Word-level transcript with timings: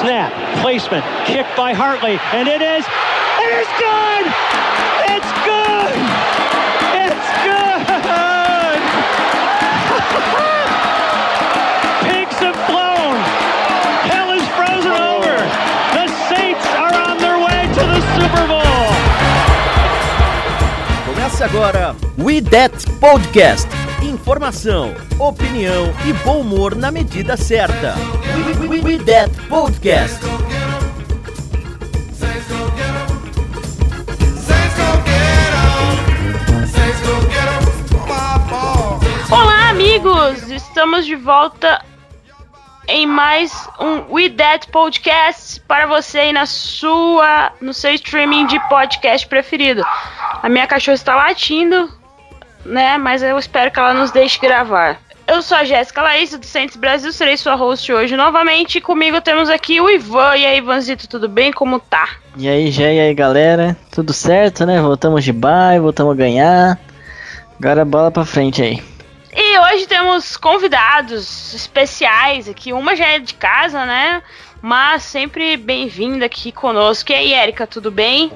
Snap, 0.00 0.32
placement, 0.60 1.04
kick 1.24 1.46
by 1.56 1.72
Hartley, 1.72 2.18
and 2.32 2.46
it 2.46 2.60
is, 2.60 2.84
it 3.40 3.52
is 3.56 3.68
good! 3.80 4.26
It's 5.08 5.32
good! 5.46 5.96
It's 6.92 7.26
good! 10.36 10.52
Começa 21.36 21.54
agora 21.54 21.96
We 22.16 22.40
That 22.40 22.90
Podcast. 22.98 23.68
Informação, 24.02 24.94
opinião 25.18 25.92
e 26.06 26.12
bom 26.24 26.40
humor 26.40 26.74
na 26.74 26.90
medida 26.90 27.36
certa. 27.36 27.94
We, 28.58 28.66
we, 28.66 28.80
we 28.80 28.98
That 29.04 29.30
Podcast. 29.46 30.18
Olá, 39.30 39.68
amigos! 39.68 40.50
Estamos 40.50 41.04
de 41.04 41.16
volta 41.16 41.84
em 42.88 43.06
mais 43.06 43.68
um 43.80 44.12
We 44.14 44.30
That 44.30 44.68
Podcast 44.68 45.60
para 45.60 45.86
você 45.86 46.18
aí 46.18 46.32
na 46.32 46.46
sua, 46.46 47.52
no 47.60 47.74
seu 47.74 47.92
streaming 47.94 48.46
de 48.46 48.60
podcast 48.68 49.26
preferido. 49.26 49.84
A 50.42 50.48
minha 50.48 50.66
cachorra 50.66 50.94
está 50.94 51.16
latindo, 51.16 51.90
né? 52.64 52.96
Mas 52.98 53.22
eu 53.22 53.38
espero 53.38 53.70
que 53.70 53.78
ela 53.78 53.94
nos 53.94 54.10
deixe 54.10 54.38
gravar. 54.38 54.98
Eu 55.26 55.42
sou 55.42 55.56
a 55.56 55.64
Jéssica 55.64 56.02
Laís, 56.02 56.30
do 56.30 56.46
Centros 56.46 56.76
Brasil, 56.76 57.12
serei 57.12 57.36
sua 57.36 57.56
host 57.56 57.92
hoje 57.92 58.16
novamente. 58.16 58.80
Comigo 58.80 59.20
temos 59.20 59.50
aqui 59.50 59.80
o 59.80 59.90
Ivan. 59.90 60.36
E 60.36 60.46
aí, 60.46 60.58
Ivanzito, 60.58 61.08
tudo 61.08 61.28
bem? 61.28 61.52
Como 61.52 61.80
tá? 61.80 62.08
E 62.36 62.48
aí, 62.48 62.70
já 62.70 62.92
e 62.92 63.00
aí, 63.00 63.12
galera? 63.12 63.76
Tudo 63.90 64.12
certo, 64.12 64.64
né? 64.64 64.80
Voltamos 64.80 65.24
de 65.24 65.32
bye, 65.32 65.80
voltamos 65.80 66.12
a 66.12 66.16
ganhar. 66.16 66.78
Agora 67.58 67.84
bola 67.84 68.12
pra 68.12 68.24
frente 68.24 68.62
aí. 68.62 68.95
E 69.38 69.58
hoje 69.58 69.86
temos 69.86 70.34
convidados 70.34 71.52
especiais 71.52 72.48
aqui. 72.48 72.72
Uma 72.72 72.96
já 72.96 73.06
é 73.06 73.18
de 73.18 73.34
casa, 73.34 73.84
né? 73.84 74.22
Mas 74.62 75.02
sempre 75.02 75.58
bem-vinda 75.58 76.24
aqui 76.24 76.50
conosco. 76.50 77.12
E 77.12 77.14
aí, 77.14 77.34
Erika, 77.34 77.66
tudo 77.66 77.90
bem? 77.90 78.32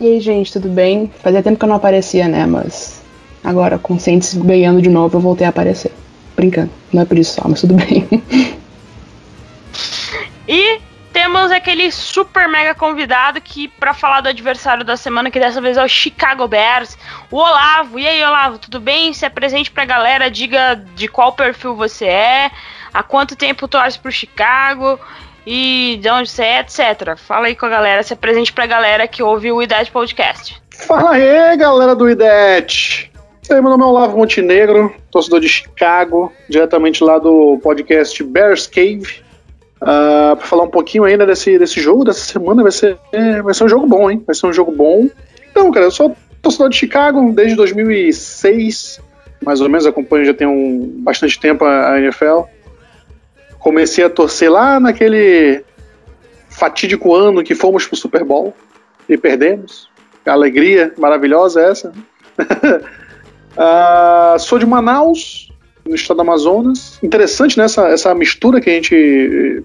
E 0.00 0.06
aí, 0.06 0.20
gente, 0.20 0.52
tudo 0.52 0.68
bem? 0.68 1.08
Fazia 1.22 1.40
tempo 1.40 1.56
que 1.56 1.64
eu 1.64 1.68
não 1.68 1.76
aparecia, 1.76 2.26
né? 2.26 2.44
Mas 2.46 3.00
agora, 3.44 3.78
com 3.78 3.94
o 3.94 4.00
Saints 4.00 4.34
ganhando 4.34 4.82
de 4.82 4.88
novo, 4.88 5.16
eu 5.16 5.20
voltei 5.20 5.46
a 5.46 5.50
aparecer. 5.50 5.92
Brincando, 6.34 6.70
não 6.92 7.02
é 7.02 7.04
por 7.04 7.16
isso 7.16 7.34
só, 7.34 7.48
mas 7.48 7.60
tudo 7.60 7.74
bem. 7.74 8.08
E 10.50 10.80
temos 11.18 11.50
aquele 11.50 11.90
super 11.90 12.48
mega 12.48 12.76
convidado 12.76 13.40
que 13.40 13.66
para 13.66 13.92
falar 13.92 14.20
do 14.20 14.28
adversário 14.28 14.84
da 14.84 14.96
semana, 14.96 15.32
que 15.32 15.40
dessa 15.40 15.60
vez 15.60 15.76
é 15.76 15.82
o 15.82 15.88
Chicago 15.88 16.46
Bears, 16.46 16.96
o 17.28 17.38
Olavo. 17.38 17.98
E 17.98 18.06
aí, 18.06 18.22
Olavo, 18.22 18.56
tudo 18.56 18.78
bem? 18.78 19.12
Se 19.12 19.26
apresente 19.26 19.68
pra 19.68 19.84
galera, 19.84 20.30
diga 20.30 20.80
de 20.94 21.08
qual 21.08 21.32
perfil 21.32 21.74
você 21.74 22.04
é, 22.04 22.52
há 22.94 23.02
quanto 23.02 23.34
tempo 23.34 23.66
torce 23.66 23.98
pro 23.98 24.12
Chicago 24.12 24.96
e 25.44 25.98
de 26.00 26.08
onde 26.08 26.30
você 26.30 26.44
é, 26.44 26.60
etc. 26.60 27.16
Fala 27.16 27.48
aí 27.48 27.56
com 27.56 27.66
a 27.66 27.70
galera, 27.70 28.00
se 28.04 28.12
apresente 28.12 28.52
pra 28.52 28.66
galera 28.66 29.08
que 29.08 29.20
ouve 29.20 29.50
o 29.50 29.60
Idade 29.60 29.90
Podcast. 29.90 30.62
Fala 30.70 31.14
aí, 31.14 31.56
galera 31.56 31.96
do 31.96 32.08
IDET! 32.08 33.10
Meu 33.50 33.62
nome 33.62 33.82
é 33.82 33.86
Olavo 33.86 34.16
Montenegro, 34.16 34.94
torcedor 35.10 35.40
de 35.40 35.48
Chicago, 35.48 36.32
diretamente 36.48 37.02
lá 37.02 37.18
do 37.18 37.58
podcast 37.60 38.22
Bears 38.22 38.68
Cave. 38.68 39.26
Uh, 39.80 40.34
para 40.36 40.46
falar 40.46 40.64
um 40.64 40.70
pouquinho 40.70 41.04
ainda 41.04 41.24
desse, 41.24 41.56
desse 41.56 41.80
jogo, 41.80 42.04
dessa 42.04 42.20
semana, 42.20 42.62
vai 42.62 42.72
ser, 42.72 42.98
é, 43.12 43.40
vai 43.40 43.54
ser 43.54 43.64
um 43.64 43.68
jogo 43.68 43.86
bom, 43.86 44.10
hein? 44.10 44.22
Vai 44.26 44.34
ser 44.34 44.46
um 44.46 44.52
jogo 44.52 44.72
bom. 44.72 45.08
Então, 45.50 45.70
cara, 45.70 45.86
eu 45.86 45.90
sou 45.90 46.16
torcedor 46.42 46.68
de 46.68 46.76
Chicago 46.76 47.32
desde 47.32 47.54
2006, 47.54 49.00
mais 49.44 49.60
ou 49.60 49.68
menos, 49.68 49.86
acompanho 49.86 50.24
já 50.24 50.34
tem 50.34 50.46
um, 50.46 51.00
bastante 51.02 51.38
tempo 51.38 51.64
a, 51.64 51.92
a 51.92 52.00
NFL. 52.00 52.42
Comecei 53.60 54.04
a 54.04 54.10
torcer 54.10 54.50
lá 54.50 54.80
naquele 54.80 55.64
fatídico 56.48 57.14
ano 57.14 57.44
que 57.44 57.54
fomos 57.54 57.86
pro 57.86 57.96
Super 57.96 58.24
Bowl 58.24 58.54
e 59.08 59.16
perdemos. 59.16 59.88
A 60.26 60.32
alegria 60.32 60.92
maravilhosa 60.98 61.62
essa. 61.62 61.92
uh, 63.56 64.38
sou 64.40 64.58
de 64.58 64.66
Manaus, 64.66 65.50
no 65.88 65.94
estado 65.94 66.18
do 66.18 66.22
Amazonas. 66.22 66.98
Interessante, 67.02 67.58
né, 67.58 67.64
essa, 67.64 68.14
mistura 68.14 68.60
que 68.60 68.70
a 68.70 68.72
gente 68.74 69.64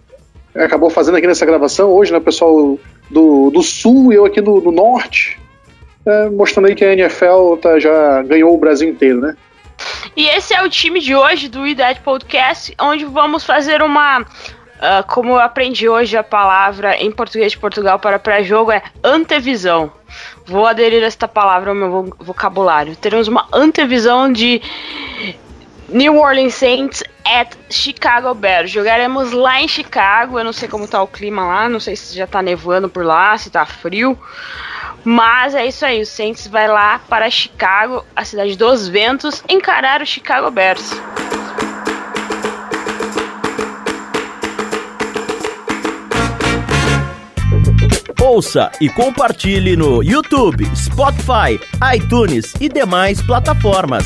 eh, 0.55 0.63
acabou 0.63 0.89
fazendo 0.89 1.17
aqui 1.17 1.27
nessa 1.27 1.45
gravação 1.45 1.89
hoje, 1.91 2.11
né, 2.11 2.19
pessoal 2.19 2.79
do, 3.09 3.51
do 3.51 3.61
sul 3.61 4.11
e 4.11 4.15
eu 4.15 4.25
aqui 4.25 4.41
no, 4.41 4.61
no 4.61 4.71
norte, 4.71 5.39
é, 6.05 6.29
mostrando 6.29 6.67
aí 6.67 6.75
que 6.75 6.83
a 6.83 6.93
NFL 6.93 7.57
tá, 7.61 7.79
já 7.79 8.23
ganhou 8.23 8.53
o 8.53 8.57
Brasil 8.57 8.89
inteiro, 8.89 9.21
né? 9.21 9.35
E 10.15 10.27
esse 10.27 10.53
é 10.53 10.61
o 10.61 10.69
time 10.69 10.99
de 10.99 11.15
hoje 11.15 11.49
do 11.49 11.65
Idade 11.65 12.01
Podcast, 12.01 12.73
onde 12.79 13.05
vamos 13.05 13.43
fazer 13.43 13.81
uma. 13.81 14.21
Uh, 14.21 15.07
como 15.07 15.31
eu 15.31 15.39
aprendi 15.39 15.87
hoje 15.87 16.17
a 16.17 16.23
palavra 16.23 16.97
em 16.97 17.09
português 17.09 17.53
de 17.53 17.57
Portugal 17.57 17.97
para 17.99 18.19
pré-jogo 18.19 18.71
é 18.71 18.83
antevisão. 19.03 19.91
Vou 20.45 20.67
aderir 20.67 21.01
esta 21.03 21.27
palavra 21.27 21.71
ao 21.71 21.75
meu 21.75 22.13
vocabulário. 22.19 22.95
Teremos 22.95 23.27
uma 23.27 23.47
antevisão 23.53 24.31
de 24.31 24.61
New 25.93 26.17
Orleans 26.17 26.55
Saints 26.55 27.03
at 27.23 27.55
Chicago 27.69 28.33
Bears. 28.33 28.71
Jogaremos 28.71 29.31
lá 29.31 29.61
em 29.61 29.67
Chicago. 29.67 30.39
Eu 30.39 30.43
não 30.43 30.51
sei 30.51 30.67
como 30.67 30.87
tá 30.87 31.01
o 31.03 31.07
clima 31.07 31.45
lá, 31.45 31.69
não 31.69 31.79
sei 31.79 31.95
se 31.95 32.15
já 32.15 32.25
tá 32.25 32.41
nevando 32.41 32.89
por 32.89 33.05
lá, 33.05 33.37
se 33.37 33.51
tá 33.51 33.63
frio. 33.63 34.17
Mas 35.03 35.53
é 35.53 35.67
isso 35.67 35.85
aí, 35.85 36.01
o 36.01 36.05
Saints 36.05 36.47
vai 36.47 36.67
lá 36.67 36.99
para 37.07 37.29
Chicago, 37.29 38.03
a 38.15 38.25
cidade 38.25 38.57
dos 38.57 38.87
ventos, 38.87 39.43
encarar 39.49 40.01
o 40.01 40.05
Chicago 40.05 40.49
Bears. 40.49 40.91
Ouça 48.19 48.71
e 48.79 48.89
compartilhe 48.89 49.75
no 49.75 50.01
YouTube, 50.01 50.65
Spotify, 50.75 51.59
iTunes 51.93 52.53
e 52.59 52.69
demais 52.69 53.21
plataformas. 53.21 54.05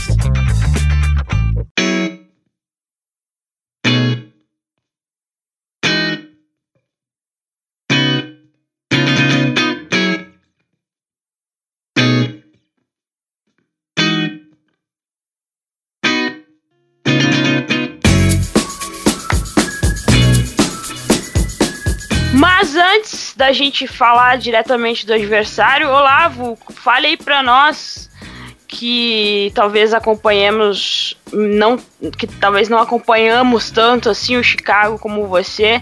Mas 22.68 22.76
antes 22.76 23.34
da 23.34 23.54
gente 23.54 23.88
falar 23.88 24.38
diretamente 24.38 25.06
do 25.06 25.14
adversário, 25.14 25.88
Olavo, 25.88 26.58
fale 26.74 27.08
aí 27.08 27.16
pra 27.16 27.42
nós 27.42 28.10
que 28.68 29.54
talvez 29.56 29.94
acompanhemos 29.94 31.18
não 31.32 31.78
que 32.18 32.28
talvez 32.28 32.68
não 32.68 32.78
acompanhamos 32.80 33.72
tanto 33.72 34.10
assim 34.10 34.36
o 34.36 34.44
Chicago 34.44 35.00
como 35.00 35.28
você. 35.28 35.82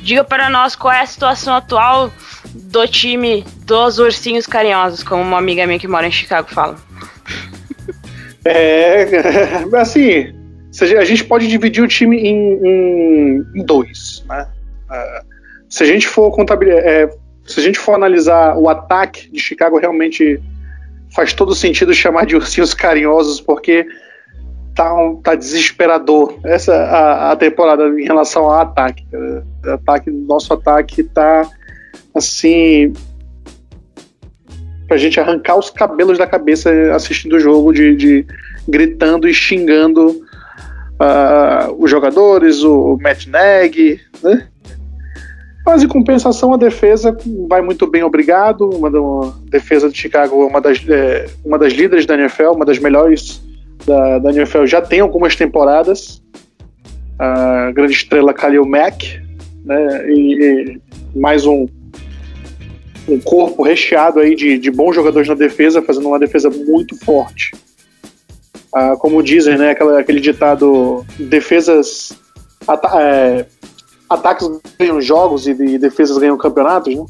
Diga 0.00 0.22
para 0.22 0.48
nós 0.48 0.76
qual 0.76 0.92
é 0.92 1.00
a 1.00 1.06
situação 1.06 1.56
atual 1.56 2.12
do 2.54 2.86
time 2.86 3.44
dos 3.66 3.98
ursinhos 3.98 4.46
carinhosos, 4.46 5.02
como 5.02 5.22
uma 5.22 5.38
amiga 5.38 5.66
minha 5.66 5.80
que 5.80 5.88
mora 5.88 6.06
em 6.06 6.12
Chicago 6.12 6.48
fala. 6.48 6.76
É, 8.44 9.08
assim, 9.76 10.32
a 10.96 11.04
gente 11.04 11.24
pode 11.24 11.48
dividir 11.48 11.82
o 11.82 11.88
time 11.88 12.16
em, 12.16 12.60
em, 12.64 13.44
em 13.56 13.64
dois, 13.64 14.24
né? 14.28 14.46
Uh, 14.88 15.31
se 15.72 15.82
a 15.82 15.86
gente 15.86 16.06
for 16.06 16.30
é, 16.66 17.08
se 17.46 17.58
a 17.58 17.62
gente 17.62 17.78
for 17.78 17.94
analisar 17.94 18.58
o 18.58 18.68
ataque 18.68 19.32
de 19.32 19.40
Chicago, 19.40 19.78
realmente 19.78 20.38
faz 21.16 21.32
todo 21.32 21.54
sentido 21.54 21.94
chamar 21.94 22.26
de 22.26 22.36
ursinhos 22.36 22.74
carinhosos, 22.74 23.40
porque 23.40 23.86
tá, 24.74 24.92
um, 24.92 25.16
tá 25.16 25.34
desesperador 25.34 26.38
essa 26.44 26.74
a, 26.74 27.32
a, 27.32 27.36
temporada 27.36 27.88
em 27.98 28.04
relação 28.04 28.44
ao 28.44 28.60
ataque. 28.60 29.02
O 29.64 29.70
ataque, 29.70 30.10
nosso 30.10 30.52
ataque 30.52 31.04
tá 31.04 31.48
assim 32.14 32.92
pra 34.86 34.98
gente 34.98 35.18
arrancar 35.18 35.56
os 35.56 35.70
cabelos 35.70 36.18
da 36.18 36.26
cabeça 36.26 36.70
assistindo 36.94 37.36
o 37.36 37.40
jogo, 37.40 37.72
de, 37.72 37.96
de 37.96 38.26
gritando 38.68 39.26
e 39.26 39.32
xingando 39.32 40.10
uh, 41.00 41.74
os 41.78 41.90
jogadores, 41.90 42.62
o 42.62 42.98
Matt 43.00 43.26
Nagy, 43.26 43.98
né? 44.22 44.51
Mas 45.64 45.82
em 45.82 45.88
compensação, 45.88 46.52
a 46.52 46.56
defesa 46.56 47.16
vai 47.48 47.62
muito 47.62 47.86
bem, 47.86 48.02
obrigado. 48.02 48.68
Uma, 48.68 48.90
defesa 49.44 49.88
de 49.88 49.96
Chicago 49.96 50.42
é 50.42 50.46
uma 50.46 50.60
das, 50.60 50.82
é, 50.88 51.26
uma 51.44 51.58
das 51.58 51.72
líderes 51.72 52.04
da 52.04 52.14
NFL, 52.14 52.50
uma 52.50 52.64
das 52.64 52.78
melhores 52.78 53.40
da, 53.86 54.18
da 54.18 54.30
NFL, 54.30 54.66
já 54.66 54.82
tem 54.82 55.00
algumas 55.00 55.36
temporadas. 55.36 56.20
A 57.18 57.70
grande 57.70 57.92
estrela 57.92 58.32
Khalil 58.32 58.66
Mack, 58.66 59.20
né? 59.64 60.10
E, 60.10 60.80
e 61.14 61.18
mais 61.18 61.46
um, 61.46 61.66
um 63.08 63.20
corpo 63.20 63.62
recheado 63.62 64.18
aí 64.18 64.34
de, 64.34 64.58
de 64.58 64.70
bons 64.70 64.94
jogadores 64.94 65.28
na 65.28 65.34
defesa, 65.34 65.82
fazendo 65.82 66.08
uma 66.08 66.18
defesa 66.18 66.50
muito 66.50 66.96
forte. 67.04 67.52
Ah, 68.74 68.96
como 68.96 69.22
dizem, 69.22 69.58
né? 69.58 69.70
Aquela, 69.70 70.00
aquele 70.00 70.20
ditado: 70.20 71.04
defesas. 71.18 72.18
É, 72.96 73.44
ataques 74.12 74.48
ganham 74.78 75.00
jogos 75.00 75.46
e, 75.46 75.50
e 75.50 75.78
defesas 75.78 76.18
ganham 76.18 76.36
campeonatos, 76.36 76.94
né? 76.94 77.04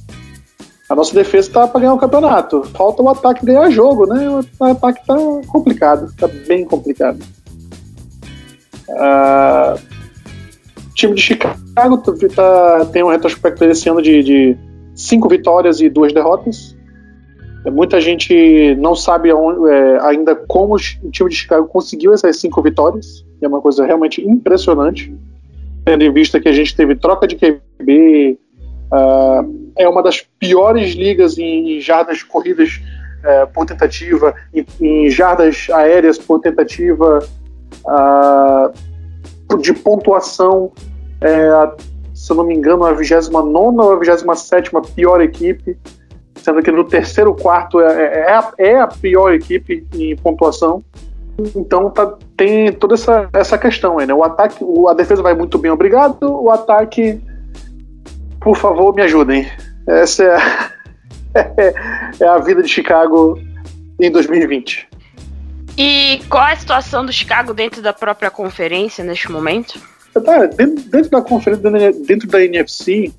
A 0.88 0.94
nossa 0.94 1.14
defesa 1.14 1.50
tá 1.50 1.66
para 1.66 1.80
ganhar 1.80 1.94
o 1.94 1.96
um 1.96 1.98
campeonato. 1.98 2.64
Falta 2.74 3.02
o 3.02 3.08
ataque 3.08 3.46
ganhar 3.46 3.70
jogo, 3.70 4.06
né? 4.06 4.28
O 4.60 4.64
ataque 4.64 5.06
tá 5.06 5.16
complicado, 5.48 6.12
tá 6.18 6.28
bem 6.46 6.64
complicado. 6.64 7.18
Uh, 8.88 9.80
o 10.76 10.94
time 10.94 11.14
de 11.14 11.22
Chicago 11.22 11.56
tá, 12.34 12.84
tem 12.92 13.02
um 13.02 13.08
retrospecto 13.08 13.64
esse 13.64 13.88
ano 13.88 14.02
de, 14.02 14.22
de 14.22 14.56
cinco 14.94 15.28
vitórias 15.28 15.80
e 15.80 15.88
duas 15.88 16.12
derrotas. 16.12 16.76
Muita 17.72 18.00
gente 18.00 18.74
não 18.74 18.94
sabe 18.94 19.30
aonde, 19.30 19.70
é, 19.70 19.98
ainda 20.02 20.34
como 20.34 20.74
o 20.74 21.10
time 21.10 21.30
de 21.30 21.36
Chicago 21.36 21.66
conseguiu 21.68 22.12
essas 22.12 22.36
cinco 22.36 22.60
vitórias. 22.60 23.24
É 23.40 23.48
uma 23.48 23.60
coisa 23.60 23.86
realmente 23.86 24.20
impressionante 24.20 25.14
tendo 25.84 26.04
em 26.04 26.12
vista 26.12 26.40
que 26.40 26.48
a 26.48 26.52
gente 26.52 26.74
teve 26.76 26.94
troca 26.94 27.26
de 27.26 27.36
QB, 27.36 28.38
uh, 28.90 28.94
ah, 28.94 29.44
é 29.76 29.88
uma 29.88 30.02
das 30.02 30.20
piores 30.38 30.94
ligas 30.94 31.38
em, 31.38 31.76
em 31.76 31.80
jardas 31.80 32.22
corridas 32.22 32.80
uh, 33.24 33.52
por 33.52 33.66
tentativa, 33.66 34.34
em, 34.54 34.64
em, 34.80 35.10
jardas 35.10 35.68
aéreas 35.70 36.18
por 36.18 36.40
tentativa, 36.40 37.26
uh, 37.86 39.58
de 39.58 39.72
pontuação, 39.72 40.72
é, 41.20 41.50
se 42.14 42.32
eu 42.32 42.36
não 42.36 42.44
me 42.44 42.54
engano, 42.54 42.84
a 42.84 42.92
29 42.92 43.56
ou 43.78 43.92
a 43.92 43.96
27 43.96 44.70
pior 44.94 45.20
equipe, 45.20 45.76
sendo 46.36 46.62
que 46.62 46.70
no 46.70 46.84
terceiro 46.84 47.34
quarto 47.34 47.80
é, 47.80 48.02
é, 48.02 48.18
é, 48.20 48.32
a, 48.32 48.52
é 48.58 48.80
a 48.80 48.86
pior 48.86 49.32
equipe 49.32 49.86
em 49.94 50.16
pontuação. 50.16 50.84
Então 51.56 51.90
tá, 51.90 52.14
tem 52.36 52.72
toda 52.72 52.94
essa, 52.94 53.28
essa 53.32 53.58
questão 53.58 53.98
aí, 53.98 54.06
né? 54.06 54.14
O 54.14 54.22
ataque, 54.22 54.64
a 54.88 54.94
defesa 54.94 55.22
vai 55.22 55.34
muito 55.34 55.58
bem, 55.58 55.70
obrigado. 55.70 56.22
O 56.22 56.50
ataque, 56.50 57.20
por 58.40 58.56
favor, 58.56 58.94
me 58.94 59.02
ajudem. 59.02 59.46
Essa 59.86 60.24
é, 61.34 61.74
é 62.20 62.26
a 62.26 62.38
vida 62.38 62.62
de 62.62 62.68
Chicago 62.68 63.38
em 64.00 64.10
2020. 64.10 64.88
E 65.76 66.20
qual 66.28 66.46
é 66.46 66.52
a 66.52 66.56
situação 66.56 67.04
do 67.04 67.12
Chicago 67.12 67.54
dentro 67.54 67.80
da 67.80 67.92
própria 67.92 68.30
conferência 68.30 69.02
neste 69.02 69.30
momento? 69.30 69.80
Tá, 70.12 70.44
dentro, 70.46 70.84
dentro 70.90 71.10
da 71.10 71.22
conferência, 71.22 71.92
dentro 72.06 72.28
da 72.28 72.44
NFC, 72.44 73.10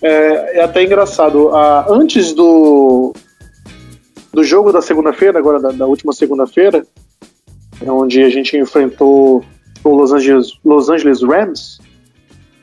é, 0.00 0.58
é 0.58 0.62
até 0.62 0.82
engraçado. 0.82 1.54
Ah, 1.54 1.84
antes 1.90 2.32
do, 2.32 3.12
do 4.32 4.42
jogo 4.42 4.72
da 4.72 4.80
segunda-feira, 4.80 5.38
agora 5.38 5.60
da, 5.60 5.70
da 5.70 5.86
última 5.86 6.14
segunda-feira, 6.14 6.86
onde 7.86 8.22
a 8.22 8.28
gente 8.28 8.56
enfrentou 8.56 9.44
o 9.82 9.94
Los 9.94 10.12
Angeles, 10.12 10.58
Los 10.64 10.88
Angeles 10.88 11.22
Rams, 11.22 11.80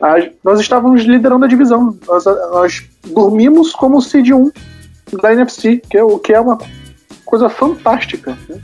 a, 0.02 0.16
nós 0.44 0.60
estávamos 0.60 1.04
liderando 1.04 1.46
a 1.46 1.48
divisão. 1.48 1.98
Nós, 2.08 2.26
nós 2.26 2.90
dormimos 3.08 3.74
como 3.74 4.02
seed 4.02 4.30
1 4.30 4.52
da 5.22 5.34
NFC, 5.34 5.82
que 5.90 5.98
é, 5.98 6.04
o 6.04 6.20
que 6.20 6.34
é 6.34 6.40
uma 6.40 6.58
coisa 7.26 7.50
fantástica. 7.50 8.38
Né? 8.48 8.60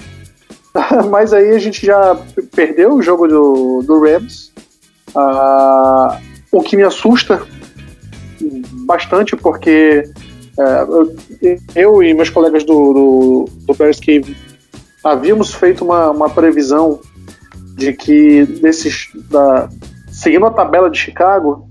Mas 1.09 1.33
aí 1.33 1.49
a 1.49 1.59
gente 1.59 1.85
já 1.85 2.15
perdeu 2.55 2.93
o 2.93 3.01
jogo 3.01 3.27
do, 3.27 3.81
do 3.83 3.99
Rams. 3.99 4.51
Uh, 5.15 6.17
o 6.51 6.61
que 6.61 6.75
me 6.75 6.83
assusta 6.83 7.41
bastante, 8.85 9.35
porque 9.35 10.03
uh, 10.57 11.15
eu, 11.41 11.57
eu, 11.75 12.03
e 12.03 12.13
meus 12.13 12.29
colegas 12.29 12.63
do, 12.63 12.93
do, 12.93 13.45
do 13.65 13.73
Bears 13.73 13.99
Cave 13.99 14.35
havíamos 15.03 15.53
feito 15.53 15.83
uma, 15.83 16.11
uma 16.11 16.29
previsão 16.29 16.99
de 17.75 17.93
que 17.93 18.59
nesses 18.61 19.09
da, 19.29 19.69
seguindo 20.11 20.45
a 20.45 20.51
tabela 20.51 20.89
de 20.89 20.97
Chicago 20.97 21.67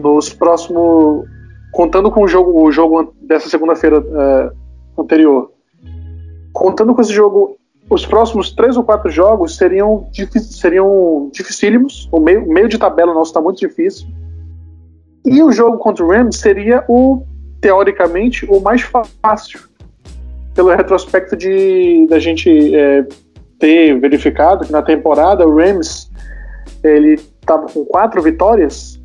nos 0.00 0.32
próximos 0.32 1.26
contando 1.72 2.10
com 2.10 2.22
o 2.22 2.28
jogo 2.28 2.62
o 2.62 2.70
jogo 2.70 3.14
dessa 3.22 3.48
segunda-feira 3.48 3.96
é, 3.98 4.52
anterior 5.00 5.50
contando 6.52 6.94
com 6.94 7.00
esse 7.00 7.12
jogo 7.12 7.58
os 7.90 8.04
próximos 8.04 8.52
três 8.52 8.76
ou 8.76 8.84
quatro 8.84 9.10
jogos 9.10 9.56
seriam 9.56 10.08
seriam 10.12 11.30
dificílimos. 11.32 12.08
O 12.12 12.20
meio, 12.20 12.46
meio 12.46 12.68
de 12.68 12.78
tabela 12.78 13.14
nosso 13.14 13.30
está 13.30 13.40
muito 13.40 13.58
difícil. 13.58 14.06
E 15.24 15.42
o 15.42 15.50
jogo 15.50 15.78
contra 15.78 16.04
o 16.04 16.10
Rams 16.10 16.36
seria 16.36 16.84
o 16.86 17.24
teoricamente 17.60 18.46
o 18.46 18.60
mais 18.60 18.82
fácil 18.82 19.67
pelo 20.58 20.74
retrospecto 20.74 21.36
de 21.36 22.04
da 22.10 22.18
gente 22.18 22.74
é, 22.74 23.06
ter 23.60 23.96
verificado 24.00 24.66
que 24.66 24.72
na 24.72 24.82
temporada 24.82 25.46
o 25.46 25.56
Rams 25.56 26.10
ele 26.82 27.14
estava 27.14 27.68
com 27.68 27.84
quatro 27.84 28.20
vitórias, 28.20 29.00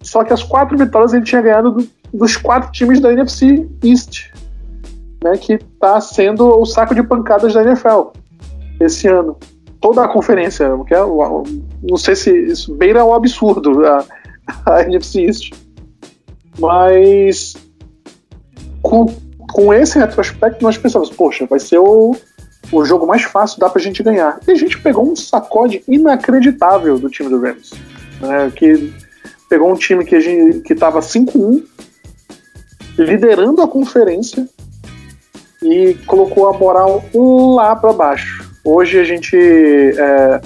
só 0.00 0.22
que 0.22 0.32
as 0.32 0.44
quatro 0.44 0.78
vitórias 0.78 1.12
ele 1.12 1.24
tinha 1.24 1.42
ganhado 1.42 1.72
do, 1.72 1.88
dos 2.14 2.36
quatro 2.36 2.70
times 2.70 3.00
da 3.00 3.12
NFC 3.12 3.68
East, 3.82 4.30
né, 5.24 5.36
que 5.36 5.54
está 5.54 6.00
sendo 6.00 6.46
o 6.46 6.64
saco 6.64 6.94
de 6.94 7.02
pancadas 7.02 7.54
da 7.54 7.62
NFL 7.64 8.12
esse 8.78 9.08
ano. 9.08 9.36
Toda 9.80 10.04
a 10.04 10.08
conferência, 10.08 10.70
que 10.86 10.94
é, 10.94 11.00
não 11.00 11.96
sei 11.96 12.14
se 12.14 12.30
isso 12.30 12.72
beira 12.76 13.04
o 13.04 13.12
absurdo 13.12 13.84
a, 13.84 14.04
a 14.66 14.82
NFC 14.82 15.22
East, 15.22 15.50
mas 16.56 17.56
com 18.80 19.12
com 19.52 19.72
esse 19.72 19.98
retrospecto, 19.98 20.62
nós 20.62 20.78
pensamos, 20.78 21.10
poxa, 21.10 21.46
vai 21.46 21.60
ser 21.60 21.78
o, 21.78 22.16
o 22.72 22.84
jogo 22.84 23.06
mais 23.06 23.22
fácil, 23.22 23.60
dá 23.60 23.68
pra 23.68 23.80
gente 23.80 24.02
ganhar. 24.02 24.40
E 24.46 24.50
a 24.50 24.54
gente 24.54 24.80
pegou 24.80 25.10
um 25.10 25.14
sacode 25.14 25.84
inacreditável 25.86 26.98
do 26.98 27.10
time 27.10 27.28
do 27.28 27.40
Rams. 27.40 27.72
Né, 28.20 28.52
que 28.54 28.92
pegou 29.48 29.70
um 29.70 29.76
time 29.76 30.04
que, 30.04 30.16
a 30.16 30.20
gente, 30.20 30.60
que 30.60 30.74
tava 30.74 31.00
5-1, 31.00 31.62
liderando 32.98 33.60
a 33.62 33.68
conferência, 33.68 34.48
e 35.62 35.94
colocou 36.06 36.48
a 36.48 36.58
moral 36.58 37.02
lá 37.54 37.76
para 37.76 37.92
baixo. 37.92 38.50
Hoje 38.64 38.98
a 38.98 39.04
gente 39.04 39.36
é, 39.36 40.40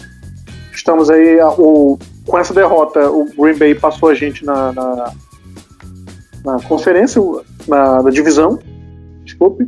estamos 0.72 1.08
aí 1.08 1.38
o, 1.58 1.98
com 2.26 2.38
essa 2.38 2.52
derrota, 2.52 3.10
o 3.10 3.24
Green 3.36 3.56
Bay 3.56 3.74
passou 3.74 4.10
a 4.10 4.14
gente 4.14 4.44
na, 4.44 4.72
na, 4.72 5.12
na 6.44 6.60
conferência, 6.60 7.22
na, 7.66 8.02
na 8.02 8.10
divisão, 8.10 8.58
desculpe. 9.26 9.64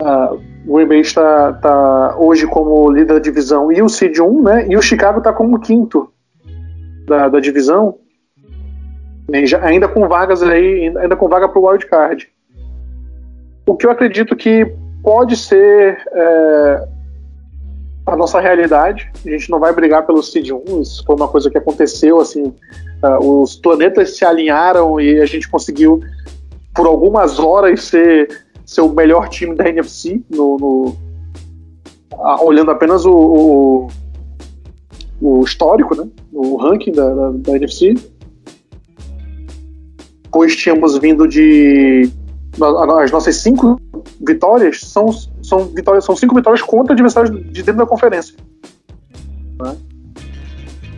Uh, 0.00 0.40
o 0.66 0.76
Green 0.76 0.86
Bay 0.86 1.00
está, 1.00 2.16
hoje 2.18 2.46
como 2.46 2.90
líder 2.90 3.14
da 3.14 3.18
divisão 3.18 3.70
e 3.70 3.82
o 3.82 3.88
Seed 3.88 4.18
1, 4.18 4.42
né? 4.42 4.66
E 4.68 4.76
o 4.76 4.82
Chicago 4.82 5.18
está 5.18 5.32
como 5.32 5.60
quinto 5.60 6.10
da, 7.06 7.28
da 7.28 7.38
divisão. 7.38 7.98
Já, 9.44 9.62
ainda 9.64 9.86
com 9.86 10.08
vagas 10.08 10.42
aí, 10.42 10.92
ainda 10.96 11.16
com 11.16 11.28
vaga 11.28 11.48
para 11.48 11.58
o 11.58 11.68
wild 11.68 11.86
card. 11.86 12.28
O 13.66 13.76
que 13.76 13.86
eu 13.86 13.90
acredito 13.90 14.34
que 14.36 14.74
pode 15.02 15.36
ser 15.36 16.02
é, 16.12 16.88
a 18.06 18.16
nossa 18.16 18.40
realidade. 18.40 19.10
A 19.24 19.30
gente 19.30 19.50
não 19.50 19.58
vai 19.58 19.72
brigar 19.72 20.04
pelo 20.04 20.22
Seed 20.22 20.50
1, 20.50 20.82
isso 20.82 21.04
foi 21.04 21.16
uma 21.16 21.28
coisa 21.28 21.50
que 21.50 21.58
aconteceu, 21.58 22.20
assim, 22.20 22.54
uh, 23.02 23.42
os 23.42 23.56
planetas 23.56 24.16
se 24.16 24.24
alinharam 24.24 25.00
e 25.00 25.20
a 25.20 25.26
gente 25.26 25.48
conseguiu 25.48 26.00
por 26.74 26.86
algumas 26.86 27.38
horas 27.38 27.84
ser 27.84 28.28
ser 28.74 28.80
o 28.80 28.88
melhor 28.88 29.28
time 29.28 29.54
da 29.54 29.68
NFC, 29.68 30.20
no, 30.28 30.56
no 30.58 30.96
olhando 32.42 32.70
apenas 32.70 33.04
o, 33.04 33.12
o, 33.12 33.88
o, 35.20 35.44
histórico, 35.44 35.94
né? 35.94 36.08
o 36.32 36.56
ranking 36.56 36.92
da, 36.92 37.08
da, 37.14 37.30
da 37.30 37.56
NFC. 37.56 37.94
Pois 40.30 40.56
tínhamos 40.56 40.98
vindo 40.98 41.28
de. 41.28 42.10
As 43.00 43.10
nossas 43.10 43.36
cinco 43.36 43.80
vitórias 44.20 44.80
são, 44.80 45.08
são, 45.42 45.66
vitórias, 45.66 46.04
são 46.04 46.14
cinco 46.14 46.34
vitórias 46.34 46.62
contra 46.62 46.92
adversários 46.92 47.34
de 47.52 47.62
dentro 47.62 47.78
da 47.78 47.86
conferência. 47.86 48.34
Né? 49.60 49.76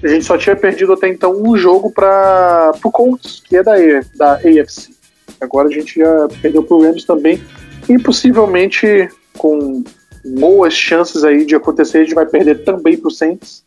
A 0.02 0.08
gente 0.08 0.24
só 0.24 0.36
tinha 0.36 0.54
perdido 0.54 0.92
até 0.92 1.08
então 1.08 1.32
um 1.32 1.56
jogo 1.56 1.90
para 1.90 2.72
o 2.84 2.90
Colts, 2.90 3.42
que 3.46 3.56
é 3.56 3.62
da, 3.62 3.72
da 4.16 4.34
AFC. 4.34 4.94
Agora 5.40 5.68
a 5.68 5.70
gente 5.70 5.98
já 5.98 6.28
perdeu 6.42 6.62
pro 6.62 6.82
Rams 6.82 7.04
também. 7.04 7.40
E 7.88 7.98
possivelmente, 7.98 9.08
com 9.38 9.84
boas 10.24 10.74
chances 10.74 11.22
aí 11.22 11.44
de 11.44 11.54
acontecer, 11.54 11.98
a 11.98 12.02
gente 12.02 12.14
vai 12.14 12.26
perder 12.26 12.64
também 12.64 12.96
pro 12.96 13.10
Saints. 13.10 13.64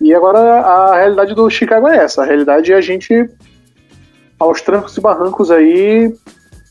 E 0.00 0.14
agora 0.14 0.38
a 0.38 0.96
realidade 0.96 1.34
do 1.34 1.48
Chicago 1.48 1.88
é 1.88 1.96
essa. 1.96 2.22
A 2.22 2.26
realidade 2.26 2.72
é 2.72 2.76
a 2.76 2.80
gente 2.80 3.28
aos 4.38 4.60
trancos 4.60 4.96
e 4.96 5.00
barrancos 5.00 5.50
aí, 5.50 6.14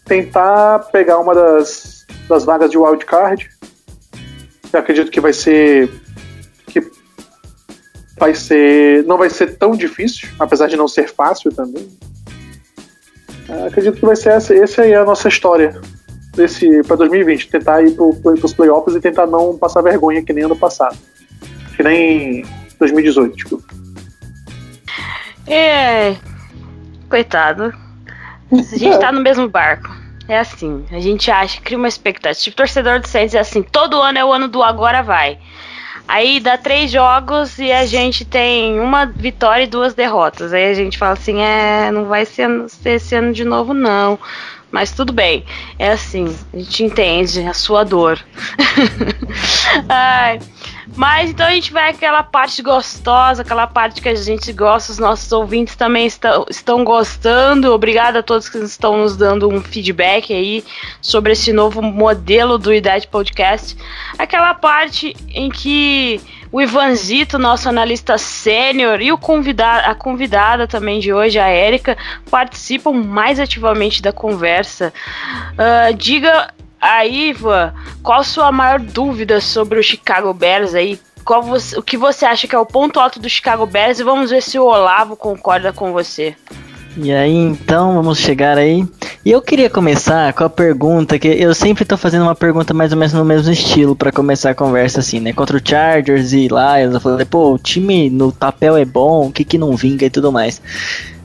tentar 0.05 0.79
pegar 0.91 1.19
uma 1.19 1.33
das, 1.33 2.05
das 2.29 2.45
vagas 2.45 2.69
de 2.69 2.77
wildcard. 2.77 3.49
Eu 4.71 4.79
acredito 4.79 5.09
que 5.09 5.19
vai 5.19 5.33
ser. 5.33 5.89
que 6.67 6.81
vai 8.19 8.35
ser. 8.35 9.03
não 9.05 9.17
vai 9.17 9.29
ser 9.31 9.57
tão 9.57 9.71
difícil, 9.71 10.29
apesar 10.37 10.67
de 10.67 10.77
não 10.77 10.87
ser 10.87 11.09
fácil 11.09 11.51
também. 11.51 11.89
Eu 13.49 13.65
acredito 13.65 13.95
que 13.95 14.05
vai 14.05 14.15
ser 14.15 14.29
essa, 14.29 14.53
essa 14.53 14.83
aí 14.83 14.91
é 14.91 14.97
a 14.97 15.05
nossa 15.05 15.27
história 15.27 15.81
para 16.87 16.97
2020, 16.97 17.49
tentar 17.49 17.81
ir 17.83 17.95
para 17.95 18.33
os 18.33 18.53
playoffs 18.53 18.95
e 18.95 18.99
tentar 18.99 19.27
não 19.27 19.57
passar 19.57 19.81
vergonha 19.81 20.23
que 20.23 20.33
nem 20.33 20.43
ano 20.43 20.55
passado. 20.55 20.97
Que 21.75 21.83
nem 21.83 22.45
2018, 22.79 23.35
tipo. 23.35 23.63
É. 25.47 26.15
Coitado. 27.09 27.73
A 28.51 28.77
gente 28.77 28.99
tá 28.99 29.11
no 29.11 29.21
mesmo 29.21 29.49
barco. 29.49 29.89
É 30.27 30.39
assim, 30.39 30.83
a 30.91 30.99
gente 30.99 31.29
acha, 31.29 31.61
cria 31.61 31.77
uma 31.77 31.87
expectativa. 31.87 32.43
Tipo, 32.43 32.57
torcedor 32.57 32.99
do 32.99 33.07
Saints 33.07 33.35
é 33.35 33.39
assim, 33.39 33.61
todo 33.61 34.01
ano 34.01 34.17
é 34.17 34.25
o 34.25 34.33
ano 34.33 34.47
do 34.47 34.63
agora 34.63 35.03
vai. 35.03 35.37
Aí 36.07 36.39
dá 36.39 36.57
três 36.57 36.91
jogos 36.91 37.57
e 37.57 37.71
a 37.71 37.85
gente 37.85 38.25
tem 38.25 38.79
uma 38.79 39.05
vitória 39.05 39.63
e 39.63 39.67
duas 39.67 39.93
derrotas. 39.93 40.53
Aí 40.53 40.69
a 40.69 40.73
gente 40.73 40.97
fala 40.97 41.13
assim, 41.13 41.41
é, 41.41 41.91
não 41.91 42.05
vai 42.05 42.25
ser, 42.25 42.47
ser 42.69 42.91
esse 42.91 43.15
ano 43.15 43.33
de 43.33 43.43
novo, 43.43 43.73
não. 43.73 44.19
Mas 44.71 44.91
tudo 44.91 45.13
bem. 45.13 45.45
É 45.79 45.91
assim, 45.91 46.35
a 46.53 46.57
gente 46.57 46.83
entende 46.83 47.41
a 47.41 47.53
sua 47.53 47.83
dor. 47.83 48.19
Ai. 49.87 50.39
Mas 50.95 51.31
então 51.31 51.47
a 51.47 51.51
gente 51.51 51.73
vai 51.73 51.89
aquela 51.89 52.23
parte 52.23 52.61
gostosa, 52.61 53.41
aquela 53.41 53.67
parte 53.67 54.01
que 54.01 54.07
a 54.07 54.15
gente 54.15 54.53
gosta, 54.53 54.91
os 54.91 54.99
nossos 54.99 55.31
ouvintes 55.31 55.75
também 55.75 56.05
estão, 56.05 56.45
estão 56.49 56.83
gostando. 56.83 57.73
Obrigada 57.73 58.19
a 58.19 58.23
todos 58.23 58.47
que 58.47 58.59
estão 58.59 58.97
nos 58.97 59.17
dando 59.17 59.49
um 59.49 59.61
feedback 59.61 60.33
aí 60.33 60.63
sobre 61.01 61.33
esse 61.33 61.51
novo 61.51 61.81
modelo 61.81 62.57
do 62.57 62.73
Idade 62.73 63.07
Podcast. 63.07 63.75
Aquela 64.17 64.53
parte 64.53 65.15
em 65.29 65.49
que 65.49 66.21
o 66.51 66.61
Ivanzito, 66.61 67.37
nosso 67.37 67.67
analista 67.67 68.17
sênior, 68.17 69.01
e 69.01 69.11
o 69.11 69.17
convidado, 69.17 69.89
a 69.89 69.95
convidada 69.95 70.67
também 70.67 70.99
de 70.99 71.11
hoje, 71.13 71.39
a 71.39 71.47
Érica, 71.47 71.97
participam 72.29 72.93
mais 72.93 73.39
ativamente 73.39 74.01
da 74.01 74.11
conversa. 74.11 74.93
Uh, 75.53 75.93
diga 75.95 76.53
Aí, 76.87 77.29
Ivan, 77.29 77.73
qual 78.03 78.23
sua 78.23 78.51
maior 78.51 78.79
dúvida 78.79 79.41
sobre 79.41 79.79
o 79.79 79.83
Chicago 79.83 80.31
Bears 80.35 80.75
aí? 80.75 80.99
Qual 81.23 81.41
você, 81.41 81.75
o 81.79 81.81
que 81.81 81.97
você 81.97 82.25
acha 82.25 82.47
que 82.47 82.53
é 82.53 82.59
o 82.59 82.65
ponto 82.65 82.99
alto 82.99 83.19
do 83.19 83.27
Chicago 83.27 83.65
Bears? 83.65 83.99
E 83.99 84.03
vamos 84.03 84.29
ver 84.29 84.43
se 84.43 84.59
o 84.59 84.65
Olavo 84.65 85.15
concorda 85.15 85.73
com 85.73 85.91
você. 85.91 86.35
E 86.97 87.11
aí, 87.11 87.35
então, 87.35 87.93
vamos 87.93 88.17
chegar 88.19 88.57
aí. 88.57 88.87
E 89.25 89.31
eu 89.31 89.41
queria 89.41 89.69
começar 89.69 90.31
com 90.33 90.45
a 90.45 90.49
pergunta 90.49 91.19
que 91.19 91.27
eu 91.27 91.53
sempre 91.53 91.83
tô 91.83 91.97
fazendo 91.97 92.21
uma 92.21 92.35
pergunta 92.35 92.73
mais 92.73 92.93
ou 92.93 92.97
menos 92.97 93.13
no 93.13 93.25
mesmo 93.25 93.51
estilo 93.51 93.95
para 93.95 94.13
começar 94.13 94.51
a 94.51 94.55
conversa 94.55 95.01
assim, 95.01 95.19
né? 95.19 95.33
Contra 95.33 95.57
o 95.57 95.61
Chargers 95.63 96.31
e 96.31 96.47
Lions, 96.47 96.93
eu 96.93 97.01
falei, 97.01 97.25
pô, 97.25 97.53
o 97.53 97.57
time 97.57 98.09
no 98.09 98.31
papel 98.31 98.77
é 98.77 98.85
bom, 98.85 99.27
o 99.27 99.31
que 99.31 99.43
que 99.43 99.57
não 99.57 99.75
vinga 99.75 100.05
e 100.05 100.09
tudo 100.09 100.31
mais. 100.31 100.61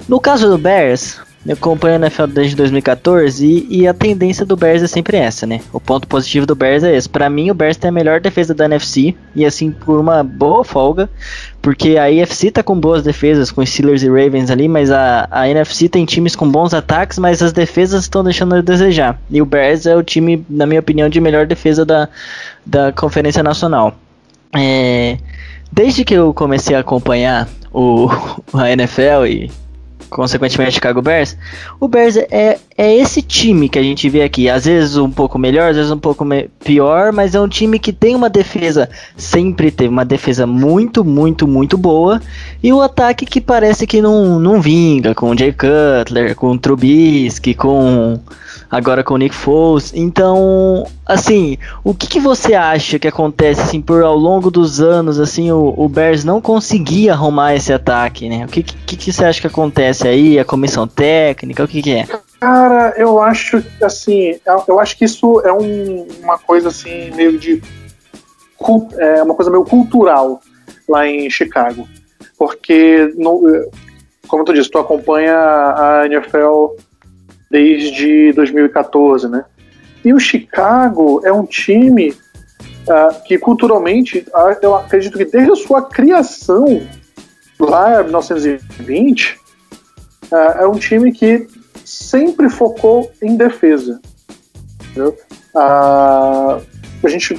No 0.08 0.18
caso 0.18 0.48
do 0.48 0.58
Bears, 0.58 1.20
eu 1.46 1.54
acompanho 1.54 1.94
a 1.94 2.06
NFL 2.06 2.26
desde 2.26 2.54
2014 2.54 3.46
e, 3.46 3.80
e, 3.80 3.88
a 3.88 3.94
tendência 3.94 4.44
do 4.44 4.56
Bears 4.56 4.82
é 4.82 4.86
sempre 4.86 5.16
essa, 5.16 5.46
né? 5.46 5.60
O 5.72 5.80
ponto 5.80 6.06
positivo 6.06 6.44
do 6.44 6.54
Bears 6.54 6.84
é 6.84 6.94
esse. 6.94 7.08
Para 7.08 7.30
mim, 7.30 7.50
o 7.50 7.54
Bears 7.54 7.78
tem 7.78 7.88
a 7.88 7.92
melhor 7.92 8.20
defesa 8.20 8.52
da 8.52 8.66
NFC 8.66 9.14
e 9.34 9.46
assim 9.46 9.70
por 9.70 9.98
uma 9.98 10.22
boa 10.22 10.62
folga, 10.64 11.08
porque 11.62 11.96
a 11.96 12.12
NFC 12.12 12.50
tá 12.50 12.62
com 12.62 12.78
boas 12.78 13.02
defesas, 13.02 13.50
com 13.50 13.64
Steelers 13.64 14.02
e 14.02 14.08
Ravens 14.08 14.50
ali, 14.50 14.68
mas 14.68 14.90
a, 14.90 15.26
a 15.30 15.48
NFC 15.48 15.88
tem 15.88 16.04
times 16.04 16.36
com 16.36 16.46
bons 16.46 16.74
ataques, 16.74 17.18
mas 17.18 17.42
as 17.42 17.54
defesas 17.54 18.02
estão 18.02 18.22
deixando 18.22 18.56
a 18.56 18.60
desejar. 18.60 19.18
E 19.30 19.40
o 19.40 19.46
Bears 19.46 19.86
é 19.86 19.96
o 19.96 20.02
time, 20.02 20.44
na 20.48 20.66
minha 20.66 20.80
opinião, 20.80 21.08
de 21.08 21.22
melhor 21.22 21.46
defesa 21.46 21.86
da, 21.86 22.06
da 22.66 22.92
Conferência 22.92 23.42
Nacional. 23.42 23.96
É, 24.54 25.16
desde 25.72 26.04
que 26.04 26.12
eu 26.12 26.34
comecei 26.34 26.76
a 26.76 26.80
acompanhar 26.80 27.48
o, 27.72 28.10
a 28.52 28.70
NFL 28.70 29.24
e 29.26 29.50
consequentemente 30.10 30.72
Chicago 30.72 31.00
Bears, 31.00 31.36
o 31.78 31.88
Bears 31.88 32.16
é, 32.16 32.58
é 32.76 32.96
esse 32.96 33.22
time 33.22 33.68
que 33.68 33.78
a 33.78 33.82
gente 33.82 34.08
vê 34.08 34.22
aqui, 34.22 34.48
às 34.48 34.64
vezes 34.64 34.96
um 34.96 35.10
pouco 35.10 35.38
melhor, 35.38 35.70
às 35.70 35.76
vezes 35.76 35.90
um 35.90 35.98
pouco 35.98 36.26
pior, 36.62 37.12
mas 37.12 37.34
é 37.34 37.40
um 37.40 37.48
time 37.48 37.78
que 37.78 37.92
tem 37.92 38.14
uma 38.14 38.28
defesa, 38.28 38.88
sempre 39.16 39.70
teve 39.70 39.88
uma 39.88 40.04
defesa 40.04 40.46
muito, 40.46 41.04
muito, 41.04 41.46
muito 41.46 41.78
boa, 41.78 42.20
e 42.62 42.72
o 42.72 42.82
ataque 42.82 43.24
que 43.24 43.40
parece 43.40 43.86
que 43.86 44.02
não, 44.02 44.38
não 44.38 44.60
vinga, 44.60 45.14
com 45.14 45.30
o 45.30 45.38
Jay 45.38 45.52
Cutler, 45.52 46.34
com 46.34 46.52
o 46.52 46.58
Trubisky, 46.58 47.54
com 47.54 48.18
agora 48.70 49.02
com 49.02 49.14
o 49.14 49.16
Nick 49.16 49.34
Foles. 49.34 49.92
Então, 49.94 50.86
assim, 51.04 51.58
o 51.82 51.92
que, 51.92 52.06
que, 52.06 52.20
você 52.20 52.54
acha 52.54 52.98
que 52.98 53.08
acontece 53.08 53.60
assim 53.62 53.80
por 53.80 54.02
ao 54.02 54.16
longo 54.16 54.50
dos 54.50 54.80
anos 54.80 55.18
assim 55.18 55.50
o, 55.50 55.74
o 55.76 55.88
Bears 55.88 56.22
não 56.22 56.40
conseguia 56.40 57.12
arrumar 57.12 57.54
esse 57.54 57.72
ataque, 57.72 58.28
né? 58.28 58.44
O 58.44 58.48
que, 58.48 58.62
que, 58.62 58.96
que 58.96 59.12
você 59.12 59.24
acha 59.24 59.40
que 59.40 59.46
acontece 59.46 60.06
aí? 60.06 60.38
A 60.38 60.44
comissão 60.44 60.86
técnica, 60.86 61.64
o 61.64 61.68
que, 61.68 61.82
que 61.82 61.92
é? 61.92 62.06
Cara, 62.38 62.94
eu 62.96 63.20
acho 63.20 63.62
assim, 63.82 64.38
eu 64.68 64.78
acho 64.78 64.96
que 64.96 65.04
isso 65.04 65.40
é 65.40 65.52
um, 65.52 66.06
uma 66.22 66.38
coisa 66.38 66.68
assim 66.68 67.10
meio 67.10 67.38
de 67.38 67.62
é 68.98 69.22
uma 69.22 69.34
coisa 69.34 69.50
meio 69.50 69.64
cultural 69.64 70.40
lá 70.86 71.06
em 71.06 71.30
Chicago, 71.30 71.88
porque 72.38 73.12
no, 73.16 73.42
como 74.28 74.44
tu 74.44 74.52
disse, 74.52 74.70
tu 74.70 74.78
acompanha 74.78 75.34
a 75.34 76.06
NFL 76.06 76.76
desde 77.50 78.32
2014, 78.32 79.28
né? 79.28 79.44
E 80.04 80.14
o 80.14 80.20
Chicago 80.20 81.20
é 81.24 81.32
um 81.32 81.44
time 81.44 82.10
uh, 82.10 83.22
que 83.26 83.36
culturalmente, 83.38 84.24
uh, 84.34 84.56
eu 84.62 84.74
acredito 84.74 85.18
que 85.18 85.24
desde 85.24 85.52
a 85.52 85.56
sua 85.56 85.82
criação, 85.82 86.82
lá 87.58 88.00
em 88.00 88.04
1920, 88.04 89.38
uh, 90.32 90.36
é 90.58 90.66
um 90.66 90.78
time 90.78 91.12
que 91.12 91.46
sempre 91.84 92.48
focou 92.48 93.10
em 93.20 93.36
defesa. 93.36 94.00
A 95.54 96.58
gente 97.06 97.38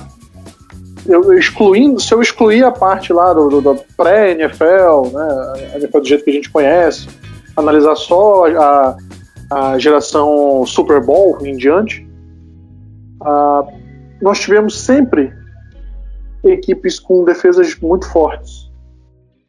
eu 1.08 1.34
excluindo, 1.34 2.00
se 2.00 2.14
eu 2.14 2.22
excluir 2.22 2.64
a 2.64 2.72
parte 2.72 3.12
lá 3.12 3.34
do, 3.34 3.50
do, 3.50 3.62
do 3.62 3.76
pré-NFL, 3.98 5.10
né, 5.12 5.72
a 5.74 5.78
NFL 5.78 6.00
do 6.00 6.08
jeito 6.08 6.24
que 6.24 6.30
a 6.30 6.34
gente 6.34 6.50
conhece, 6.50 7.08
analisar 7.56 7.96
só 7.96 8.46
a, 8.46 8.96
a 9.52 9.78
geração 9.78 10.66
Super 10.66 11.04
Bowl 11.06 11.38
em 11.46 11.58
diante, 11.58 12.08
uh, 13.22 13.70
nós 14.22 14.40
tivemos 14.40 14.80
sempre 14.80 15.34
equipes 16.42 16.98
com 16.98 17.26
defesas 17.26 17.78
muito 17.82 18.10
fortes. 18.10 18.72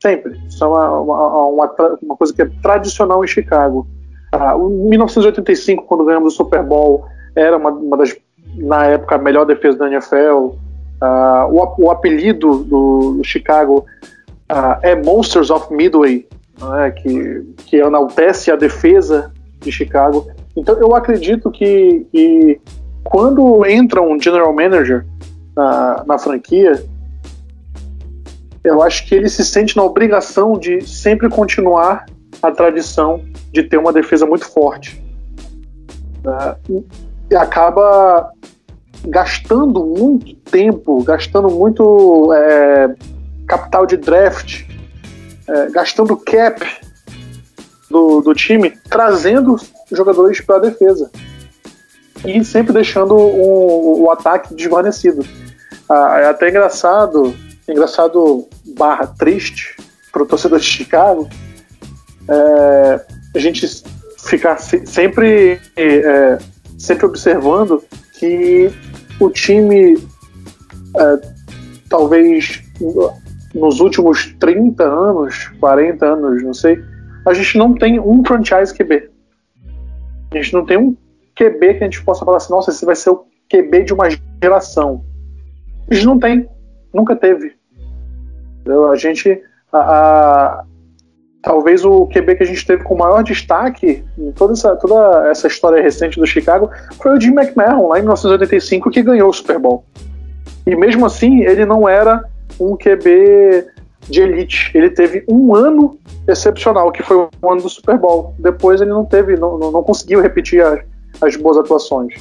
Sempre. 0.02 0.40
Isso 0.49 0.64
é 0.64 0.66
uma, 0.66 1.00
uma, 1.00 1.47
uma, 1.47 1.99
uma 2.02 2.16
coisa 2.16 2.35
que 2.35 2.42
é 2.42 2.50
tradicional 2.61 3.25
em 3.25 3.28
Chicago. 3.28 3.87
Uh, 4.35 4.68
em 4.87 4.88
1985, 4.90 5.85
quando 5.85 6.04
ganhamos 6.04 6.35
o 6.35 6.37
Super 6.37 6.64
Bowl, 6.64 7.04
era 7.37 7.56
uma, 7.56 7.97
das, 7.97 8.16
na 8.56 8.87
época, 8.87 9.14
a 9.14 9.18
melhor 9.18 9.44
defesa 9.44 9.78
da 9.78 9.87
NFL. 9.87 10.56
Ah, 11.00 11.47
o, 11.49 11.85
o, 11.85 11.90
apelido 11.90 12.59
do, 12.64 13.12
do 13.14 13.25
Chicago 13.25 13.87
é 14.82 14.94
Monsters 14.94 15.50
of 15.50 15.73
Midway, 15.73 16.28
né, 16.61 16.90
que, 16.92 17.54
que 17.66 17.76
enaltece 17.78 18.52
a 18.52 18.56
defesa 18.56 19.31
de 19.62 19.73
Chicago. 19.73 20.31
Então 20.57 20.78
eu 20.78 20.95
acredito 20.95 21.50
que, 21.50 22.07
que 22.12 22.61
quando 23.04 23.64
entra 23.66 24.02
um 24.02 24.21
general 24.21 24.52
manager 24.52 25.07
na, 25.57 26.04
na 26.07 26.19
franquia, 26.19 26.85
eu 28.64 28.83
acho 28.83 29.07
que 29.07 29.14
ele 29.14 29.28
se 29.28 29.45
sente 29.45 29.76
na 29.76 29.83
obrigação 29.83 30.59
de 30.59 30.81
sempre 30.87 31.28
continuar 31.28 32.07
a 32.42 32.50
tradição 32.50 33.25
de 33.52 33.62
ter 33.62 33.76
uma 33.76 33.92
defesa 33.92 34.25
muito 34.25 34.47
forte. 34.47 35.02
Né? 36.25 36.57
E 37.31 37.35
acaba 37.35 38.31
gastando 39.04 39.85
muito 39.85 40.35
tempo, 40.50 41.02
gastando 41.02 41.50
muito 41.50 42.33
é, 42.33 42.95
capital 43.47 43.85
de 43.85 43.97
draft, 43.97 44.64
é, 45.49 45.71
gastando 45.71 46.16
cap 46.16 46.64
do, 47.92 48.20
do 48.20 48.34
time, 48.34 48.70
trazendo 48.88 49.56
jogadores 49.92 50.40
para 50.40 50.56
a 50.56 50.61
defesa 50.61 51.11
e 52.25 52.44
sempre 52.44 52.72
deixando 52.72 53.14
o, 53.14 54.02
o 54.02 54.11
ataque 54.11 54.54
desvanecido. 54.54 55.25
Ah, 55.88 56.18
é 56.20 56.26
até 56.26 56.49
engraçado, 56.49 57.34
engraçado 57.68 58.49
barra 58.76 59.06
triste 59.06 59.76
para 60.11 60.22
o 60.22 60.26
torcedor 60.26 60.58
de 60.58 60.64
Chicago, 60.64 61.28
é, 62.28 63.00
a 63.34 63.38
gente 63.38 63.66
ficar 64.18 64.58
se, 64.58 64.87
sempre, 64.87 65.61
é, 65.76 66.38
sempre 66.78 67.06
observando 67.06 67.82
que 68.18 68.70
o 69.18 69.30
time, 69.30 69.96
é, 70.96 71.28
talvez 71.88 72.62
nos 73.54 73.80
últimos 73.80 74.34
30 74.38 74.84
anos, 74.84 75.50
40 75.58 76.06
anos, 76.06 76.42
não 76.42 76.54
sei, 76.54 76.82
a 77.26 77.32
gente 77.32 77.56
não 77.56 77.74
tem 77.74 78.00
um 78.00 78.24
franchise 78.24 78.74
QB. 78.74 79.10
A 80.32 80.36
gente 80.36 80.52
não 80.54 80.64
tem 80.64 80.76
um 80.76 80.96
QB 81.36 81.74
que 81.74 81.84
a 81.84 81.86
gente 81.86 82.04
possa 82.04 82.24
falar 82.24 82.38
assim, 82.38 82.52
nossa, 82.52 82.70
esse 82.70 82.84
vai 82.84 82.96
ser 82.96 83.10
o 83.10 83.24
QB 83.48 83.84
de 83.84 83.94
uma 83.94 84.08
geração. 84.42 85.04
A 85.90 85.94
gente 85.94 86.06
não 86.06 86.18
tem, 86.18 86.48
nunca 86.92 87.14
teve. 87.14 87.54
A 88.90 88.96
gente. 88.96 89.42
A, 89.72 89.78
a, 89.78 90.64
talvez 91.42 91.84
o 91.84 92.06
QB 92.06 92.36
que 92.36 92.42
a 92.44 92.46
gente 92.46 92.64
teve 92.64 92.84
com 92.84 92.96
maior 92.96 93.22
destaque 93.22 94.04
em 94.16 94.30
toda 94.32 94.52
essa, 94.52 94.76
toda 94.76 95.28
essa 95.28 95.48
história 95.48 95.82
recente 95.82 96.18
do 96.20 96.26
Chicago 96.26 96.70
foi 97.00 97.16
o 97.16 97.20
Jim 97.20 97.32
McMahon, 97.32 97.88
lá 97.88 97.98
em 97.98 98.02
1985, 98.02 98.90
que 98.90 99.02
ganhou 99.02 99.28
o 99.28 99.32
Super 99.32 99.58
Bowl. 99.58 99.84
E 100.66 100.76
mesmo 100.76 101.04
assim, 101.04 101.42
ele 101.42 101.66
não 101.66 101.88
era 101.88 102.24
um 102.60 102.76
QB 102.76 103.66
de 104.09 104.21
elite. 104.21 104.71
Ele 104.75 104.90
teve 104.90 105.25
um 105.28 105.54
ano 105.54 105.99
excepcional, 106.28 106.90
que 106.90 107.02
foi 107.02 107.16
o 107.16 107.50
ano 107.50 107.62
do 107.62 107.68
Super 107.68 107.99
Bowl. 107.99 108.35
Depois 108.38 108.80
ele 108.80 108.90
não 108.90 109.04
teve, 109.04 109.37
não, 109.37 109.59
não 109.59 109.82
conseguiu 109.82 110.21
repetir 110.21 110.62
as, 110.62 110.80
as 111.21 111.37
boas 111.37 111.56
atuações. 111.56 112.14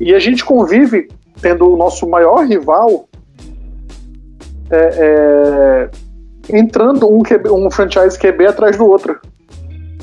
E 0.00 0.14
a 0.14 0.18
gente 0.18 0.44
convive 0.44 1.08
tendo 1.40 1.72
o 1.72 1.76
nosso 1.76 2.08
maior 2.08 2.46
rival 2.46 3.08
é, 4.70 5.90
é, 6.50 6.56
entrando 6.56 7.12
um, 7.12 7.22
QB, 7.22 7.50
um 7.50 7.70
franchise 7.70 8.18
QB 8.18 8.46
atrás 8.46 8.76
do 8.76 8.86
outro. 8.86 9.18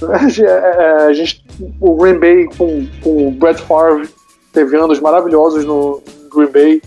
É, 0.01 0.43
é, 0.43 1.07
a 1.07 1.13
gente, 1.13 1.45
o 1.79 1.95
Green 1.95 2.19
Bay 2.19 2.45
com, 2.57 2.86
com 3.01 3.27
o 3.27 3.31
Brett 3.31 3.62
Favre 3.62 4.10
teve 4.51 4.75
anos 4.75 5.00
maravilhosos 5.00 5.63
no 5.65 6.01
Green 6.34 6.51
Bay. 6.51 6.81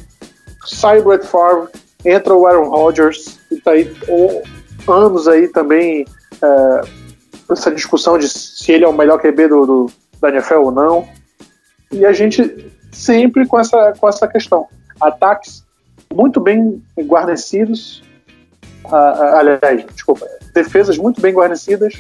Sai 0.67 1.01
o 1.01 1.05
Brett 1.05 1.27
Favre, 1.27 1.69
entra 2.05 2.35
o 2.35 2.47
Aaron 2.47 2.69
Rodgers, 2.69 3.39
e 3.51 3.61
tá 3.61 3.73
aí 3.73 3.91
anos 4.87 5.29
aí 5.29 5.49
também 5.49 6.07
é, 6.43 6.81
essa 7.51 7.71
discussão 7.71 8.19
de 8.19 8.29
se 8.29 8.73
ele 8.73 8.85
é 8.85 8.89
o 8.89 8.93
melhor 8.93 9.21
QB 9.21 9.49
do, 9.49 9.67
do, 9.67 9.91
da 10.21 10.29
NFL 10.29 10.55
ou 10.57 10.71
não. 10.71 11.09
E 11.91 12.05
a 12.05 12.13
gente 12.13 12.73
sempre 12.93 13.47
com 13.47 13.59
essa, 13.59 13.95
com 13.99 14.09
essa 14.09 14.27
questão. 14.29 14.67
Ataques 15.01 15.65
muito 16.13 16.41
bem 16.41 16.83
guarnecidos, 16.99 18.03
uh, 18.87 19.37
aliás, 19.37 19.85
desculpa, 19.95 20.27
defesas 20.55 20.97
muito 20.99 21.21
bem 21.21 21.33
guarnecidas, 21.33 21.95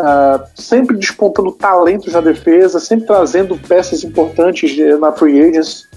uh, 0.00 0.44
sempre 0.54 0.96
despontando 0.96 1.52
talentos 1.52 2.12
na 2.12 2.20
defesa, 2.20 2.78
sempre 2.80 3.06
trazendo 3.06 3.56
peças 3.56 4.04
importantes 4.04 4.76
na 4.98 5.12
free 5.12 5.40
agents, 5.40 5.88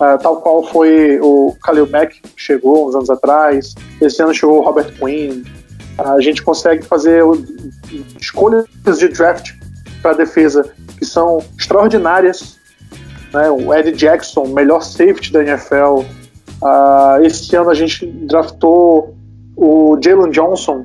uh, 0.00 0.18
tal 0.22 0.40
qual 0.40 0.64
foi 0.64 1.18
o 1.20 1.56
Khalil 1.64 1.88
Mack, 1.88 2.20
que 2.20 2.30
chegou 2.36 2.88
uns 2.88 2.94
anos 2.94 3.10
atrás, 3.10 3.74
esse 4.00 4.22
ano 4.22 4.34
chegou 4.34 4.58
o 4.58 4.62
Robert 4.62 4.92
Quinn, 4.98 5.42
a 5.98 6.20
gente 6.20 6.42
consegue 6.42 6.84
fazer 6.84 7.22
escolhas 8.20 8.66
de 8.98 9.08
draft 9.08 9.52
para 10.00 10.12
defesa 10.12 10.72
que 10.96 11.04
são 11.04 11.38
extraordinárias, 11.58 12.58
né? 13.32 13.50
o 13.50 13.74
Eddie 13.74 13.92
Jackson, 13.92 14.46
melhor 14.46 14.82
safety 14.82 15.32
da 15.32 15.42
NFL, 15.42 16.04
Uh, 16.62 17.22
esse 17.22 17.54
ano 17.54 17.70
a 17.70 17.74
gente 17.74 18.04
draftou 18.06 19.14
o 19.56 19.98
Jalen 20.02 20.30
Johnson, 20.30 20.84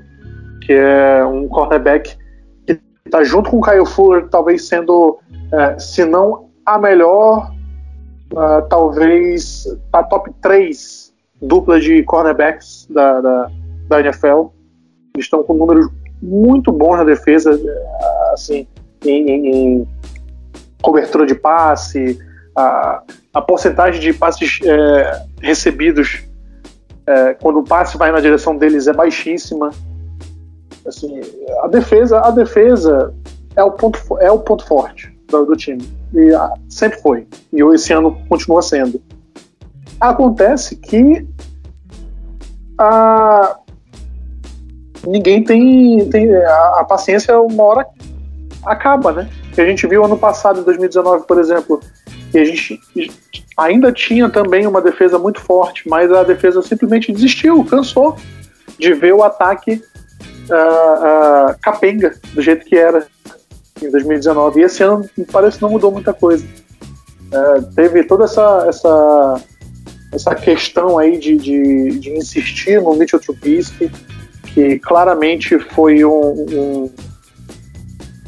que 0.61 0.73
é 0.73 1.25
um 1.25 1.47
cornerback 1.47 2.15
que 2.65 2.79
está 3.05 3.23
junto 3.23 3.49
com 3.49 3.57
o 3.57 3.61
Kyle 3.61 3.85
Fuller, 3.85 4.27
talvez 4.29 4.67
sendo, 4.67 5.19
uh, 5.51 5.79
se 5.79 6.05
não 6.05 6.49
a 6.65 6.77
melhor, 6.77 7.51
uh, 8.33 8.67
talvez 8.69 9.65
a 9.91 10.03
top 10.03 10.31
3 10.41 11.13
dupla 11.41 11.79
de 11.79 12.03
cornerbacks 12.03 12.87
da, 12.89 13.21
da, 13.21 13.51
da 13.87 13.99
NFL. 13.99 14.47
Eles 15.15 15.25
estão 15.25 15.43
com 15.43 15.53
números 15.53 15.87
muito 16.21 16.71
bons 16.71 16.97
na 16.97 17.03
defesa, 17.03 17.59
assim, 18.33 18.65
em, 19.05 19.29
em, 19.29 19.47
em 19.47 19.87
cobertura 20.81 21.25
de 21.25 21.35
passe, 21.35 22.17
a, 22.55 23.03
a 23.33 23.41
porcentagem 23.41 23.99
de 23.99 24.13
passes 24.13 24.59
é, 24.63 25.25
recebidos 25.41 26.23
é, 27.05 27.33
quando 27.33 27.59
o 27.59 27.63
passe 27.63 27.97
vai 27.97 28.11
na 28.11 28.21
direção 28.21 28.55
deles 28.55 28.87
é 28.87 28.93
baixíssima. 28.93 29.71
Assim, 30.85 31.21
a 31.61 31.67
defesa, 31.67 32.19
a 32.19 32.31
defesa 32.31 33.13
é 33.55 33.63
o 33.63 33.71
ponto, 33.71 33.99
é 34.19 34.31
o 34.31 34.39
ponto 34.39 34.65
forte 34.65 35.12
do, 35.33 35.45
do 35.45 35.55
time 35.55 35.83
e 36.13 36.33
a, 36.33 36.53
sempre 36.69 37.01
foi 37.01 37.27
e 37.51 37.61
esse 37.73 37.91
ano 37.91 38.17
continua 38.29 38.61
sendo. 38.61 39.01
Acontece 39.99 40.75
que 40.75 41.25
a, 42.77 43.57
ninguém 45.05 45.43
tem, 45.43 46.09
tem 46.09 46.35
a, 46.35 46.79
a 46.79 46.85
paciência 46.85 47.39
uma 47.39 47.63
hora 47.63 47.87
acaba, 48.65 49.11
né? 49.11 49.29
Que 49.53 49.61
a 49.61 49.65
gente 49.65 49.85
viu 49.87 50.03
ano 50.03 50.17
passado, 50.17 50.61
em 50.61 50.63
2019, 50.63 51.25
por 51.25 51.39
exemplo, 51.39 51.79
e 52.33 52.39
a 52.39 52.45
gente 52.45 52.79
ainda 53.57 53.91
tinha 53.91 54.29
também 54.29 54.65
uma 54.65 54.81
defesa 54.81 55.19
muito 55.19 55.39
forte, 55.39 55.87
mas 55.87 56.11
a 56.11 56.23
defesa 56.23 56.61
simplesmente 56.61 57.11
desistiu, 57.11 57.63
cansou 57.63 58.17
de 58.79 58.93
ver 58.93 59.13
o 59.13 59.23
ataque 59.23 59.81
uh, 60.49 61.51
uh, 61.51 61.55
capenga 61.61 62.15
do 62.33 62.41
jeito 62.41 62.65
que 62.65 62.75
era 62.75 63.05
em 63.81 63.89
2019. 63.89 64.59
E 64.59 64.63
esse 64.63 64.83
ano 64.83 65.09
parece 65.31 65.57
que 65.57 65.63
não 65.63 65.71
mudou 65.71 65.91
muita 65.91 66.13
coisa. 66.13 66.45
Uh, 67.31 67.63
teve 67.75 68.03
toda 68.03 68.25
essa, 68.25 68.65
essa, 68.67 69.41
essa 70.11 70.35
questão 70.35 70.99
aí 70.99 71.17
de, 71.17 71.35
de, 71.37 71.99
de 71.99 72.09
insistir 72.11 72.81
no 72.81 72.93
Mitchell 72.95 73.19
Trubisky, 73.19 73.91
que 74.53 74.77
claramente 74.79 75.57
foi 75.57 76.05
um, 76.05 76.45
um 76.51 76.89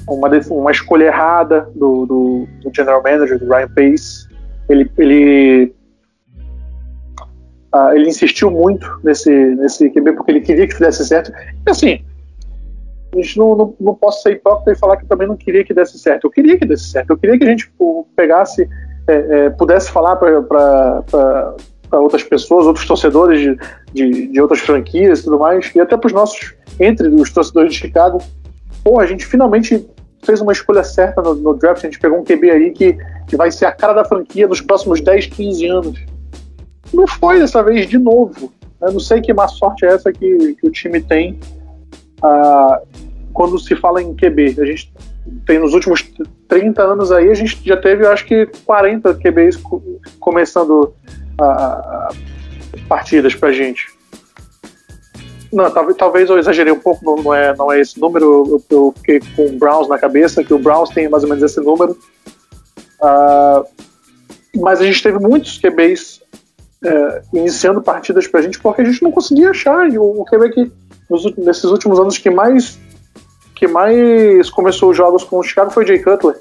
uma, 0.07 0.29
uma 0.49 0.71
escolha 0.71 1.05
errada 1.05 1.69
do, 1.75 2.05
do, 2.05 2.47
do, 2.61 2.75
general 2.75 3.01
manager, 3.01 3.39
do 3.39 3.47
Ryan 3.47 3.69
Pace. 3.69 4.27
Ele, 4.69 4.89
ele, 4.97 5.75
uh, 7.73 7.91
ele 7.93 8.09
insistiu 8.09 8.51
muito 8.51 8.99
nesse, 9.03 9.31
nesse 9.31 9.89
QB 9.89 10.13
porque 10.13 10.31
ele 10.31 10.41
queria 10.41 10.67
que 10.67 10.79
desse 10.79 11.05
certo. 11.05 11.31
E 11.65 11.69
assim, 11.69 12.05
a 13.19 13.21
gente 13.21 13.37
não, 13.37 13.55
não, 13.55 13.75
não 13.79 13.95
posso 13.95 14.21
ser 14.21 14.33
hipócrita 14.33 14.71
e 14.71 14.75
falar 14.75 14.97
que 14.97 15.05
também 15.05 15.27
não 15.27 15.35
queria 15.35 15.63
que 15.63 15.73
desse 15.73 15.97
certo. 15.97 16.25
Eu 16.25 16.31
queria 16.31 16.57
que 16.57 16.65
desse 16.65 16.89
certo. 16.89 17.11
Eu 17.11 17.17
queria 17.17 17.37
que 17.37 17.43
a 17.43 17.47
gente 17.47 17.71
pegasse, 18.15 18.69
é, 19.07 19.13
é, 19.13 19.49
pudesse 19.51 19.91
falar 19.91 20.15
para 20.15 21.55
outras 21.93 22.23
pessoas, 22.23 22.65
outros 22.65 22.85
torcedores 22.85 23.39
de, 23.39 23.57
de, 23.93 24.27
de 24.27 24.41
outras 24.41 24.59
franquias 24.59 25.19
e 25.19 25.23
tudo 25.23 25.39
mais, 25.39 25.71
e 25.73 25.79
até 25.79 25.95
para 25.95 26.07
os 26.07 26.13
nossos, 26.13 26.53
entre 26.79 27.07
os 27.07 27.31
torcedores 27.31 27.73
de 27.73 27.79
Chicago, 27.79 28.19
pô, 28.83 28.99
a 28.99 29.05
gente 29.05 29.25
finalmente 29.25 29.87
fez 30.25 30.41
uma 30.41 30.51
escolha 30.51 30.83
certa 30.83 31.21
no, 31.21 31.35
no, 31.35 31.53
draft. 31.53 31.83
A 31.83 31.87
gente 31.87 31.99
pegou 31.99 32.19
um 32.19 32.23
QB 32.23 32.51
aí 32.51 32.71
que, 32.71 32.97
que 33.27 33.37
vai 33.37 33.51
ser 33.51 33.65
a 33.65 33.71
cara 33.71 33.93
da 33.93 34.03
franquia 34.03 34.47
nos 34.47 34.59
próximos 34.59 34.99
10, 34.99 35.27
15 35.27 35.67
anos. 35.67 36.05
Não 36.93 37.07
foi 37.07 37.39
dessa 37.39 37.63
vez 37.63 37.87
de 37.87 37.97
novo. 37.97 38.51
Eu 38.81 38.93
não 38.93 38.99
sei 38.99 39.21
que 39.21 39.33
má 39.33 39.47
sorte 39.47 39.85
é 39.85 39.89
essa 39.89 40.11
que, 40.11 40.55
que 40.59 40.67
o 40.67 40.71
time 40.71 41.01
tem 41.01 41.39
uh, 42.23 42.85
quando 43.35 43.59
se 43.59 43.75
fala 43.75 44.01
em 44.01 44.15
QB. 44.15 44.55
A 44.59 44.65
gente 44.65 44.91
tem 45.45 45.59
nos 45.59 45.73
últimos 45.73 46.01
30 46.47 46.81
anos 46.81 47.11
aí, 47.11 47.29
a 47.29 47.33
gente 47.33 47.59
já 47.63 47.75
teve, 47.75 48.07
acho 48.07 48.25
que 48.25 48.47
40 48.65 49.13
QBs 49.15 49.59
começando 50.19 50.93
uh, 51.39 52.15
partidas 52.87 53.35
pra 53.35 53.51
gente. 53.51 53.93
Não, 55.51 55.69
talvez, 55.69 55.97
talvez 55.97 56.29
eu 56.29 56.39
exagerei 56.39 56.71
um 56.71 56.79
pouco, 56.79 57.03
não, 57.03 57.23
não, 57.23 57.33
é, 57.33 57.55
não 57.55 57.71
é 57.71 57.79
esse 57.79 57.99
número, 57.99 58.25
eu, 58.25 58.63
eu 58.69 58.93
fiquei 58.97 59.19
com 59.35 59.45
o 59.47 59.59
Browns 59.59 59.89
na 59.89 59.97
cabeça, 59.97 60.43
que 60.43 60.53
o 60.53 60.59
Browns 60.59 60.89
tem 60.89 61.09
mais 61.09 61.23
ou 61.23 61.29
menos 61.29 61.43
esse 61.43 61.59
número. 61.59 61.97
Uh, 63.01 63.65
mas 64.61 64.79
a 64.79 64.85
gente 64.85 65.03
teve 65.03 65.19
muitos 65.19 65.57
QBs 65.57 66.21
é, 66.83 67.21
iniciando 67.33 67.81
partidas 67.81 68.27
pra 68.27 68.41
gente 68.41 68.59
porque 68.59 68.81
a 68.81 68.85
gente 68.85 69.03
não 69.03 69.11
conseguia 69.11 69.49
achar. 69.49 69.89
E 69.89 69.97
o, 69.97 70.21
o 70.21 70.25
QB 70.25 70.49
que 70.51 70.71
nos, 71.09 71.35
nesses 71.35 71.65
últimos 71.65 71.99
anos 71.99 72.17
que 72.17 72.29
mais, 72.29 72.79
que 73.55 73.67
mais 73.67 74.49
começou 74.49 74.91
os 74.91 74.97
jogos 74.97 75.23
com 75.23 75.39
o 75.39 75.43
Chicago 75.43 75.71
foi 75.71 75.85
o 75.85 75.87
Jay 75.87 75.99
Cutler, 75.99 76.35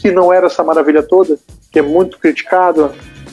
que 0.00 0.10
não 0.10 0.32
era 0.32 0.46
essa 0.46 0.62
maravilha 0.62 1.02
toda, 1.02 1.36
que 1.70 1.80
é 1.80 1.82
muito 1.82 2.18
criticado. 2.18 2.92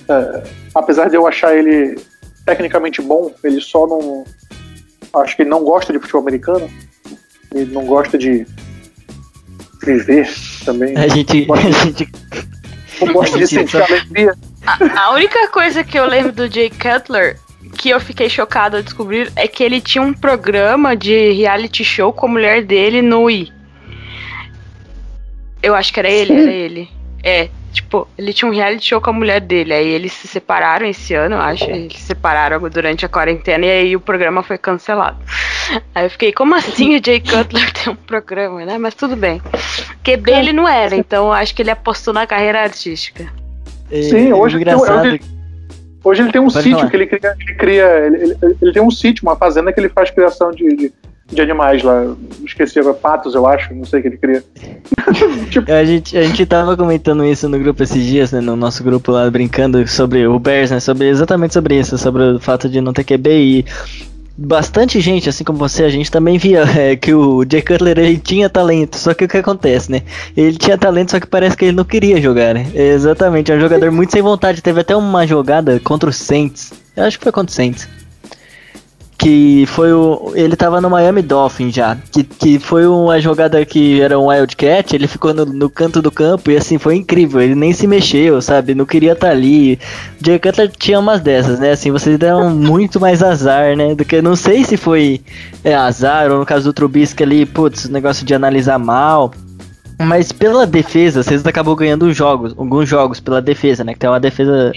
É, 0.09 0.43
apesar 0.73 1.09
de 1.09 1.15
eu 1.15 1.27
achar 1.27 1.55
ele 1.55 1.99
tecnicamente 2.45 3.01
bom, 3.01 3.31
ele 3.43 3.61
só 3.61 3.85
não, 3.85 4.25
acho 5.21 5.35
que 5.35 5.43
ele 5.43 5.49
não 5.49 5.63
gosta 5.63 5.93
de 5.93 5.99
futebol 5.99 6.21
americano. 6.21 6.69
Ele 7.53 7.71
não 7.71 7.85
gosta 7.85 8.17
de 8.17 8.47
viver 9.83 10.29
também. 10.63 10.97
A 10.97 11.07
gente. 11.07 11.45
Gosta, 11.45 11.67
a 11.67 11.71
gente... 11.71 12.11
Não 13.01 13.13
gosta 13.13 13.37
de 13.37 13.47
sentir 13.47 13.81
alegria. 13.81 14.33
A, 14.65 15.05
a 15.05 15.13
única 15.13 15.47
coisa 15.49 15.83
que 15.83 15.99
eu 15.99 16.05
lembro 16.05 16.31
do 16.31 16.51
Jay 16.51 16.69
Cutler 16.69 17.37
que 17.81 17.89
eu 17.89 17.99
fiquei 17.99 18.29
chocado 18.29 18.77
ao 18.77 18.83
descobrir 18.83 19.33
é 19.35 19.47
que 19.47 19.63
ele 19.63 19.81
tinha 19.81 20.03
um 20.03 20.13
programa 20.13 20.95
de 20.95 21.31
reality 21.31 21.83
show 21.83 22.13
com 22.13 22.27
a 22.27 22.29
mulher 22.29 22.63
dele 22.63 23.01
no 23.01 23.27
I. 23.27 23.51
Eu 25.63 25.73
acho 25.73 25.91
que 25.91 25.99
era 25.99 26.09
ele, 26.09 26.31
Sim. 26.31 26.41
era 26.41 26.51
ele. 26.51 26.89
É, 27.23 27.49
Tipo, 27.71 28.05
ele 28.17 28.33
tinha 28.33 28.51
um 28.51 28.53
reality 28.53 28.85
show 28.85 28.99
com 28.99 29.11
a 29.11 29.13
mulher 29.13 29.39
dele. 29.39 29.73
Aí 29.73 29.87
eles 29.87 30.11
se 30.11 30.27
separaram 30.27 30.85
esse 30.85 31.13
ano, 31.13 31.35
eu 31.35 31.41
acho. 31.41 31.63
Eles 31.63 31.93
se 31.93 32.01
separaram 32.01 32.59
durante 32.69 33.05
a 33.05 33.09
quarentena 33.09 33.65
e 33.65 33.69
aí 33.69 33.95
o 33.95 33.99
programa 33.99 34.43
foi 34.43 34.57
cancelado. 34.57 35.17
Aí 35.95 36.05
eu 36.05 36.09
fiquei, 36.09 36.33
como 36.33 36.53
assim 36.53 36.97
o 36.97 37.01
Jay 37.03 37.21
Cutler 37.21 37.71
tem 37.71 37.93
um 37.93 37.95
programa, 37.95 38.65
né? 38.65 38.77
Mas 38.77 38.93
tudo 38.93 39.15
bem. 39.15 39.41
QB 40.03 40.31
ele 40.31 40.51
não 40.51 40.67
era, 40.67 40.95
então 40.97 41.31
acho 41.31 41.55
que 41.55 41.61
ele 41.61 41.71
apostou 41.71 42.13
na 42.13 42.27
carreira 42.27 42.61
artística. 42.61 43.31
Sim, 43.89 44.33
hoje, 44.33 44.57
engraçado. 44.57 45.07
Hoje, 45.07 45.21
hoje 46.03 46.21
ele 46.21 46.31
tem 46.31 46.41
um 46.41 46.47
Pode 46.47 46.63
sítio 46.63 46.77
falar. 46.77 46.89
que 46.89 46.95
ele 46.95 47.07
cria. 47.07 47.35
Ele, 47.39 47.55
cria 47.55 47.87
ele, 48.05 48.15
ele, 48.17 48.57
ele, 48.61 48.73
tem 48.73 48.81
um 48.81 48.91
sítio, 48.91 49.23
uma 49.23 49.35
fazenda 49.35 49.71
que 49.71 49.79
ele 49.79 49.89
faz 49.89 50.09
criação 50.09 50.51
de, 50.51 50.75
de, 50.75 50.93
de 51.31 51.41
animais 51.41 51.83
lá. 51.83 52.15
Esqueci 52.45 52.79
agora, 52.79 52.95
patos, 52.95 53.35
eu 53.35 53.45
acho, 53.45 53.73
não 53.73 53.85
sei 53.85 53.99
o 53.99 54.01
que 54.01 54.07
ele 54.09 54.17
cria. 54.17 54.43
tipo... 55.49 55.71
a, 55.71 55.83
gente, 55.83 56.17
a 56.17 56.23
gente 56.23 56.45
tava 56.45 56.75
comentando 56.75 57.25
isso 57.25 57.47
no 57.47 57.59
grupo 57.59 57.83
esses 57.83 58.03
dias, 58.05 58.31
né? 58.31 58.41
No 58.41 58.55
nosso 58.55 58.83
grupo 58.83 59.11
lá, 59.11 59.29
brincando 59.29 59.85
sobre 59.87 60.25
o 60.27 60.37
Bears, 60.39 60.71
né? 60.71 60.79
Sobre, 60.79 61.07
exatamente 61.07 61.53
sobre 61.53 61.79
isso, 61.79 61.97
sobre 61.97 62.23
o 62.23 62.39
fato 62.39 62.67
de 62.67 62.81
não 62.81 62.93
ter 62.93 63.03
QB 63.03 63.29
e 63.29 63.65
bastante 64.37 64.99
gente, 64.99 65.29
assim 65.29 65.43
como 65.43 65.57
você, 65.57 65.83
a 65.83 65.89
gente 65.89 66.11
também 66.11 66.37
via 66.37 66.63
é, 66.77 66.95
que 66.95 67.13
o 67.13 67.45
Jay 67.49 67.61
Cutler 67.61 67.97
ele 67.97 68.17
tinha 68.17 68.49
talento, 68.49 68.97
só 68.97 69.13
que 69.13 69.25
o 69.25 69.27
que 69.27 69.37
acontece, 69.37 69.91
né? 69.91 70.01
Ele 70.35 70.57
tinha 70.57 70.77
talento, 70.77 71.11
só 71.11 71.19
que 71.19 71.27
parece 71.27 71.55
que 71.55 71.65
ele 71.65 71.77
não 71.77 71.85
queria 71.85 72.21
jogar, 72.21 72.53
né? 72.53 72.67
Exatamente, 72.73 73.51
é 73.51 73.55
um 73.55 73.59
jogador 73.59 73.91
muito 73.91 74.11
sem 74.11 74.21
vontade. 74.21 74.61
Teve 74.61 74.81
até 74.81 74.95
uma 74.95 75.25
jogada 75.25 75.79
contra 75.79 76.09
o 76.09 76.13
Saints, 76.13 76.73
eu 76.95 77.03
acho 77.03 77.17
que 77.17 77.23
foi 77.23 77.31
contra 77.31 77.51
o 77.51 77.55
Saints 77.55 78.00
que 79.21 79.67
foi 79.67 79.93
o. 79.93 80.31
Ele 80.33 80.55
tava 80.55 80.81
no 80.81 80.89
Miami 80.89 81.21
Dolphins 81.21 81.75
já. 81.75 81.95
Que, 82.11 82.23
que 82.23 82.57
foi 82.57 82.87
uma 82.87 83.21
jogada 83.21 83.63
que 83.63 84.01
era 84.01 84.17
um 84.17 84.29
Wildcat, 84.29 84.95
ele 84.95 85.07
ficou 85.07 85.31
no, 85.31 85.45
no 85.45 85.69
canto 85.69 86.01
do 86.01 86.11
campo 86.11 86.49
e 86.49 86.57
assim, 86.57 86.79
foi 86.79 86.95
incrível. 86.95 87.39
Ele 87.39 87.53
nem 87.53 87.71
se 87.71 87.85
mexeu, 87.85 88.41
sabe? 88.41 88.73
Não 88.73 88.83
queria 88.83 89.11
estar 89.11 89.27
tá 89.27 89.31
ali. 89.31 89.75
O 90.19 90.25
Jay 90.25 90.39
Cutler 90.39 90.71
tinha 90.75 90.99
umas 90.99 91.21
dessas, 91.21 91.59
né? 91.59 91.69
Assim, 91.69 91.91
vocês 91.91 92.17
deram 92.17 92.49
muito 92.49 92.99
mais 92.99 93.21
azar, 93.21 93.77
né? 93.77 93.93
Do 93.93 94.03
que 94.03 94.23
não 94.23 94.35
sei 94.35 94.63
se 94.63 94.75
foi 94.75 95.21
é, 95.63 95.75
azar, 95.75 96.31
ou 96.31 96.39
no 96.39 96.45
caso 96.45 96.65
do 96.65 96.73
Trubisky 96.73 97.21
ali, 97.21 97.45
putz, 97.45 97.87
negócio 97.89 98.25
de 98.25 98.33
analisar 98.33 98.79
mal. 98.79 99.31
Mas 100.05 100.31
pela 100.31 100.65
defesa, 100.65 101.23
vocês 101.23 101.45
acabou 101.45 101.75
ganhando 101.75 102.11
jogos, 102.13 102.53
alguns 102.57 102.87
jogos 102.87 103.19
pela 103.19 103.41
defesa, 103.41 103.83
né? 103.83 103.93
Que 103.93 103.99
tem 103.99 104.09
uma 104.09 104.19
defesa 104.19 104.71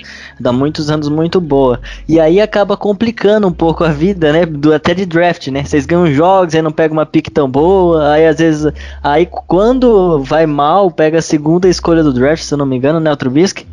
há 0.45 0.53
muitos 0.53 0.91
anos 0.91 1.09
muito 1.09 1.41
boa. 1.41 1.81
E 2.09 2.21
aí 2.21 2.41
acaba 2.41 2.77
complicando 2.77 3.47
um 3.47 3.53
pouco 3.53 3.85
a 3.85 3.89
vida, 3.89 4.33
né? 4.33 4.47
Do, 4.47 4.73
até 4.73 4.95
de 4.95 5.07
draft, 5.07 5.49
né? 5.49 5.65
Vocês 5.65 5.87
ganham 5.87 6.13
jogos, 6.13 6.55
aí 6.55 6.63
não 6.63 6.73
pega 6.73 6.93
uma 6.93 7.07
pick 7.07 7.29
tão 7.31 7.49
boa. 7.49 8.13
Aí 8.13 8.27
às 8.27 8.39
vezes. 8.39 8.73
Aí 9.03 9.27
quando 9.27 10.23
vai 10.23 10.47
mal, 10.47 10.91
pega 10.91 11.19
a 11.19 11.23
segunda 11.23 11.69
escolha 11.69 12.03
do 12.03 12.13
draft, 12.13 12.45
se 12.45 12.53
eu 12.53 12.59
não 12.59 12.67
me 12.67 12.77
engano, 12.77 13.01
né? 13.01 13.11
O 13.11 13.17
Trubisky. 13.17 13.67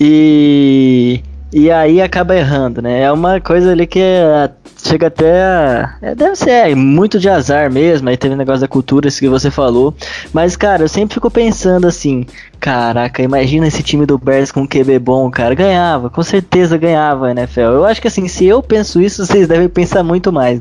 E. 0.00 1.22
E 1.58 1.70
aí 1.70 2.02
acaba 2.02 2.36
errando, 2.36 2.82
né? 2.82 3.00
É 3.00 3.10
uma 3.10 3.40
coisa 3.40 3.72
ali 3.72 3.86
que 3.86 3.98
é, 3.98 4.50
chega 4.76 5.06
até. 5.06 5.42
A, 5.42 5.96
é, 6.02 6.14
deve 6.14 6.36
ser 6.36 6.50
é, 6.50 6.74
muito 6.74 7.18
de 7.18 7.30
azar 7.30 7.72
mesmo. 7.72 8.10
Aí 8.10 8.16
teve 8.18 8.34
o 8.34 8.36
negócio 8.36 8.60
da 8.60 8.68
cultura, 8.68 9.08
isso 9.08 9.20
que 9.20 9.26
você 9.26 9.50
falou. 9.50 9.94
Mas, 10.34 10.54
cara, 10.54 10.82
eu 10.82 10.88
sempre 10.88 11.14
fico 11.14 11.30
pensando 11.30 11.86
assim: 11.86 12.26
caraca, 12.60 13.22
imagina 13.22 13.66
esse 13.66 13.82
time 13.82 14.04
do 14.04 14.18
Bears 14.18 14.52
com 14.52 14.60
um 14.60 14.66
QB 14.66 14.98
bom, 14.98 15.30
cara. 15.30 15.54
Ganhava, 15.54 16.10
com 16.10 16.22
certeza 16.22 16.76
ganhava, 16.76 17.30
NFL. 17.30 17.60
Eu 17.60 17.86
acho 17.86 18.02
que 18.02 18.08
assim, 18.08 18.28
se 18.28 18.44
eu 18.44 18.62
penso 18.62 19.00
isso, 19.00 19.24
vocês 19.24 19.48
devem 19.48 19.66
pensar 19.66 20.02
muito 20.02 20.30
mais. 20.30 20.60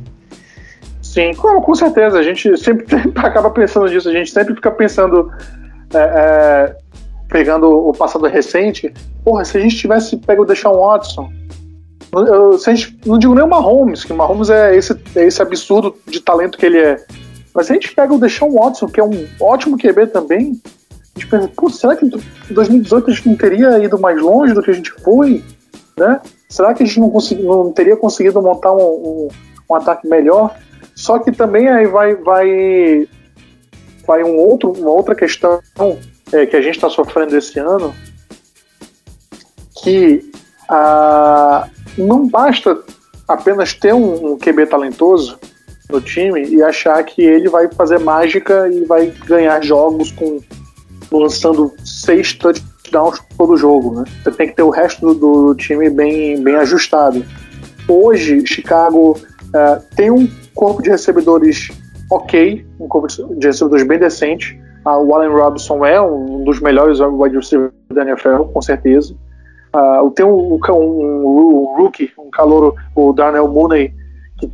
Sim, 1.02 1.34
com, 1.34 1.60
com 1.62 1.76
certeza. 1.76 2.18
A 2.20 2.24
gente 2.24 2.56
sempre 2.56 2.86
acaba 3.18 3.50
pensando 3.50 3.88
nisso. 3.88 4.08
A 4.08 4.14
gente 4.14 4.32
sempre 4.32 4.56
fica 4.56 4.72
pensando. 4.72 5.30
É, 5.94 5.98
é, 5.98 6.76
pegando 7.36 7.70
o 7.70 7.92
passado 7.92 8.26
recente, 8.28 8.94
porra, 9.22 9.44
se 9.44 9.58
a 9.58 9.60
gente 9.60 9.76
tivesse 9.76 10.16
pego 10.16 10.44
o 10.44 10.46
Deshaun 10.46 10.78
Watson, 10.78 11.30
eu, 12.14 12.58
se 12.58 12.70
a 12.70 12.74
gente, 12.74 12.98
não 13.06 13.20
digo 13.20 13.36
nem 13.36 13.44
o 13.44 13.50
Mahomes, 13.50 14.06
que 14.06 14.14
o 14.14 14.16
Mahomes 14.16 14.50
é 14.50 14.74
esse, 14.74 14.98
é 15.14 15.26
esse 15.26 15.42
absurdo 15.42 15.94
de 16.08 16.22
talento 16.22 16.58
que 16.58 16.66
ele 16.66 16.78
é, 16.78 17.06
mas 17.54 17.66
se 17.66 17.74
a 17.74 17.76
gente 17.76 17.94
pega 17.94 18.14
o 18.14 18.18
Deshaun 18.18 18.54
Watson, 18.54 18.88
que 18.88 19.02
é 19.02 19.04
um 19.04 19.28
ótimo 19.42 19.78
QB 19.78 20.08
também, 20.14 20.62
a 21.14 21.20
gente 21.20 21.30
pensa, 21.30 21.52
será 21.74 21.98
que 21.98 22.06
em 22.06 22.54
2018 22.54 23.12
a 23.12 23.14
gente 23.14 23.28
não 23.28 23.36
teria 23.36 23.84
ido 23.84 24.00
mais 24.00 24.22
longe 24.22 24.54
do 24.54 24.64
que 24.64 24.72
a 24.72 24.74
gente 24.74 24.92
foi? 24.92 25.44
Né? 25.98 26.22
Será 26.48 26.74
que 26.74 26.84
a 26.84 26.86
gente 26.86 27.02
não, 27.02 27.10
consegui, 27.10 27.44
não 27.44 27.70
teria 27.70 27.98
conseguido 27.98 28.42
montar 28.42 28.72
um, 28.72 28.80
um, 28.80 29.28
um 29.70 29.76
ataque 29.76 30.08
melhor? 30.08 30.56
Só 30.96 31.20
que 31.20 31.34
também 31.34 31.68
aí 31.68 31.86
vai, 31.86 32.16
vai, 32.16 33.10
vai 34.08 34.24
um 34.24 34.38
outro, 34.38 34.72
uma 34.72 34.92
outra 34.92 35.14
questão 35.14 35.60
é, 36.36 36.46
que 36.46 36.56
a 36.56 36.62
gente 36.62 36.76
está 36.76 36.90
sofrendo 36.90 37.36
esse 37.38 37.58
ano, 37.60 37.94
que 39.82 40.30
ah, 40.68 41.68
não 41.98 42.28
basta 42.28 42.78
apenas 43.28 43.74
ter 43.74 43.94
um, 43.94 44.34
um 44.34 44.38
QB 44.38 44.68
talentoso 44.68 45.40
no 45.90 46.02
time 46.02 46.48
e 46.48 46.62
achar 46.62 47.04
que 47.04 47.22
ele 47.22 47.48
vai 47.48 47.72
fazer 47.72 48.00
mágica 48.00 48.68
e 48.70 48.84
vai 48.86 49.14
ganhar 49.26 49.64
jogos 49.64 50.12
com 50.12 50.42
lançando 51.12 51.72
seis 51.84 52.34
touchdowns 52.34 53.20
todo 53.38 53.56
jogo, 53.56 54.00
né? 54.00 54.04
Você 54.24 54.32
tem 54.32 54.48
que 54.50 54.56
ter 54.56 54.64
o 54.64 54.70
resto 54.70 55.14
do, 55.14 55.48
do 55.48 55.56
time 55.56 55.90
bem, 55.90 56.42
bem 56.42 56.56
ajustado. 56.56 57.24
Hoje, 57.88 58.46
Chicago 58.46 59.12
uh, 59.12 59.96
tem 59.96 60.10
um 60.10 60.28
corpo 60.54 60.82
de 60.82 60.90
recebedores 60.90 61.70
ok, 62.10 62.66
um 62.80 62.88
corpo 62.88 63.08
de 63.08 63.48
recebedores 63.48 63.88
bem 63.88 64.00
decente, 64.00 64.60
Uh, 64.86 65.04
o 65.04 65.16
Allen 65.16 65.32
Robinson 65.32 65.84
é 65.84 66.00
um 66.00 66.44
dos 66.44 66.62
melhores 66.62 67.00
wide 67.00 67.36
receivers 67.36 67.74
da 67.90 68.04
NFL, 68.04 68.44
com 68.54 68.62
certeza. 68.62 69.16
Uh, 69.74 70.10
tem 70.12 70.26
um, 70.26 70.60
um, 70.70 70.70
um, 70.70 71.76
rookie, 71.76 72.12
um 72.20 72.30
calouro, 72.30 72.76
o 72.96 73.12
Darnell 73.12 73.48
Mooney, 73.48 73.94
que 74.40 74.50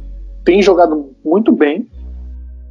tem 0.45 0.61
jogado 0.63 1.11
muito 1.23 1.51
bem, 1.51 1.85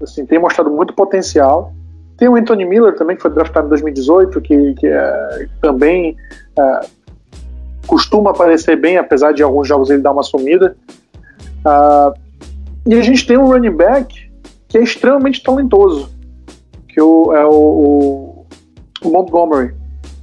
assim, 0.03 0.25
tem 0.25 0.38
mostrado 0.38 0.70
muito 0.70 0.94
potencial. 0.94 1.73
Tem 2.16 2.29
o 2.29 2.35
Anthony 2.35 2.64
Miller 2.64 2.96
também, 2.96 3.14
que 3.14 3.23
foi 3.23 3.31
draftado 3.31 3.66
em 3.66 3.70
2018, 3.70 4.40
que, 4.40 4.75
que 4.75 4.87
é, 4.87 5.46
também 5.61 6.16
uh, 6.59 6.87
costuma 7.87 8.31
aparecer 8.31 8.77
bem, 8.77 8.96
apesar 8.96 9.33
de 9.33 9.42
alguns 9.42 9.68
jogos 9.68 9.90
ele 9.90 10.03
dar 10.03 10.12
uma 10.12 10.23
sumida. 10.23 10.77
Uh, 11.64 12.18
e 12.87 12.94
a 12.94 13.03
gente 13.03 13.27
tem 13.27 13.37
um 13.37 13.46
running 13.46 13.77
back 13.77 14.31
que 14.66 14.79
é 14.79 14.83
extremamente 14.83 15.42
talentoso 15.42 16.09
que 16.92 17.00
o, 17.00 17.33
é 17.35 17.44
o, 17.46 18.46
o, 19.03 19.11
Montgomery. 19.11 19.74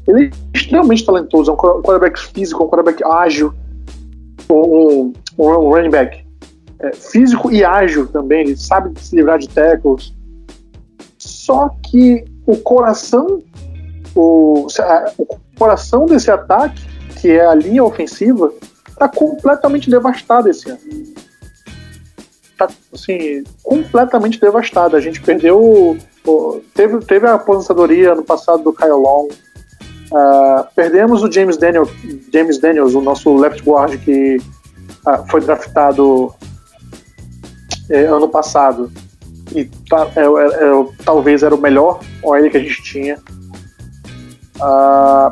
Ele 0.08 0.26
é 0.26 0.58
extremamente 0.58 1.06
talentoso, 1.06 1.52
é 1.52 1.54
um 1.54 1.58
quarterback 1.58 2.20
físico, 2.20 2.64
um 2.64 2.68
quarterback 2.68 3.04
ágil, 3.04 3.54
um, 4.50 4.56
um, 4.56 5.14
um 5.38 5.70
running 5.70 5.90
back 5.90 6.26
é, 6.80 6.94
físico 6.94 7.52
e 7.52 7.64
ágil 7.64 8.08
também, 8.08 8.42
ele 8.42 8.58
sabe 8.58 8.98
se 9.00 9.16
livrar 9.16 9.40
de 9.40 9.50
tackles. 9.50 10.14
Só 11.18 11.70
que 11.84 12.24
o 12.46 12.58
coração, 12.58 13.42
o, 14.16 14.68
o 15.18 15.28
coração 15.58 16.06
desse 16.06 16.30
ataque, 16.30 16.82
que 17.20 17.32
é 17.32 17.46
a 17.46 17.56
linha 17.56 17.84
ofensiva, 17.84 18.54
está 18.88 19.10
completamente 19.10 19.90
devastado 19.90 20.50
esse 20.50 20.70
ano. 20.70 20.80
Está 22.52 22.70
assim, 22.94 23.44
completamente 23.64 24.40
devastado. 24.40 24.96
A 24.96 25.02
gente 25.02 25.22
perdeu 25.22 25.98
teve, 26.74 27.00
teve 27.00 27.28
a 27.28 27.36
aposentadoria 27.36 28.16
no 28.16 28.24
passado 28.24 28.64
do 28.64 28.74
Kyle 28.74 28.92
Long. 28.92 29.28
Uh, 30.12 30.66
perdemos 30.76 31.22
o 31.24 31.32
James, 31.32 31.58
Daniel, 31.58 31.88
James 32.32 32.60
Daniels, 32.60 32.94
o 32.94 33.02
nosso 33.02 33.36
left 33.36 33.62
guard 33.64 33.98
que 34.04 34.38
uh, 34.38 35.28
foi 35.30 35.42
draftado 35.42 36.34
é, 37.90 38.06
ano 38.06 38.28
passado 38.28 38.92
e 39.56 39.66
tá, 39.90 40.08
é, 40.16 40.22
é, 40.24 41.04
talvez 41.06 41.44
era 41.44 41.56
o 41.56 41.58
melhor 41.58 42.00
OL 42.24 42.50
que 42.50 42.58
a 42.58 42.60
gente 42.60 42.84
tinha. 42.84 43.18
Uh, 44.58 45.30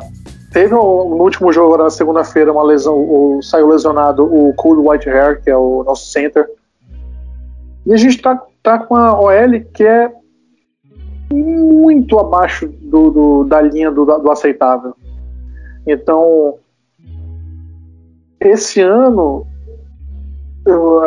teve 0.52 0.72
no, 0.72 0.80
último 0.80 1.52
jogo, 1.52 1.76
na 1.76 1.90
segunda-feira, 1.90 2.52
uma 2.52 2.62
lesão, 2.62 2.96
o, 2.96 3.40
saiu 3.42 3.68
lesionado 3.68 4.24
o 4.24 4.54
Cold 4.54 4.88
White 4.88 5.08
Hair, 5.08 5.42
que 5.42 5.50
é 5.50 5.56
o 5.56 5.82
nosso 5.84 6.10
center. 6.10 6.46
E 7.84 7.92
a 7.92 7.96
gente 7.96 8.20
tá, 8.20 8.40
tá 8.62 8.78
com 8.78 8.96
a 8.96 9.18
OL 9.18 9.60
que 9.74 9.84
é 9.84 10.10
muito 11.96 12.18
abaixo 12.18 12.68
do, 12.68 13.10
do 13.10 13.44
da 13.44 13.60
linha 13.62 13.90
do, 13.90 14.04
do, 14.04 14.30
aceitável. 14.30 14.94
Então, 15.86 16.58
esse 18.38 18.80
ano, 18.82 19.46
eu, 20.66 21.00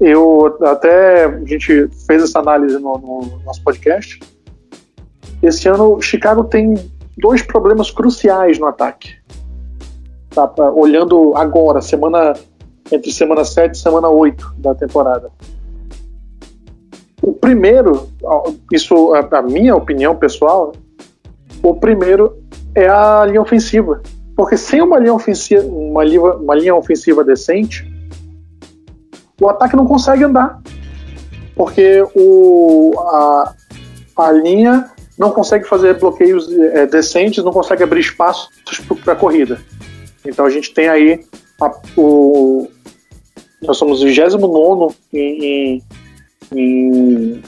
eu, 0.00 0.58
até 0.62 1.24
a 1.24 1.44
gente 1.44 1.88
fez 2.06 2.22
essa 2.22 2.38
análise 2.38 2.78
no, 2.78 2.96
no 2.98 3.40
nosso 3.44 3.62
podcast. 3.62 4.20
Esse 5.42 5.68
ano, 5.68 6.00
Chicago 6.00 6.44
tem 6.44 6.74
dois 7.16 7.42
problemas 7.42 7.90
cruciais 7.90 8.58
no 8.58 8.66
ataque. 8.66 9.16
Tá, 10.30 10.48
olhando 10.72 11.34
agora, 11.36 11.80
semana 11.80 12.34
entre 12.92 13.10
semana 13.10 13.44
7 13.44 13.74
e 13.74 13.78
semana 13.78 14.08
8 14.08 14.54
da 14.58 14.74
temporada. 14.74 15.30
O 17.22 17.32
primeiro, 17.32 18.08
isso 18.72 19.14
é 19.14 19.26
a 19.30 19.42
minha 19.42 19.74
opinião 19.74 20.14
pessoal, 20.14 20.72
o 21.62 21.74
primeiro 21.74 22.38
é 22.74 22.88
a 22.88 23.24
linha 23.26 23.42
ofensiva. 23.42 24.00
Porque 24.36 24.56
sem 24.56 24.80
uma 24.80 24.98
linha 24.98 25.14
ofensiva, 25.14 25.64
uma 25.66 26.04
linha, 26.04 26.20
uma 26.20 26.54
linha 26.54 26.74
ofensiva 26.74 27.24
decente, 27.24 27.90
o 29.40 29.48
ataque 29.48 29.76
não 29.76 29.86
consegue 29.86 30.24
andar. 30.24 30.60
Porque 31.56 32.04
o, 32.14 32.92
a, 32.98 33.54
a 34.16 34.32
linha 34.32 34.88
não 35.18 35.32
consegue 35.32 35.66
fazer 35.66 35.98
bloqueios 35.98 36.48
é, 36.52 36.86
decentes, 36.86 37.42
não 37.42 37.52
consegue 37.52 37.82
abrir 37.82 38.00
espaços 38.00 38.48
para 39.04 39.14
a 39.14 39.16
corrida. 39.16 39.60
Então 40.24 40.46
a 40.46 40.50
gente 40.50 40.72
tem 40.72 40.88
aí 40.88 41.24
a, 41.60 41.72
o, 41.96 42.68
nós 43.60 43.76
somos 43.76 44.00
29 44.00 44.94
em, 45.12 45.18
em, 45.18 45.82
em 46.54 47.42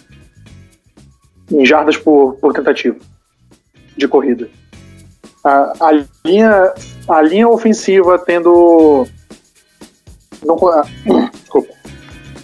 jardas 1.64 1.96
por, 1.96 2.34
por 2.34 2.52
tentativa 2.52 2.96
de 3.96 4.08
corrida. 4.08 4.48
A, 5.44 5.72
a, 5.80 6.04
linha, 6.24 6.72
a 7.08 7.22
linha 7.22 7.48
ofensiva 7.48 8.18
tendo. 8.18 9.06
Não, 10.44 10.56
desculpa. 11.32 11.72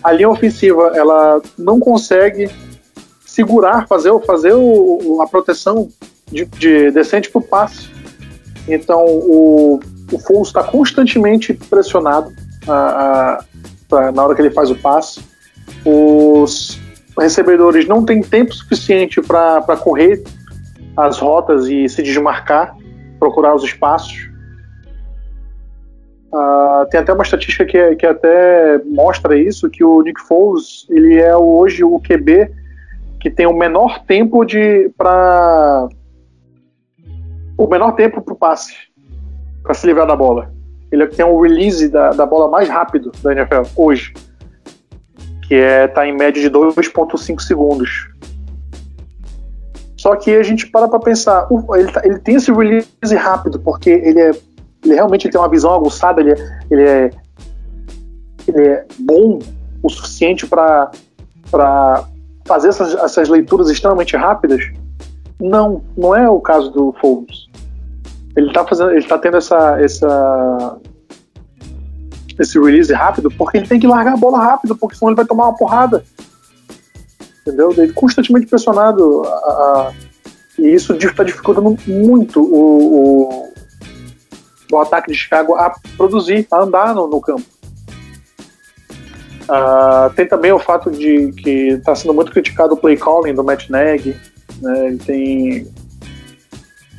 A 0.03 0.13
linha 0.13 0.31
ofensiva 0.31 0.93
ela 0.95 1.43
não 1.59 1.81
consegue 1.81 2.49
segurar, 3.25 3.87
fazer, 3.87 4.19
fazer 4.21 4.55
o, 4.55 5.21
a 5.21 5.27
proteção 5.27 5.91
de, 6.31 6.45
de 6.45 6.91
decente 6.91 7.31
para 7.31 7.39
o 7.39 7.43
passe. 7.43 7.91
Então 8.69 9.05
o, 9.05 9.81
o 10.13 10.19
Foles 10.19 10.49
está 10.49 10.65
constantemente 10.65 11.53
pressionado 11.53 12.33
a, 12.67 13.45
a, 13.91 14.13
na 14.13 14.25
hora 14.25 14.35
que 14.35 14.43
ele 14.43 14.51
faz 14.51 14.71
o 14.71 14.77
passe. 14.77 15.21
Os 15.85 16.81
recebedores 17.19 17.87
não 17.87 18.05
têm 18.05 18.21
tempo 18.21 18.53
suficiente 18.55 19.21
para 19.23 19.77
correr 19.77 20.23
as 20.97 21.19
rotas 21.19 21.67
e 21.67 21.89
se 21.89 22.03
desmarcar, 22.03 22.77
procurar 23.19 23.55
os 23.55 23.65
espaços. 23.65 24.31
Uh, 26.33 26.87
tem 26.91 27.01
até 27.01 27.13
uma 27.13 27.23
estatística 27.23 27.65
que, 27.65 27.97
que 27.97 28.07
até 28.07 28.79
mostra 28.85 29.39
isso, 29.39 29.71
que 29.71 29.85
o 29.85 30.03
Nick 30.03 30.21
Foles 30.21 30.87
ele 30.91 31.17
é 31.17 31.37
hoje 31.37 31.85
o 31.85 32.01
QB 32.01 32.51
que 33.27 33.31
tem 33.31 33.47
o 33.47 33.53
menor 33.53 34.05
tempo 34.05 34.45
de 34.45 34.91
para 34.97 35.89
o 37.57 37.67
menor 37.67 37.93
tempo 37.93 38.21
para 38.21 38.35
o 38.35 38.37
passe 38.37 38.75
para 39.63 39.75
se 39.75 39.87
livrar 39.87 40.07
da 40.07 40.15
bola. 40.15 40.53
Ele 40.93 41.07
tem 41.09 41.25
um 41.25 41.41
release 41.41 41.89
da, 41.89 42.11
da 42.11 42.25
bola 42.25 42.49
mais 42.49 42.69
rápido 42.69 43.11
da 43.23 43.33
NFL 43.33 43.63
hoje, 43.75 44.15
que 45.47 45.55
é 45.55 45.89
tá 45.89 46.07
em 46.07 46.17
média 46.17 46.41
de 46.41 46.51
2.5 46.51 47.41
segundos. 47.41 48.09
Só 49.97 50.15
que 50.17 50.31
a 50.35 50.43
gente 50.43 50.69
para 50.69 50.89
para 50.89 50.99
pensar, 51.01 51.49
ele, 51.75 51.91
tá, 51.91 52.03
ele, 52.05 52.19
tem 52.19 52.37
esse 52.37 52.53
release 52.53 53.15
rápido 53.17 53.59
porque 53.59 53.91
ele 53.91 54.21
é 54.21 54.31
ele 54.87 54.95
realmente 54.95 55.29
tem 55.29 55.41
uma 55.41 55.49
visão 55.49 55.73
aguçada, 55.73 56.21
ele 56.21 56.33
é, 56.33 56.59
ele 56.71 56.83
é, 56.83 57.11
ele 58.47 58.67
é 58.69 58.87
bom 58.99 59.39
o 59.83 59.91
suficiente 59.91 60.47
para 60.47 60.91
fazer 62.45 62.69
essas, 62.69 62.95
essas 62.95 63.29
leituras 63.29 63.69
extremamente 63.69 64.17
rápidas? 64.17 64.63
Não, 65.41 65.83
não 65.97 66.15
é 66.15 66.29
o 66.29 66.41
caso 66.41 66.71
do 66.71 66.95
Foles. 67.01 67.47
Ele 68.37 68.49
está 68.49 68.65
fazendo, 68.65 68.91
ele 68.93 69.07
tá 69.07 69.19
tendo 69.19 69.37
essa, 69.37 69.81
essa 69.81 70.79
esse 72.39 72.59
release 72.59 72.93
rápido 72.93 73.31
porque 73.31 73.59
ele 73.59 73.67
tem 73.67 73.81
que 73.81 73.87
largar 73.87 74.15
a 74.15 74.17
bola 74.17 74.39
rápido, 74.39 74.77
porque 74.77 74.97
senão 74.97 75.11
ele 75.11 75.17
vai 75.17 75.25
tomar 75.25 75.45
uma 75.45 75.57
porrada. 75.57 76.05
Entendeu? 77.41 77.73
Ele 77.77 77.93
constantemente 77.93 78.47
pressionado 78.47 79.23
a, 79.25 79.29
a, 79.29 79.93
e 80.59 80.69
isso 80.69 80.95
está 80.95 81.23
dificultando 81.23 81.77
muito 81.87 82.43
o, 82.43 83.31
o, 83.33 83.53
o, 84.73 84.79
ataque 84.79 85.13
de 85.13 85.17
Chicago 85.17 85.55
a 85.55 85.73
produzir, 85.97 86.47
a 86.51 86.63
andar 86.63 86.95
no, 86.95 87.07
no 87.07 87.21
campo. 87.21 87.45
Uh, 89.49 90.13
tem 90.17 90.27
também 90.27 90.51
o 90.51 90.59
fato 90.59 90.91
de 90.91 91.31
que 91.33 91.69
está 91.69 91.95
sendo 91.95 92.13
muito 92.13 92.33
criticado 92.33 92.75
o 92.75 92.77
play 92.77 92.97
calling 92.97 93.33
do 93.33 93.45
Matt 93.45 93.71
Nagy. 93.71 94.17
Né? 94.61 94.87
Ele 94.89 94.99
tem 94.99 95.73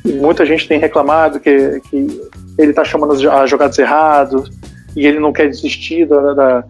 muita 0.04 0.46
gente 0.46 0.66
tem 0.66 0.78
reclamado 0.78 1.38
que, 1.38 1.80
que 1.90 2.30
ele 2.56 2.70
está 2.70 2.84
chamando 2.84 3.12
as 3.12 3.50
jogadas 3.50 3.78
erradas 3.78 4.48
e 4.98 5.06
ele 5.06 5.20
não 5.20 5.32
quer 5.32 5.48
desistir 5.48 6.06
da, 6.06 6.34
da 6.34 6.64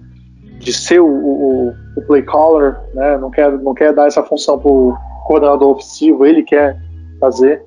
de 0.59 0.73
ser 0.73 1.01
o, 1.01 1.07
o, 1.07 1.75
o, 1.97 2.03
play 2.03 2.21
caller, 2.23 2.77
né? 2.93 3.17
não, 3.17 3.31
quer, 3.31 3.51
não 3.53 3.73
quer 3.73 3.95
dar 3.95 4.07
essa 4.07 4.23
função 4.23 4.59
para 4.59 4.71
o 4.71 4.95
coordenador 5.25 5.71
ofensivo, 5.71 6.27
ele 6.27 6.43
quer 6.43 6.77
fazer. 7.19 7.65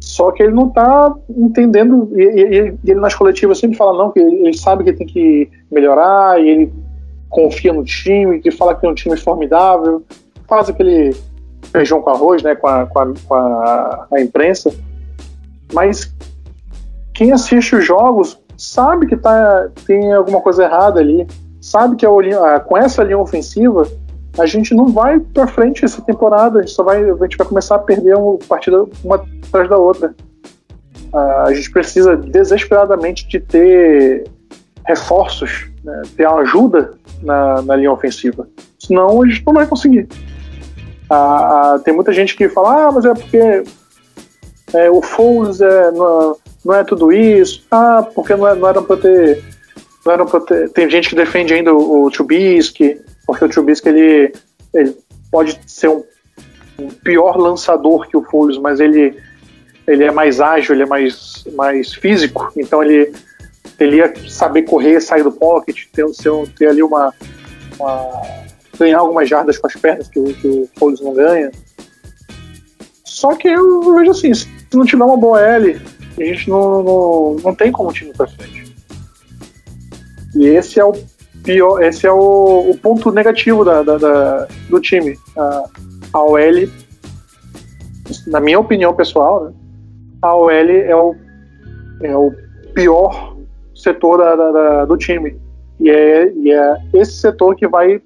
Só 0.00 0.30
que 0.30 0.42
ele 0.42 0.54
não 0.54 0.68
está 0.68 1.14
entendendo, 1.28 2.10
e, 2.14 2.22
e, 2.22 2.42
e, 2.42 2.90
ele 2.90 3.00
nas 3.00 3.14
coletivas 3.14 3.58
sempre 3.58 3.76
fala 3.76 3.98
não, 3.98 4.10
que 4.10 4.20
ele, 4.20 4.36
ele, 4.36 4.56
sabe 4.56 4.84
que 4.84 4.92
tem 4.92 5.06
que 5.06 5.50
melhorar, 5.70 6.40
e 6.40 6.48
ele 6.48 6.72
confia 7.28 7.74
no 7.74 7.84
time, 7.84 8.38
que 8.38 8.50
fala 8.50 8.74
que 8.74 8.86
é 8.86 8.88
um 8.88 8.94
time 8.94 9.18
formidável, 9.18 10.02
faz 10.46 10.70
aquele 10.70 11.14
feijão 11.64 12.00
com 12.00 12.10
arroz, 12.10 12.42
né, 12.42 12.54
com 12.54 12.68
a, 12.68 12.86
com 12.86 12.98
a, 13.00 13.12
com 13.26 13.34
a, 13.34 14.06
a 14.12 14.20
imprensa, 14.20 14.72
mas 15.74 16.14
quem 17.18 17.32
assiste 17.32 17.74
os 17.74 17.84
jogos 17.84 18.38
sabe 18.56 19.08
que 19.08 19.16
tá, 19.16 19.68
tem 19.84 20.12
alguma 20.12 20.40
coisa 20.40 20.62
errada 20.62 21.00
ali, 21.00 21.26
sabe 21.60 21.96
que 21.96 22.06
a, 22.06 22.60
com 22.60 22.78
essa 22.78 23.02
linha 23.02 23.18
ofensiva 23.18 23.88
a 24.38 24.46
gente 24.46 24.72
não 24.72 24.86
vai 24.86 25.18
para 25.18 25.48
frente 25.48 25.84
essa 25.84 26.00
temporada, 26.00 26.60
a 26.60 26.62
gente 26.62 26.74
só 26.74 26.84
vai, 26.84 27.02
a 27.02 27.22
gente 27.24 27.36
vai 27.36 27.44
começar 27.44 27.74
a 27.74 27.80
perder 27.80 28.14
uma 28.14 28.38
partida 28.38 28.86
uma 29.02 29.16
atrás 29.48 29.68
da 29.68 29.76
outra. 29.76 30.14
a 31.12 31.52
gente 31.52 31.72
precisa 31.72 32.16
desesperadamente 32.16 33.26
de 33.26 33.40
ter 33.40 34.30
reforços, 34.86 35.68
né, 35.82 36.02
ter 36.16 36.24
ajuda 36.24 36.92
na, 37.20 37.62
na 37.62 37.74
linha 37.74 37.90
ofensiva, 37.90 38.48
senão 38.78 39.20
a 39.20 39.26
gente 39.26 39.44
não 39.44 39.54
vai 39.54 39.66
conseguir. 39.66 40.06
Ah, 41.10 41.80
tem 41.84 41.92
muita 41.92 42.12
gente 42.12 42.36
que 42.36 42.48
fala, 42.48 42.86
ah, 42.86 42.92
mas 42.92 43.04
é 43.04 43.12
porque 43.12 43.64
é, 44.72 44.88
o 44.88 45.02
Foles 45.02 45.60
é, 45.60 45.90
não, 46.64 46.74
é 46.74 46.84
tudo 46.84 47.12
isso, 47.12 47.64
ah, 47.70 48.06
porque 48.14 48.34
não, 48.34 48.46
é, 48.46 48.54
não 48.54 48.68
eram 48.68 48.84
para 48.84 48.96
ter, 48.96 49.42
não 50.04 50.12
eram 50.12 50.26
pra 50.26 50.40
ter. 50.40 50.70
Tem 50.70 50.90
gente 50.90 51.08
que 51.08 51.16
defende 51.16 51.54
ainda 51.54 51.72
o, 51.72 52.04
o 52.04 52.10
Trubisky, 52.10 53.00
porque 53.26 53.44
o 53.44 53.48
Trubisky 53.48 53.88
ele, 53.88 54.32
ele 54.74 54.96
pode 55.30 55.58
ser 55.66 55.88
um, 55.88 56.04
um, 56.78 56.88
pior 56.88 57.36
lançador 57.36 58.08
que 58.08 58.16
o 58.16 58.22
Foles, 58.22 58.58
mas 58.58 58.80
ele, 58.80 59.16
ele 59.86 60.04
é 60.04 60.10
mais 60.10 60.40
ágil, 60.40 60.74
ele 60.74 60.82
é 60.82 60.86
mais, 60.86 61.44
mais 61.54 61.94
físico, 61.94 62.52
então 62.56 62.82
ele, 62.82 63.12
ele 63.78 63.96
ia 63.96 64.12
saber 64.28 64.62
correr, 64.62 65.00
sair 65.00 65.22
do 65.22 65.32
pocket, 65.32 65.84
ter, 65.92 66.04
ter, 66.06 66.48
ter 66.56 66.68
ali 66.68 66.82
uma, 66.82 67.14
uma 67.78 68.10
ganhar 68.78 68.98
algumas 68.98 69.28
jardas 69.28 69.58
com 69.58 69.66
as 69.66 69.74
pernas 69.74 70.08
que, 70.08 70.20
que 70.34 70.48
o 70.48 70.68
Foles 70.78 71.00
não 71.00 71.12
ganha. 71.12 71.50
Só 73.04 73.34
que 73.34 73.48
eu 73.48 73.94
vejo 73.96 74.12
assim, 74.12 74.32
se 74.32 74.48
não 74.72 74.84
tiver 74.84 75.04
uma 75.04 75.16
boa 75.16 75.40
L, 75.40 75.80
a 76.22 76.26
gente 76.26 76.48
não, 76.50 76.82
não, 76.82 77.36
não 77.44 77.54
tem 77.54 77.70
como 77.70 77.90
o 77.90 77.92
time 77.92 78.12
pra 78.12 78.26
frente. 78.26 78.74
E 80.34 80.46
esse 80.46 80.78
é 80.78 80.84
o 80.84 80.92
pior, 81.42 81.82
esse 81.82 82.06
é 82.06 82.12
o, 82.12 82.70
o 82.70 82.78
ponto 82.78 83.10
negativo 83.10 83.64
da, 83.64 83.82
da, 83.82 83.96
da, 83.98 84.48
do 84.68 84.80
time. 84.80 85.18
A, 85.36 85.64
a 86.12 86.22
OL, 86.22 86.68
na 88.26 88.40
minha 88.40 88.58
opinião 88.58 88.94
pessoal, 88.94 89.44
né, 89.44 89.52
a 90.22 90.34
OL 90.34 90.50
é 90.50 90.94
o, 90.94 91.14
é 92.02 92.16
o 92.16 92.32
pior 92.74 93.36
setor 93.74 94.18
da, 94.18 94.50
da, 94.50 94.84
do 94.84 94.96
time. 94.96 95.38
E 95.80 95.90
é, 95.90 96.32
e 96.32 96.52
é 96.52 96.76
esse 96.94 97.12
setor 97.12 97.54
que 97.54 97.66
vai 97.68 98.02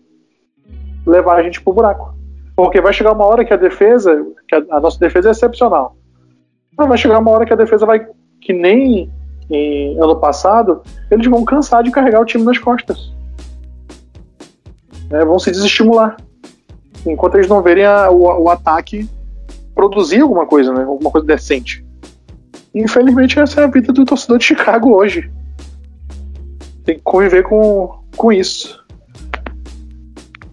levar 1.06 1.36
a 1.36 1.42
gente 1.42 1.60
pro 1.60 1.72
buraco. 1.72 2.14
Porque 2.54 2.80
vai 2.80 2.92
chegar 2.92 3.12
uma 3.12 3.24
hora 3.24 3.44
que 3.44 3.52
a 3.52 3.56
defesa, 3.56 4.24
que 4.46 4.54
a, 4.54 4.62
a 4.70 4.80
nossa 4.80 4.98
defesa 4.98 5.28
é 5.28 5.32
excepcional. 5.32 5.96
Vai 6.76 6.98
chegar 6.98 7.18
uma 7.18 7.30
hora 7.30 7.46
que 7.46 7.52
a 7.52 7.56
defesa 7.56 7.86
vai, 7.86 8.06
que 8.40 8.52
nem 8.52 9.10
em 9.50 9.98
ano 10.02 10.16
passado, 10.16 10.82
eles 11.10 11.26
vão 11.26 11.44
cansar 11.44 11.82
de 11.82 11.90
carregar 11.90 12.20
o 12.20 12.24
time 12.24 12.44
nas 12.44 12.58
costas. 12.58 13.12
É, 15.10 15.24
vão 15.24 15.38
se 15.38 15.50
desestimular. 15.50 16.16
Enquanto 17.06 17.34
eles 17.34 17.48
não 17.48 17.62
verem 17.62 17.84
a, 17.84 18.10
o, 18.10 18.44
o, 18.44 18.48
ataque 18.48 19.08
produzir 19.74 20.20
alguma 20.20 20.46
coisa, 20.46 20.72
né? 20.72 20.84
Alguma 20.84 21.10
coisa 21.10 21.26
decente. 21.26 21.84
Infelizmente, 22.74 23.38
essa 23.38 23.60
é 23.60 23.64
a 23.64 23.66
vida 23.66 23.92
do 23.92 24.04
torcedor 24.04 24.38
de 24.38 24.44
Chicago 24.44 24.94
hoje. 24.94 25.30
Tem 26.84 26.96
que 26.96 27.02
conviver 27.02 27.42
com, 27.42 28.00
com 28.16 28.32
isso. 28.32 28.82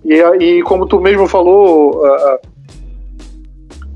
E, 0.03 0.15
e 0.15 0.63
como 0.63 0.87
tu 0.87 0.99
mesmo 0.99 1.27
falou, 1.27 2.05
a, 2.05 2.39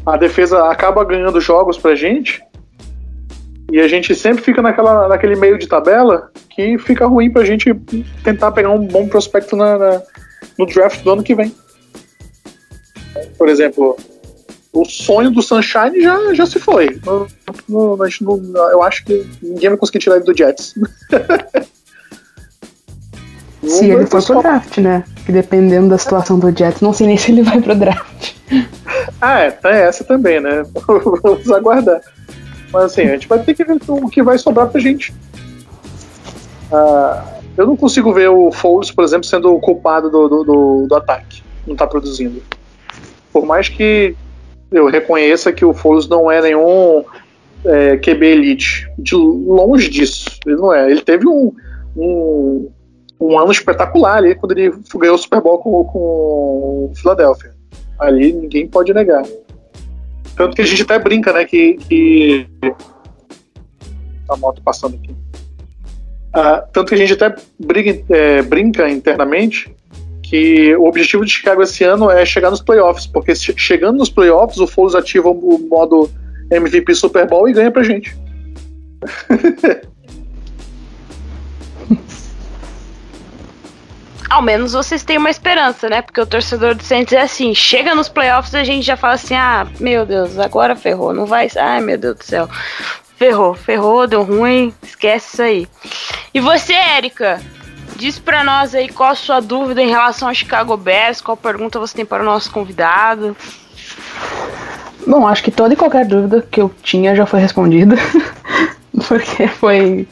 a 0.06 0.18
defesa 0.18 0.70
acaba 0.70 1.04
ganhando 1.04 1.40
jogos 1.40 1.78
pra 1.78 1.96
gente. 1.96 2.44
E 3.72 3.80
a 3.80 3.88
gente 3.88 4.14
sempre 4.14 4.44
fica 4.44 4.62
naquela, 4.62 5.08
naquele 5.08 5.36
meio 5.36 5.58
de 5.58 5.68
tabela 5.68 6.32
que 6.50 6.78
fica 6.78 7.08
ruim 7.08 7.32
pra 7.32 7.46
gente 7.46 7.74
tentar 8.24 8.52
pegar 8.52 8.70
um 8.70 8.86
bom 8.86 9.08
prospecto 9.08 9.56
na, 9.56 9.78
na 9.78 10.02
no 10.58 10.66
draft 10.66 11.02
do 11.02 11.12
ano 11.12 11.24
que 11.24 11.34
vem. 11.34 11.54
Por 13.38 13.50
exemplo, 13.50 13.98
o 14.72 14.86
sonho 14.86 15.32
do 15.32 15.42
Sunshine 15.42 16.02
já, 16.02 16.34
já 16.34 16.46
se 16.46 16.60
foi. 16.60 17.00
No, 17.06 17.28
no, 17.68 17.98
no, 17.98 18.58
eu 18.70 18.84
acho 18.84 19.06
que 19.06 19.26
ninguém 19.42 19.70
vai 19.70 19.78
conseguir 19.78 20.00
tirar 20.00 20.18
ele 20.18 20.26
do 20.26 20.38
Jets. 20.38 20.76
se 23.68 23.90
ele 23.90 24.06
for 24.06 24.24
pro 24.24 24.42
draft, 24.42 24.78
né? 24.78 25.04
Que 25.26 25.32
dependendo 25.32 25.90
da 25.90 25.98
situação 25.98 26.38
do 26.38 26.56
Jets, 26.56 26.82
não 26.82 26.94
sei 26.94 27.08
nem 27.08 27.18
se 27.18 27.32
ele 27.32 27.44
vai 27.44 27.62
pro 27.62 27.76
draft. 27.76 28.34
Ah, 29.20 29.40
é, 29.40 29.52
tem 29.52 29.72
essa 29.72 30.04
também, 30.04 30.42
né? 30.42 30.64
Vamos 31.24 31.50
aguardar. 31.50 32.02
Mas 32.72 32.84
assim, 32.84 33.04
a 33.04 33.14
gente 33.14 33.28
vai 33.28 33.40
ter 33.40 33.54
que 33.54 33.64
ver 33.64 33.78
o 33.88 34.10
que 34.10 34.22
vai 34.22 34.38
sobrar 34.38 34.68
pra 34.68 34.82
gente. 34.82 35.14
Ah, 36.72 37.24
eu 37.56 37.66
não 37.66 37.78
consigo 37.78 38.12
ver 38.14 38.30
o 38.30 38.52
Foles, 38.52 38.92
por 38.92 39.04
exemplo, 39.04 39.26
sendo 39.26 39.54
o 39.54 39.60
culpado 39.60 40.10
do, 40.10 40.28
do, 40.28 40.44
do, 40.44 40.88
do 40.88 40.96
ataque. 40.96 41.42
Não 41.66 41.76
tá 41.76 41.88
produzindo. 41.88 42.42
Por 43.32 43.46
mais 43.46 43.70
que 43.70 44.16
eu 44.72 44.88
reconheça 44.88 45.54
que 45.54 45.64
o 45.64 45.74
Foles 45.74 46.08
não 46.08 46.30
é 46.30 46.42
nenhum 46.42 47.06
é, 47.66 47.98
QB 47.98 48.26
elite. 48.26 48.88
De 48.98 49.16
longe 49.16 49.90
disso. 49.90 50.38
Ele 50.46 50.56
não 50.56 50.74
é. 50.74 50.90
Ele 50.90 51.02
teve 51.02 51.28
um, 51.28 51.54
um, 51.96 52.70
um 53.24 53.40
ano 53.40 53.52
espetacular 53.52 54.18
ali 54.18 54.36
quando 54.36 54.52
ele 54.52 54.74
ganhou 54.96 55.16
o 55.16 55.18
Super 55.18 55.42
Bowl 55.42 55.58
com, 55.60 55.84
com 55.86 56.00
o 56.00 56.92
Philadelphia. 56.96 57.54
Ali 58.00 58.34
ninguém 58.34 58.68
pode 58.68 58.94
negar. 58.94 59.24
Tanto 60.36 60.56
que 60.56 60.62
a 60.62 60.66
gente 60.66 60.82
até 60.82 61.00
brinca, 61.00 61.32
né? 61.32 61.46
Que. 61.46 61.76
que... 61.76 62.48
A 64.30 64.36
moto 64.38 64.62
passando 64.62 64.96
aqui. 64.96 65.16
Ah, 66.34 66.66
tanto 66.74 66.90
que 66.90 66.96
a 66.96 66.98
gente 66.98 67.14
até 67.14 67.36
briga, 67.60 68.04
é, 68.10 68.42
brinca 68.42 68.90
internamente 68.90 69.74
que 70.24 70.76
o 70.76 70.86
objetivo 70.86 71.24
de 71.24 71.32
Chicago 71.32 71.62
esse 71.62 71.84
ano 71.84 72.10
é 72.10 72.26
chegar 72.26 72.50
nos 72.50 72.62
playoffs, 72.62 73.06
porque 73.06 73.36
chegando 73.36 74.00
nos 74.00 74.10
playoffs 74.10 74.58
o 74.58 74.66
Foles 74.66 74.96
ativa 74.96 75.30
o 75.30 75.60
modo 75.70 76.10
MVP 76.50 76.96
Super 76.96 77.28
Bowl 77.28 77.48
e 77.48 77.54
ganha 77.54 77.70
pra 77.70 77.84
gente. 77.84 78.18
Ao 84.34 84.42
menos 84.42 84.74
vocês 84.74 85.04
têm 85.04 85.20
uma 85.20 85.30
esperança, 85.30 85.88
né? 85.88 86.02
Porque 86.02 86.20
o 86.20 86.26
torcedor 86.26 86.74
do 86.74 86.82
Saints 86.82 87.14
é 87.14 87.22
assim, 87.22 87.54
chega 87.54 87.94
nos 87.94 88.10
playoffs 88.10 88.56
a 88.56 88.64
gente 88.64 88.84
já 88.84 88.98
fala 88.98 89.14
assim, 89.14 89.36
ah, 89.36 89.68
meu 89.80 90.08
Deus, 90.08 90.40
agora 90.40 90.76
ferrou, 90.76 91.14
não 91.14 91.28
vai, 91.28 91.48
ai 91.56 91.80
meu 91.82 92.00
Deus 92.00 92.16
do 92.16 92.24
céu. 92.24 92.50
Ferrou, 93.16 93.54
ferrou, 93.54 94.08
deu 94.08 94.24
ruim, 94.24 94.74
esquece 94.82 95.34
isso 95.34 95.42
aí. 95.44 95.68
E 96.34 96.40
você, 96.40 96.74
Érica? 96.74 97.40
Diz 97.96 98.18
pra 98.18 98.44
nós 98.44 98.74
aí 98.74 98.90
qual 98.90 99.12
a 99.12 99.16
sua 99.16 99.40
dúvida 99.40 99.84
em 99.84 99.90
relação 99.92 100.28
ao 100.28 100.34
Chicago 100.34 100.76
Bears, 100.76 101.22
qual 101.22 101.38
pergunta 101.38 101.78
você 101.78 101.94
tem 101.94 102.06
para 102.06 102.24
o 102.24 102.26
nosso 102.26 102.50
convidado. 102.50 103.38
Bom, 105.06 105.28
acho 105.28 105.44
que 105.44 105.52
toda 105.52 105.76
e 105.76 105.78
qualquer 105.78 106.08
dúvida 106.08 106.42
que 106.42 106.60
eu 106.60 106.74
tinha 106.82 107.16
já 107.16 107.28
foi 107.28 107.40
respondida. 107.40 107.96
Porque 109.08 109.48
foi. 109.48 110.08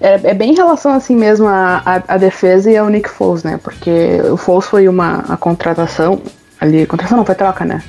É, 0.00 0.14
é, 0.30 0.34
bem 0.34 0.52
em 0.52 0.54
relação 0.54 0.92
assim 0.92 1.16
mesmo 1.16 1.46
a, 1.48 2.18
defesa 2.18 2.70
e 2.70 2.76
ao 2.76 2.88
Nick 2.88 3.08
Foles, 3.08 3.42
né? 3.42 3.58
Porque 3.62 4.20
o 4.30 4.36
Foles 4.36 4.66
foi 4.66 4.88
uma 4.88 5.24
a 5.28 5.36
contratação. 5.36 6.20
Ali. 6.60 6.86
Contratação 6.86 7.18
não, 7.18 7.24
foi 7.24 7.34
troca, 7.34 7.64
né? 7.64 7.82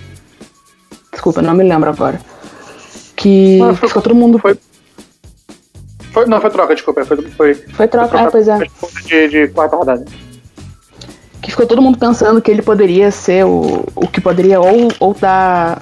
Desculpa, 1.11 1.41
não 1.41 1.53
me 1.53 1.63
lembro 1.63 1.89
agora. 1.89 2.19
Que 3.15 3.59
foi, 3.59 3.87
ficou 3.87 4.01
todo 4.01 4.15
mundo. 4.15 4.39
Foi, 4.39 4.57
foi, 6.13 6.25
não, 6.25 6.39
foi 6.39 6.49
troca, 6.49 6.75
desculpa. 6.75 7.03
Foi, 7.05 7.17
foi, 7.17 7.53
foi 7.53 7.87
troca, 7.87 8.09
foi 8.09 8.19
troca, 8.19 8.27
é, 8.27 8.31
pois 8.31 8.47
é. 8.47 8.59
De, 9.05 9.27
de 9.27 9.47
quarta 9.49 9.75
rodada. 9.75 10.05
Que 11.41 11.51
ficou 11.51 11.65
todo 11.65 11.81
mundo 11.81 11.97
pensando 11.97 12.41
que 12.41 12.49
ele 12.49 12.61
poderia 12.61 13.11
ser 13.11 13.45
o, 13.45 13.85
o 13.95 14.07
que 14.07 14.21
poderia 14.21 14.59
ou, 14.59 14.89
ou 14.99 15.13
dar 15.13 15.81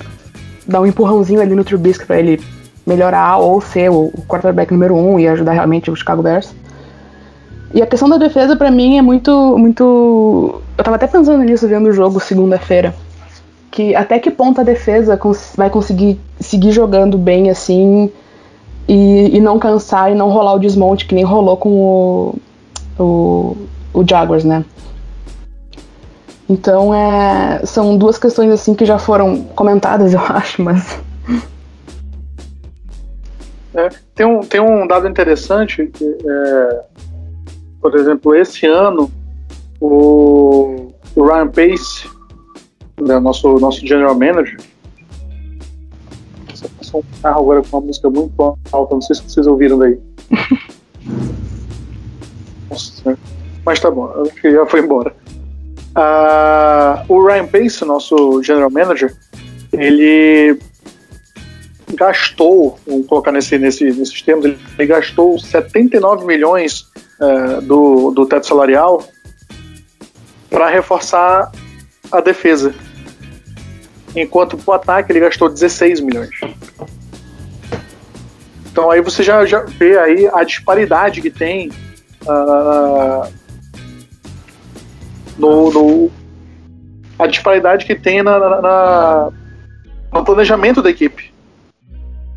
dar 0.67 0.81
um 0.81 0.85
empurrãozinho 0.85 1.41
ali 1.41 1.53
no 1.53 1.63
Trubisky 1.63 2.05
para 2.05 2.19
ele 2.19 2.41
melhorar 2.85 3.37
ou 3.37 3.59
ser 3.59 3.89
o, 3.89 4.11
quarterback 4.27 4.71
número 4.71 4.95
um 4.95 5.19
e 5.19 5.27
ajudar 5.27 5.53
realmente 5.53 5.89
o 5.89 5.95
Chicago 5.95 6.21
Bears. 6.21 6.53
E 7.73 7.81
a 7.81 7.87
questão 7.87 8.07
da 8.07 8.17
defesa 8.17 8.55
para 8.55 8.71
mim 8.71 8.97
é 8.97 9.01
muito 9.01 9.57
muito 9.57 10.61
eu 10.77 10.83
tava 10.83 10.95
até 10.95 11.07
pensando 11.07 11.43
nisso 11.43 11.67
vendo 11.67 11.87
o 11.87 11.93
jogo 11.93 12.19
segunda-feira. 12.19 12.93
Que 13.71 13.95
até 13.95 14.19
que 14.19 14.31
ponto 14.31 14.61
a 14.61 14.63
defesa 14.63 15.19
vai 15.57 15.69
conseguir 15.69 16.19
seguir 16.39 16.71
jogando 16.71 17.17
bem 17.17 17.49
assim 17.49 18.09
e, 18.87 19.35
e, 19.35 19.41
não 19.41 19.57
cansar 19.57 20.11
e 20.11 20.15
não 20.15 20.29
rolar 20.29 20.53
o 20.53 20.59
desmonte 20.59 21.05
que 21.05 21.15
nem 21.15 21.23
rolou 21.23 21.57
com 21.57 21.69
o, 21.69 22.35
o, 22.99 23.57
o 23.93 24.07
Jaguars, 24.07 24.43
né? 24.43 24.63
Então 26.47 26.93
é, 26.93 27.61
são 27.65 27.97
duas 27.97 28.17
questões 28.17 28.51
assim 28.51 28.75
que 28.75 28.85
já 28.85 28.99
foram 28.99 29.41
comentadas, 29.55 30.13
eu 30.15 30.21
acho, 30.21 30.61
mas. 30.61 30.99
É, 33.75 33.89
tem, 34.15 34.25
um, 34.25 34.39
tem 34.39 34.61
um 34.61 34.87
dado 34.87 35.07
interessante 35.07 35.87
que, 35.87 36.05
é, 36.05 36.83
por 37.81 37.93
exemplo, 37.95 38.33
esse 38.33 38.65
ano 38.65 39.11
o, 39.81 40.93
o 41.15 41.23
Ryan 41.23 41.49
Pace, 41.49 42.09
né, 43.01 43.19
nosso, 43.19 43.59
nosso 43.59 43.85
general 43.85 44.15
manager, 44.15 44.57
passou 46.77 47.01
um 47.01 47.21
carro 47.21 47.41
agora 47.41 47.61
com 47.63 47.77
uma 47.77 47.85
música 47.85 48.09
muito 48.09 48.57
alta, 48.71 48.95
não 48.95 49.01
sei 49.01 49.15
se 49.17 49.23
vocês 49.23 49.45
ouviram 49.45 49.77
daí. 49.77 49.99
Nossa, 52.69 53.17
mas 53.65 53.79
tá 53.79 53.91
bom, 53.91 54.09
acho 54.21 54.33
que 54.35 54.51
já 54.51 54.65
foi 54.65 54.79
embora. 54.79 55.13
Uh, 55.97 57.13
o 57.13 57.25
Ryan 57.25 57.47
Pace, 57.47 57.85
nosso 57.85 58.41
general 58.43 58.69
manager, 58.69 59.15
ele 59.71 60.57
gastou, 61.95 62.79
vamos 62.85 63.07
colocar 63.07 63.31
nesse, 63.31 63.57
nesse, 63.57 63.85
nesses 63.85 64.21
termos, 64.21 64.45
ele, 64.45 64.57
gastou 64.85 65.39
79 65.39 66.25
milhões 66.25 66.91
uh, 67.19 67.61
do, 67.61 68.11
do 68.11 68.25
teto 68.25 68.45
salarial 68.45 69.03
para 70.49 70.69
reforçar 70.69 71.51
a 72.11 72.21
defesa. 72.21 72.73
Enquanto 74.15 74.57
para 74.57 74.71
o 74.71 74.75
ataque 74.75 75.11
ele 75.11 75.19
gastou 75.19 75.49
16 75.49 75.99
milhões. 75.99 76.39
Então 78.71 78.89
aí 78.91 79.01
você 79.01 79.23
já, 79.23 79.45
já 79.45 79.61
vê 79.61 79.97
aí 79.97 80.29
a 80.33 80.43
disparidade 80.43 81.21
que 81.21 81.29
tem 81.29 81.69
uh, 82.23 83.31
no, 85.37 85.71
no 85.71 86.11
a 87.17 87.27
disparidade 87.27 87.85
que 87.85 87.95
tem 87.95 88.21
na, 88.21 88.37
na, 88.39 88.61
na, 88.61 89.31
no 90.13 90.23
planejamento 90.23 90.81
da 90.81 90.89
equipe. 90.89 91.34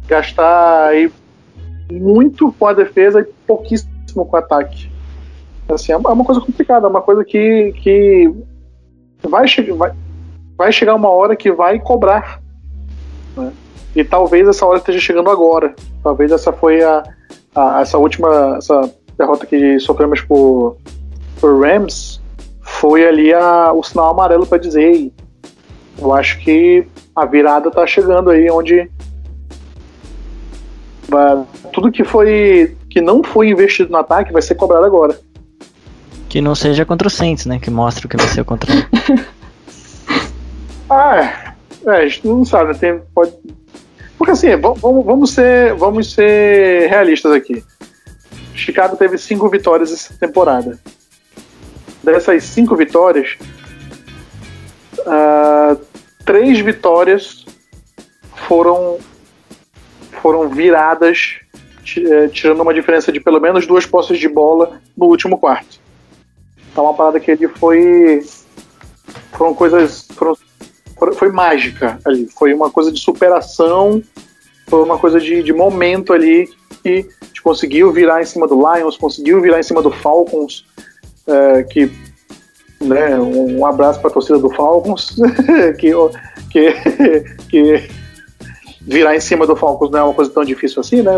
Gastar 0.09 0.89
aí 0.89 1.13
muito 1.91 2.53
com 2.59 2.67
a 2.67 2.73
defesa 2.73 3.21
e 3.21 3.25
pouquíssimo 3.47 3.91
com 4.15 4.37
o 4.37 4.37
ataque. 4.37 4.91
Assim, 5.69 5.93
é 5.93 5.97
uma 5.97 6.25
coisa 6.25 6.41
complicada, 6.41 6.87
é 6.87 6.91
uma 6.91 7.03
coisa 7.03 7.25
que, 7.25 7.73
que 7.83 8.33
vai, 9.29 9.47
che 9.47 9.71
vai, 9.73 9.93
vai 10.57 10.73
chegar 10.73 10.95
uma 10.95 11.11
hora 11.11 11.37
que 11.37 11.53
vai 11.53 11.79
cobrar. 11.79 12.41
Né? 13.37 13.53
E 13.95 14.05
talvez 14.05 14.49
essa 14.49 14.65
hora 14.65 14.79
esteja 14.79 14.99
chegando 14.99 15.31
agora. 15.31 15.75
Talvez 16.03 16.33
essa 16.33 16.53
foi 16.53 16.83
a, 16.83 17.03
a 17.55 17.81
essa 17.83 17.99
última 17.99 18.57
essa 18.57 18.93
derrota 19.17 19.45
que 19.45 19.79
sofremos 19.81 20.21
por, 20.23 20.77
por 21.41 21.61
Rams 21.61 22.21
foi 22.63 23.07
ali 23.07 23.35
a, 23.35 23.73
o 23.73 23.83
sinal 23.83 24.11
amarelo 24.11 24.47
para 24.47 24.59
dizer: 24.59 25.13
eu 25.99 26.15
acho 26.15 26.39
que 26.39 26.87
a 27.15 27.27
virada 27.27 27.71
tá 27.71 27.87
chegando 27.87 28.31
aí, 28.31 28.49
onde 28.51 28.89
tudo 31.73 31.91
que 31.91 32.05
foi 32.05 32.77
que 32.91 33.01
não 33.01 33.23
foi 33.23 33.51
investido 33.51 33.91
no 33.91 33.99
ataque 33.99 34.33
vai 34.33 34.43
ser 34.43 34.55
cobrado 34.55 34.85
agora. 34.85 35.19
Que 36.29 36.41
não 36.41 36.55
seja 36.55 36.85
contra 36.85 37.09
o 37.09 37.11
Saints, 37.11 37.47
né? 37.47 37.59
Que 37.59 37.71
mostra 37.71 38.07
o 38.07 38.09
que 38.09 38.17
vai 38.17 38.27
ser 38.29 38.45
contra. 38.45 38.71
ah, 40.91 41.55
é, 41.87 41.91
a 41.91 42.07
gente 42.07 42.27
não 42.27 42.45
sabe, 42.45 42.77
tem, 42.79 43.01
pode. 43.15 43.33
Porque 44.17 44.33
assim, 44.33 44.57
vamos, 44.57 45.05
vamos, 45.05 45.31
ser, 45.33 45.75
vamos 45.75 46.13
ser 46.13 46.89
realistas 46.89 47.33
aqui. 47.33 47.65
Chicago 48.55 48.97
teve 48.97 49.17
cinco 49.17 49.49
vitórias 49.49 49.93
essa 49.93 50.13
temporada 50.15 50.79
dessas 52.03 52.45
cinco 52.45 52.77
vitórias, 52.77 53.37
uh, 55.01 55.79
três 56.25 56.59
vitórias 56.61 57.45
foram 58.49 58.99
foram 60.21 60.49
viradas, 60.49 61.37
eh, 61.97 62.29
tirando 62.29 62.61
uma 62.61 62.75
diferença 62.75 63.11
de 63.11 63.21
pelo 63.21 63.41
menos 63.41 63.67
duas 63.67 63.87
posses 63.87 64.19
de 64.19 64.29
bola 64.29 64.81
no 64.97 65.07
último 65.07 65.39
quarto. 65.39 65.81
Então, 66.71 66.85
uma 66.85 66.95
parada 66.95 67.19
que 67.19 67.31
ele 67.31 67.49
foi. 67.49 68.23
Foram 69.33 69.55
coisas. 69.55 70.07
Foram, 70.15 70.37
foi 71.15 71.31
mágica 71.31 71.99
ali. 72.05 72.27
Foi 72.27 72.53
uma 72.53 72.71
coisa 72.71 72.93
de 72.93 73.01
superação, 73.01 74.03
foi 74.67 74.83
uma 74.83 74.99
coisa 74.99 75.21
de, 75.21 75.43
de 75.43 75.53
momento 75.53 76.13
ali 76.13 76.49
que 76.83 77.09
conseguiu 77.43 77.91
virar 77.93 78.21
em 78.21 78.27
cima 78.27 78.47
do 78.47 78.57
Lions, 78.57 78.97
conseguiu 78.97 79.41
virar 79.41 79.59
em 79.59 79.63
cima 79.63 79.81
do 79.81 79.91
Falcons 79.91 80.67
é, 81.27 81.63
que 81.63 81.91
né, 82.81 83.19
um 83.19 83.65
abraço 83.67 84.01
para 84.01 84.11
a 84.11 84.13
torcida 84.13 84.39
do 84.39 84.51
Falcons, 84.51 85.17
que, 85.79 85.93
que, 86.51 86.73
que 87.49 87.91
virar 88.89 89.15
em 89.15 89.21
cima 89.21 89.47
do 89.47 89.55
Falcons 89.55 89.91
não 89.91 89.99
é 89.99 90.03
uma 90.03 90.15
coisa 90.15 90.31
tão 90.31 90.43
difícil 90.43 90.81
assim, 90.81 91.03
né? 91.03 91.13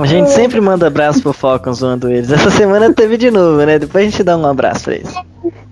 A 0.00 0.04
gente 0.04 0.26
é. 0.26 0.30
sempre 0.32 0.60
manda 0.60 0.86
abraço 0.86 1.22
pro 1.22 1.32
Falcons 1.32 1.78
zoando 1.78 2.10
eles. 2.10 2.30
Essa 2.30 2.50
semana 2.50 2.92
teve 2.92 3.16
de 3.16 3.30
novo, 3.30 3.64
né? 3.64 3.78
Depois 3.78 4.06
a 4.06 4.10
gente 4.10 4.22
dá 4.22 4.36
um 4.36 4.46
abraço 4.46 4.84
pra 4.84 4.94
eles. 4.96 5.14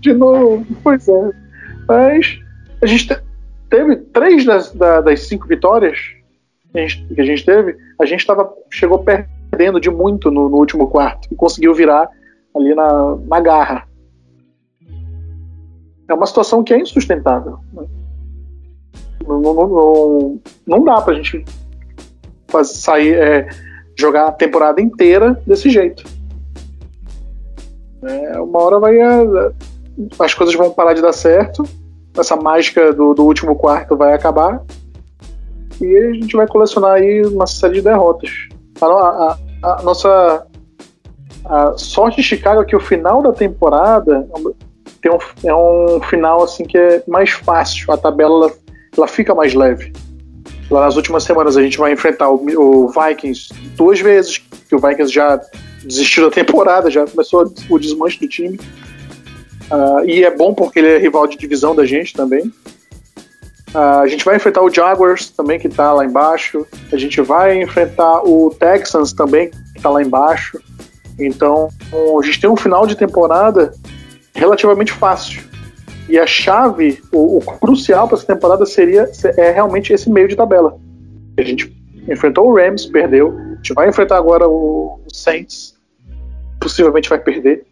De 0.00 0.12
novo, 0.14 0.66
pois 0.82 1.06
é. 1.06 1.30
Mas 1.86 2.38
a 2.80 2.86
gente 2.86 3.14
teve 3.68 3.96
três 3.96 4.44
das, 4.46 4.72
das 4.72 5.20
cinco 5.20 5.46
vitórias 5.46 5.98
que 6.72 6.78
a 6.78 6.80
gente, 6.80 7.14
que 7.14 7.20
a 7.20 7.24
gente 7.24 7.44
teve, 7.44 7.76
a 8.00 8.06
gente 8.06 8.26
tava, 8.26 8.50
chegou 8.70 9.04
perdendo 9.04 9.78
de 9.78 9.90
muito 9.90 10.30
no, 10.30 10.48
no 10.48 10.56
último 10.56 10.88
quarto 10.88 11.28
e 11.30 11.34
conseguiu 11.34 11.74
virar 11.74 12.08
ali 12.56 12.74
na, 12.74 13.16
na 13.28 13.40
garra. 13.40 13.86
É 16.08 16.14
uma 16.14 16.26
situação 16.26 16.64
que 16.64 16.72
é 16.72 16.78
insustentável. 16.78 17.58
Né? 17.72 17.84
Não, 19.26 19.40
não, 19.40 19.54
não, 19.54 20.40
não 20.66 20.84
dá 20.84 21.00
pra 21.00 21.14
gente 21.14 21.44
fazer, 22.48 22.74
sair, 22.74 23.14
é, 23.14 23.48
jogar 23.96 24.28
a 24.28 24.32
temporada 24.32 24.80
inteira 24.80 25.40
desse 25.46 25.70
jeito. 25.70 26.04
É, 28.02 28.40
uma 28.40 28.62
hora 28.62 28.78
vai. 28.78 28.98
É, 28.98 29.52
as 30.18 30.34
coisas 30.34 30.54
vão 30.54 30.70
parar 30.70 30.92
de 30.92 31.00
dar 31.00 31.12
certo, 31.12 31.64
essa 32.16 32.36
mágica 32.36 32.92
do, 32.92 33.14
do 33.14 33.24
último 33.24 33.54
quarto 33.56 33.96
vai 33.96 34.12
acabar 34.12 34.62
e 35.80 35.96
a 35.96 36.12
gente 36.12 36.36
vai 36.36 36.46
colecionar 36.46 36.92
aí 36.92 37.24
uma 37.24 37.46
série 37.46 37.74
de 37.74 37.82
derrotas. 37.82 38.30
A, 38.80 38.86
a, 38.86 39.38
a 39.62 39.82
nossa 39.82 40.46
a 41.44 41.76
sorte 41.76 42.16
de 42.16 42.22
Chicago 42.22 42.62
é 42.62 42.64
que 42.64 42.76
o 42.76 42.80
final 42.80 43.22
da 43.22 43.32
temporada 43.32 44.26
tem 45.02 45.12
um, 45.12 45.18
é 45.44 45.54
um 45.54 46.00
final 46.00 46.42
assim 46.42 46.64
que 46.64 46.78
é 46.78 47.02
mais 47.06 47.30
fácil, 47.30 47.92
a 47.92 47.96
tabela 47.96 48.50
ela, 48.96 49.08
fica 49.08 49.34
mais 49.34 49.54
leve. 49.54 49.92
Lá 50.70 50.82
nas 50.82 50.96
últimas 50.96 51.24
semanas 51.24 51.56
a 51.56 51.62
gente 51.62 51.78
vai 51.78 51.92
enfrentar 51.92 52.30
o, 52.30 52.44
o, 52.58 52.88
Vikings 52.88 53.52
duas 53.76 54.00
vezes, 54.00 54.38
que 54.68 54.74
o 54.74 54.78
Vikings 54.78 55.12
já 55.12 55.40
desistiu 55.84 56.24
da 56.24 56.34
temporada, 56.34 56.90
já 56.90 57.06
começou 57.06 57.52
o 57.68 57.78
desmanche 57.78 58.18
do 58.18 58.28
time. 58.28 58.58
Uh, 59.70 60.04
e 60.04 60.24
é 60.24 60.30
bom 60.30 60.54
porque 60.54 60.78
ele 60.78 60.88
é 60.88 60.98
rival 60.98 61.26
de 61.26 61.36
divisão 61.36 61.74
da 61.74 61.84
gente 61.84 62.14
também. 62.14 62.46
Uh, 63.74 64.00
a 64.02 64.06
gente 64.06 64.24
vai 64.24 64.36
enfrentar 64.36 64.62
o 64.62 64.70
Jaguars 64.70 65.30
também, 65.30 65.58
que 65.58 65.66
está 65.66 65.92
lá 65.92 66.04
embaixo. 66.04 66.66
A 66.92 66.96
gente 66.96 67.20
vai 67.20 67.60
enfrentar 67.60 68.22
o 68.22 68.50
Texans 68.50 69.12
também, 69.12 69.50
que 69.50 69.76
está 69.76 69.90
lá 69.90 70.02
embaixo. 70.02 70.60
Então, 71.18 71.68
a 71.92 72.24
gente 72.24 72.40
tem 72.40 72.50
um 72.50 72.56
final 72.56 72.86
de 72.86 72.96
temporada 72.96 73.72
relativamente 74.34 74.92
fácil. 74.92 75.42
E 76.08 76.18
a 76.18 76.26
chave, 76.26 77.02
o, 77.12 77.38
o 77.38 77.40
crucial 77.40 78.06
para 78.06 78.18
essa 78.18 78.26
temporada 78.26 78.66
seria 78.66 79.10
é 79.36 79.50
realmente 79.52 79.92
esse 79.92 80.10
meio 80.10 80.28
de 80.28 80.36
tabela. 80.36 80.78
A 81.38 81.42
gente 81.42 81.74
enfrentou 82.08 82.48
o 82.48 82.56
Rams, 82.56 82.86
perdeu. 82.86 83.36
A 83.38 83.56
gente 83.56 83.74
vai 83.74 83.88
enfrentar 83.88 84.18
agora 84.18 84.46
o 84.46 85.00
Saints, 85.12 85.74
possivelmente 86.60 87.08
vai 87.08 87.18
perder. 87.18 87.64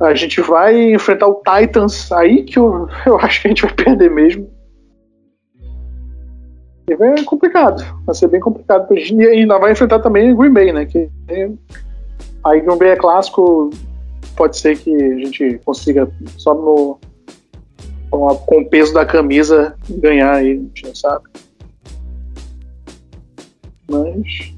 A 0.00 0.14
gente 0.14 0.40
vai 0.40 0.92
enfrentar 0.92 1.28
o 1.28 1.42
Titans, 1.42 2.10
aí 2.12 2.42
que 2.42 2.58
eu, 2.58 2.88
eu 3.06 3.18
acho 3.18 3.42
que 3.42 3.48
a 3.48 3.50
gente 3.50 3.62
vai 3.62 3.74
perder 3.74 4.10
mesmo. 4.10 4.48
E 6.88 6.92
é 6.92 7.24
complicado, 7.24 7.82
vai 8.04 8.14
ser 8.14 8.28
bem 8.28 8.40
complicado. 8.40 8.86
E 8.94 9.26
ainda 9.26 9.58
vai 9.58 9.72
enfrentar 9.72 10.00
também 10.00 10.32
o 10.32 10.36
Green 10.36 10.52
Bay, 10.52 10.72
né? 10.72 10.84
Que 10.84 11.10
aí 12.44 12.60
Green 12.60 12.78
Bay 12.78 12.90
é 12.90 12.96
clássico, 12.96 13.70
pode 14.36 14.58
ser 14.58 14.76
que 14.76 14.94
a 14.94 15.18
gente 15.18 15.60
consiga 15.64 16.10
só 16.36 16.54
no 16.54 16.98
com, 18.16 18.28
a, 18.28 18.36
com 18.36 18.60
o 18.60 18.68
peso 18.68 18.94
da 18.94 19.04
camisa 19.04 19.74
ganhar 19.88 20.34
aí, 20.34 20.52
a 20.52 20.54
gente 20.54 20.84
não 20.84 20.94
sabe. 20.94 21.24
Mas 23.90 24.54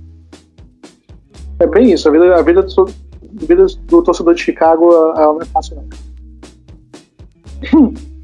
é 1.59 1.67
bem 1.67 1.93
isso, 1.93 2.09
a 2.09 2.13
vida, 2.13 2.35
a 2.35 2.43
vida, 2.43 2.63
do, 2.63 2.83
a 2.83 3.47
vida 3.47 3.67
do 3.85 4.03
torcedor 4.03 4.35
de 4.35 4.43
Chicago 4.43 4.93
ela 4.93 5.33
não 5.33 5.43
é 5.43 5.45
fácil 5.47 5.77
não. 5.77 5.89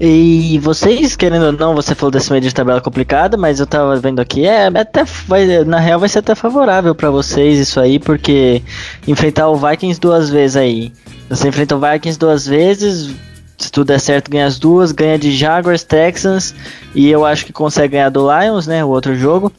E 0.00 0.58
vocês, 0.58 1.14
querendo 1.14 1.46
ou 1.46 1.52
não, 1.52 1.74
você 1.74 1.94
falou 1.94 2.10
desse 2.10 2.30
meio 2.30 2.42
de 2.42 2.52
tabela 2.52 2.80
complicada, 2.80 3.36
mas 3.36 3.60
eu 3.60 3.66
tava 3.66 3.94
vendo 3.96 4.20
aqui, 4.20 4.44
é 4.44 4.66
até 4.66 5.04
vai, 5.26 5.64
na 5.64 5.78
real 5.78 6.00
vai 6.00 6.08
ser 6.08 6.18
até 6.18 6.34
favorável 6.34 6.94
para 6.94 7.10
vocês 7.10 7.58
isso 7.58 7.78
aí, 7.78 8.00
porque 8.00 8.60
enfrentar 9.06 9.48
o 9.48 9.56
Vikings 9.56 10.00
duas 10.00 10.28
vezes 10.30 10.56
aí. 10.56 10.92
Você 11.28 11.48
enfrenta 11.48 11.76
o 11.76 11.80
Vikings 11.80 12.18
duas 12.18 12.44
vezes, 12.44 13.14
se 13.56 13.70
tudo 13.70 13.86
der 13.86 14.00
certo, 14.00 14.30
ganha 14.30 14.46
as 14.46 14.58
duas, 14.58 14.90
ganha 14.90 15.16
de 15.16 15.30
Jaguars, 15.32 15.84
Texans, 15.84 16.54
e 16.92 17.08
eu 17.08 17.24
acho 17.24 17.46
que 17.46 17.52
consegue 17.52 17.92
ganhar 17.92 18.10
do 18.10 18.28
Lions, 18.28 18.66
né? 18.66 18.84
O 18.84 18.88
outro 18.88 19.14
jogo. 19.14 19.52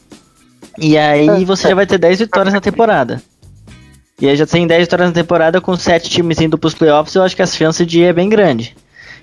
E 0.78 0.98
aí 0.98 1.46
você 1.46 1.70
já 1.70 1.76
vai 1.76 1.86
ter 1.86 1.98
10 1.98 2.20
vitórias 2.20 2.54
na 2.54 2.60
temporada. 2.60 3.22
E 4.20 4.28
aí 4.28 4.36
já 4.36 4.46
tem 4.46 4.68
10 4.68 4.82
vitórias 4.82 5.08
na 5.10 5.14
temporada 5.14 5.62
com 5.62 5.78
7 5.78 6.10
times 6.10 6.42
indo 6.42 6.58
pros 6.58 6.74
playoffs, 6.74 7.16
eu 7.16 7.24
acho 7.24 7.36
que 7.36 7.42
as 7.42 7.56
chances 7.56 7.88
de 7.88 8.02
ir 8.02 8.04
é 8.06 8.14
bem 8.14 8.28
grande. 8.28 8.76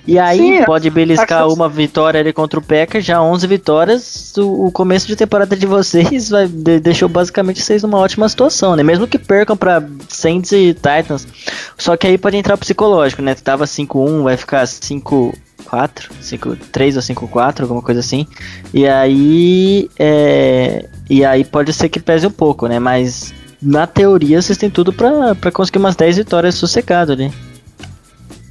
E 0.06 0.18
aí 0.18 0.38
Sim, 0.38 0.64
pode 0.64 0.90
beliscar 0.90 1.46
uma 1.48 1.68
vitória 1.68 2.20
ali 2.20 2.32
contra 2.32 2.58
o 2.58 2.62
Peca, 2.62 3.00
já 3.00 3.22
11 3.22 3.46
vitórias. 3.46 4.36
O, 4.36 4.66
o, 4.66 4.72
começo 4.72 5.06
de 5.06 5.14
temporada 5.14 5.56
de 5.56 5.64
vocês 5.64 6.28
vai, 6.28 6.48
de, 6.48 6.80
deixou 6.80 7.08
basicamente 7.08 7.62
vocês 7.62 7.84
numa 7.84 7.98
ótima 7.98 8.28
situação, 8.28 8.74
né? 8.74 8.82
Mesmo 8.82 9.06
que 9.06 9.18
percam 9.18 9.56
para 9.56 9.82
Saints 10.08 10.50
e 10.50 10.74
Titans. 10.74 11.26
Só 11.78 11.96
que 11.96 12.06
aí 12.06 12.18
pode 12.18 12.36
entrar 12.36 12.54
o 12.54 12.58
psicológico, 12.58 13.22
né? 13.22 13.34
Tava 13.34 13.64
5-1, 13.64 14.22
vai 14.22 14.36
ficar 14.36 14.66
5 14.66 15.34
4, 15.64 16.10
5, 16.20 16.56
3 16.72 16.96
ou 16.96 17.02
5, 17.02 17.28
4, 17.28 17.64
alguma 17.64 17.82
coisa 17.82 18.00
assim. 18.00 18.26
E 18.74 18.86
aí. 18.86 19.88
É, 19.98 20.88
e 21.08 21.24
aí 21.24 21.44
pode 21.44 21.72
ser 21.72 21.88
que 21.88 22.00
pese 22.00 22.26
um 22.26 22.30
pouco, 22.30 22.66
né? 22.66 22.78
Mas 22.78 23.32
na 23.60 23.86
teoria 23.86 24.42
vocês 24.42 24.58
têm 24.58 24.68
tudo 24.68 24.92
para 24.92 25.52
conseguir 25.52 25.78
umas 25.78 25.94
10 25.94 26.16
vitórias 26.16 26.56
sossegado 26.56 27.12
ali. 27.12 27.32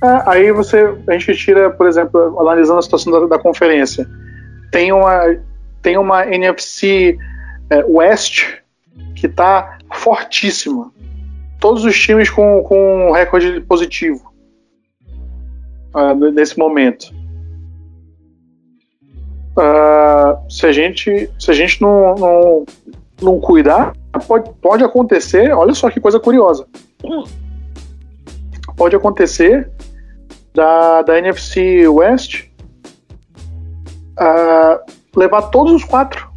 É, 0.04 0.24
aí 0.26 0.52
você, 0.52 0.98
a 1.08 1.14
gente 1.14 1.36
tira, 1.36 1.70
por 1.70 1.88
exemplo, 1.88 2.40
analisando 2.40 2.80
a 2.80 2.82
situação 2.82 3.12
da, 3.12 3.38
da 3.38 3.40
conferência, 3.40 4.08
tem 4.72 4.92
uma, 4.92 5.38
tem 5.82 5.98
uma 5.98 6.26
NFC 6.26 7.18
é, 7.70 7.84
West 7.86 8.62
que 9.16 9.28
está 9.28 9.78
fortíssima. 9.94 10.92
Todos 11.60 11.86
os 11.86 11.98
times 12.00 12.30
com, 12.30 12.64
com 12.64 13.10
um 13.10 13.12
recorde 13.12 13.62
positivo 13.62 14.34
uh, 15.94 16.32
nesse 16.32 16.58
momento. 16.58 17.14
Uh, 19.52 20.50
se 20.50 20.66
a 20.66 20.72
gente, 20.72 21.30
se 21.40 21.52
a 21.52 21.54
gente 21.54 21.80
não, 21.82 22.16
não, 22.16 22.66
não 23.22 23.40
cuidar, 23.40 23.94
pode, 24.28 24.50
pode 24.60 24.84
acontecer. 24.84 25.54
Olha 25.54 25.76
só 25.76 25.92
que 25.92 26.00
coisa 26.00 26.20
curiosa. 26.20 26.66
Pode 28.76 28.96
acontecer 28.96 29.70
da, 30.54 31.02
da 31.02 31.18
NFC 31.18 31.88
West 31.88 32.46
uh, 34.20 34.80
levar 35.16 35.44
todos 35.44 35.74
os 35.74 35.84
quatro. 35.84 36.30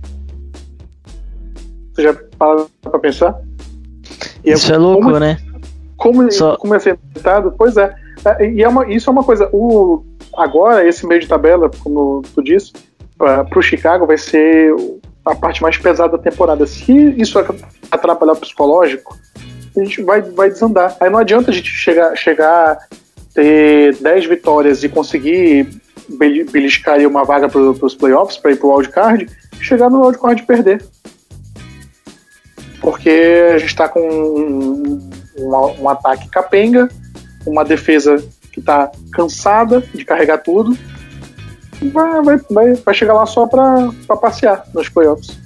Você 1.93 2.03
já 2.03 2.15
para 2.39 2.67
pra 2.83 2.99
pensar? 2.99 3.41
E 4.45 4.51
é 4.51 4.55
isso 4.55 4.73
é, 4.73 4.75
é 4.75 4.79
louco, 4.79 5.05
como, 5.05 5.19
né? 5.19 5.39
Como, 5.97 6.33
Só... 6.33 6.57
como 6.57 6.75
é 6.75 6.79
sentado, 6.79 7.55
pois 7.57 7.77
é. 7.77 7.95
é. 8.25 8.51
E 8.51 8.62
é 8.62 8.69
uma, 8.69 8.87
isso 8.93 9.09
é 9.09 9.12
uma 9.12 9.25
coisa. 9.25 9.49
O, 9.53 10.05
agora, 10.37 10.87
esse 10.87 11.07
meio 11.07 11.21
de 11.21 11.29
tabela, 11.29 11.71
como 11.83 12.23
tu 12.35 12.43
disse, 12.43 12.73
para 13.17 13.59
o 13.59 13.62
Chicago 13.62 14.07
vai 14.07 14.19
ser 14.19 14.75
a 15.25 15.35
parte 15.35 15.62
mais 15.62 15.79
pesada 15.79 16.17
da 16.17 16.23
temporada. 16.23 16.67
Se 16.67 16.93
isso 17.17 17.39
atrapalhar 17.91 18.33
o 18.33 18.37
psicológico, 18.37 19.17
a 19.77 19.81
gente 19.81 20.03
vai, 20.03 20.21
vai 20.21 20.51
desandar. 20.51 20.97
Aí 21.01 21.09
não 21.09 21.19
adianta 21.19 21.51
a 21.51 21.55
gente 21.55 21.71
chegar, 21.71 22.15
chegar 22.17 22.79
ter 23.35 23.97
10 23.97 24.26
vitórias 24.26 24.85
e 24.85 24.89
conseguir 24.89 25.68
beliscar 26.53 27.01
uma 27.07 27.24
vaga 27.24 27.49
para 27.49 27.61
os 27.61 27.95
playoffs, 27.95 28.39
para 28.39 28.53
ir 28.53 28.57
para 28.57 28.66
o 28.66 28.76
wildcard, 28.76 29.28
chegar 29.61 29.91
no 29.91 30.03
wildcard 30.03 30.43
e 30.43 30.47
perder. 30.47 30.85
Porque 32.80 33.11
a 33.55 33.59
gente 33.59 33.68
está 33.68 33.89
com 33.89 34.01
um, 34.01 35.11
um, 35.39 35.82
um, 35.82 35.89
ataque 35.89 36.28
capenga, 36.28 36.89
uma 37.47 37.64
defesa 37.64 38.22
que 38.53 38.61
está 38.61 38.91
cansada 39.12 39.80
de 39.80 40.05
carregar 40.05 40.39
tudo, 40.39 40.76
vai, 41.93 42.22
vai, 42.22 42.39
vai, 42.51 42.74
vai 42.74 42.95
chegar 42.95 43.14
lá 43.14 43.26
só 43.26 43.47
para 43.47 43.91
passear 44.20 44.64
nos 44.72 44.89
playoffs. 44.89 45.39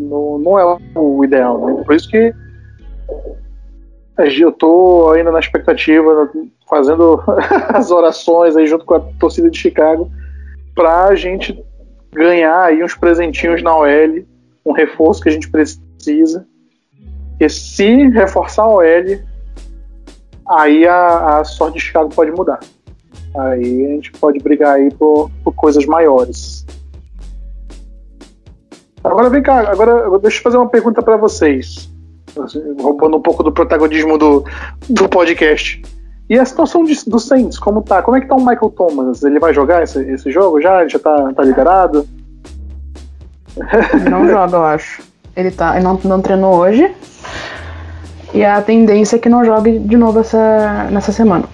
Não, 0.00 0.38
não 0.38 0.58
é 0.58 0.78
o 0.94 1.24
ideal. 1.24 1.66
Né? 1.66 1.82
Por 1.84 1.94
isso 1.94 2.10
que 2.10 2.34
eu 4.18 4.52
tô 4.52 5.10
ainda 5.10 5.30
na 5.30 5.38
expectativa, 5.38 6.30
fazendo 6.68 7.22
as 7.68 7.90
orações 7.90 8.56
aí 8.56 8.66
junto 8.66 8.84
com 8.84 8.94
a 8.94 9.00
torcida 9.18 9.50
de 9.50 9.58
Chicago, 9.58 10.10
pra 10.74 11.14
gente 11.14 11.62
ganhar 12.12 12.62
aí 12.62 12.82
uns 12.82 12.94
presentinhos 12.94 13.62
na 13.62 13.76
OL, 13.76 14.24
um 14.64 14.72
reforço 14.72 15.22
que 15.22 15.28
a 15.28 15.32
gente 15.32 15.50
precisa. 15.50 16.46
E 17.38 17.48
se 17.48 18.08
reforçar 18.08 18.62
a 18.62 18.68
OL, 18.68 19.18
aí 20.48 20.86
a, 20.86 21.38
a 21.38 21.44
sorte 21.44 21.74
de 21.74 21.84
Chicago 21.84 22.08
pode 22.14 22.30
mudar. 22.30 22.60
Aí 23.36 23.84
a 23.84 23.88
gente 23.88 24.12
pode 24.12 24.38
brigar 24.38 24.76
aí 24.76 24.90
por, 24.94 25.30
por 25.44 25.54
coisas 25.54 25.84
maiores. 25.84 26.64
Agora 29.04 29.28
vem 29.28 29.42
cá, 29.42 29.70
agora 29.70 30.18
deixa 30.18 30.38
eu 30.38 30.42
fazer 30.42 30.56
uma 30.56 30.68
pergunta 30.68 31.02
para 31.02 31.16
vocês. 31.18 31.94
Roubando 32.80 33.16
um 33.16 33.22
pouco 33.22 33.42
do 33.42 33.52
protagonismo 33.52 34.18
do, 34.18 34.44
do 34.88 35.08
podcast. 35.08 35.82
E 36.28 36.38
a 36.38 36.44
situação 36.44 36.84
de, 36.84 36.98
do 37.06 37.18
Saints, 37.20 37.58
como 37.58 37.82
tá? 37.82 38.02
Como 38.02 38.16
é 38.16 38.20
que 38.20 38.26
tá 38.26 38.34
o 38.34 38.44
Michael 38.44 38.72
Thomas? 38.76 39.22
Ele 39.22 39.38
vai 39.38 39.54
jogar 39.54 39.82
esse, 39.84 40.00
esse 40.10 40.30
jogo 40.30 40.60
já? 40.60 40.80
Ele 40.80 40.90
já 40.90 40.98
tá, 40.98 41.32
tá 41.32 41.42
liberado? 41.42 42.06
Não 44.10 44.26
joga, 44.28 44.56
eu 44.56 44.64
acho. 44.64 45.02
Ele, 45.36 45.50
tá, 45.50 45.76
ele 45.76 45.84
não, 45.84 46.00
não 46.02 46.20
treinou 46.20 46.56
hoje. 46.56 46.92
E 48.34 48.44
a 48.44 48.60
tendência 48.60 49.16
é 49.16 49.18
que 49.18 49.28
não 49.28 49.44
jogue 49.44 49.78
de 49.78 49.96
novo 49.96 50.20
essa, 50.20 50.88
nessa 50.90 51.12
semana. 51.12 51.44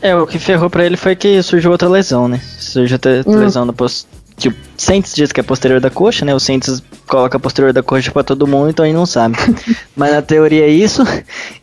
É, 0.00 0.14
o 0.14 0.26
que 0.26 0.38
ferrou 0.38 0.68
pra 0.68 0.84
ele 0.84 0.96
foi 0.96 1.16
que 1.16 1.42
surgiu 1.42 1.70
outra 1.70 1.88
lesão, 1.88 2.28
né? 2.28 2.38
Surgiu 2.58 2.96
outra 2.96 3.22
Hum. 3.26 3.38
lesão 3.38 3.64
no 3.64 3.72
post... 3.72 4.06
Tipo, 4.36 4.56
Saints 4.76 5.14
diz 5.14 5.30
que 5.30 5.40
é 5.40 5.42
posterior 5.42 5.80
da 5.80 5.90
coxa, 5.90 6.24
né? 6.24 6.34
O 6.34 6.40
Saints 6.40 6.82
coloca 7.06 7.38
posterior 7.38 7.72
da 7.72 7.82
coxa 7.82 8.10
pra 8.10 8.24
todo 8.24 8.46
mundo, 8.46 8.70
então 8.70 8.84
ele 8.84 8.94
não 8.94 9.06
sabe. 9.06 9.36
Mas 9.94 10.12
na 10.12 10.22
teoria 10.22 10.64
é 10.64 10.68
isso. 10.68 11.02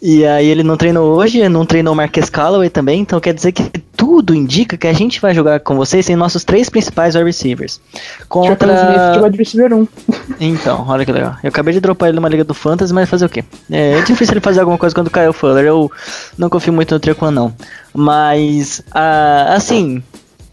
E 0.02 0.26
aí 0.26 0.48
ele 0.48 0.64
não 0.64 0.78
treinou 0.78 1.16
hoje, 1.18 1.48
não 1.50 1.66
treinou 1.66 1.94
o 1.94 1.96
Marques 1.96 2.30
Callaway 2.30 2.70
também, 2.70 3.02
então 3.02 3.20
quer 3.20 3.34
dizer 3.34 3.52
que 3.52 3.64
tudo 3.96 4.34
indica 4.34 4.78
que 4.78 4.88
a 4.88 4.94
gente 4.94 5.20
vai 5.22 5.34
jogar 5.34 5.60
com 5.60 5.76
vocês 5.76 6.06
sem 6.06 6.16
nossos 6.16 6.44
três 6.44 6.70
principais 6.70 7.14
wide 7.14 7.26
receivers. 7.26 7.80
Smith 7.92 8.22
de 8.22 8.26
Contra... 8.28 9.22
wide 9.24 9.38
receiver 9.38 9.74
1. 9.74 9.88
Então, 10.40 10.86
olha 10.88 11.06
que 11.06 11.12
legal. 11.12 11.36
Eu 11.44 11.50
acabei 11.50 11.74
de 11.74 11.80
dropar 11.80 12.10
ele 12.10 12.16
numa 12.16 12.28
liga 12.28 12.44
do 12.44 12.54
Fantasy, 12.54 12.92
mas 12.94 13.08
fazer 13.08 13.26
o 13.26 13.30
quê? 13.30 13.44
É, 13.70 14.00
é 14.00 14.02
difícil 14.02 14.34
ele 14.34 14.42
fazer 14.42 14.60
alguma 14.60 14.78
coisa 14.78 14.96
quando 14.96 15.10
cai 15.10 15.28
o 15.28 15.34
Fuller. 15.34 15.66
Eu 15.66 15.92
não 16.36 16.50
confio 16.50 16.74
muito 16.74 16.96
no 16.96 17.00
Trequan, 17.00 17.30
não. 17.30 17.54
Mas, 17.94 18.82
ah, 18.92 19.54
assim, 19.56 20.02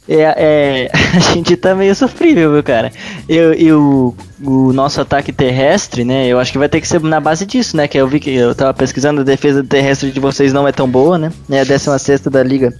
é, 0.09 0.23
é, 0.23 0.91
a 1.15 1.21
gente 1.21 1.55
tá 1.57 1.75
meio 1.75 1.95
sofrível, 1.95 2.53
viu, 2.53 2.63
cara? 2.63 2.91
Eu, 3.29 3.53
e 3.53 3.71
o, 3.73 4.15
nosso 4.73 5.01
ataque 5.01 5.33
terrestre, 5.33 6.05
né? 6.05 6.27
Eu 6.27 6.39
acho 6.39 6.51
que 6.51 6.59
vai 6.59 6.69
ter 6.69 6.81
que 6.81 6.89
ser 6.89 7.01
na 7.03 7.21
base 7.21 7.45
disso, 7.45 7.77
né? 7.77 7.87
Que 7.87 7.99
eu 7.99 8.09
vi 8.09 8.19
que 8.19 8.35
eu 8.35 8.55
tava 8.55 8.73
pesquisando, 8.73 9.21
a 9.21 9.25
defesa 9.25 9.63
terrestre 9.63 10.11
de 10.11 10.19
vocês 10.19 10.53
não 10.53 10.67
é 10.67 10.73
tão 10.73 10.89
boa, 10.89 11.19
né? 11.19 11.31
É 11.51 11.61
a 11.61 11.65
16 11.65 12.23
da 12.23 12.43
liga 12.43 12.73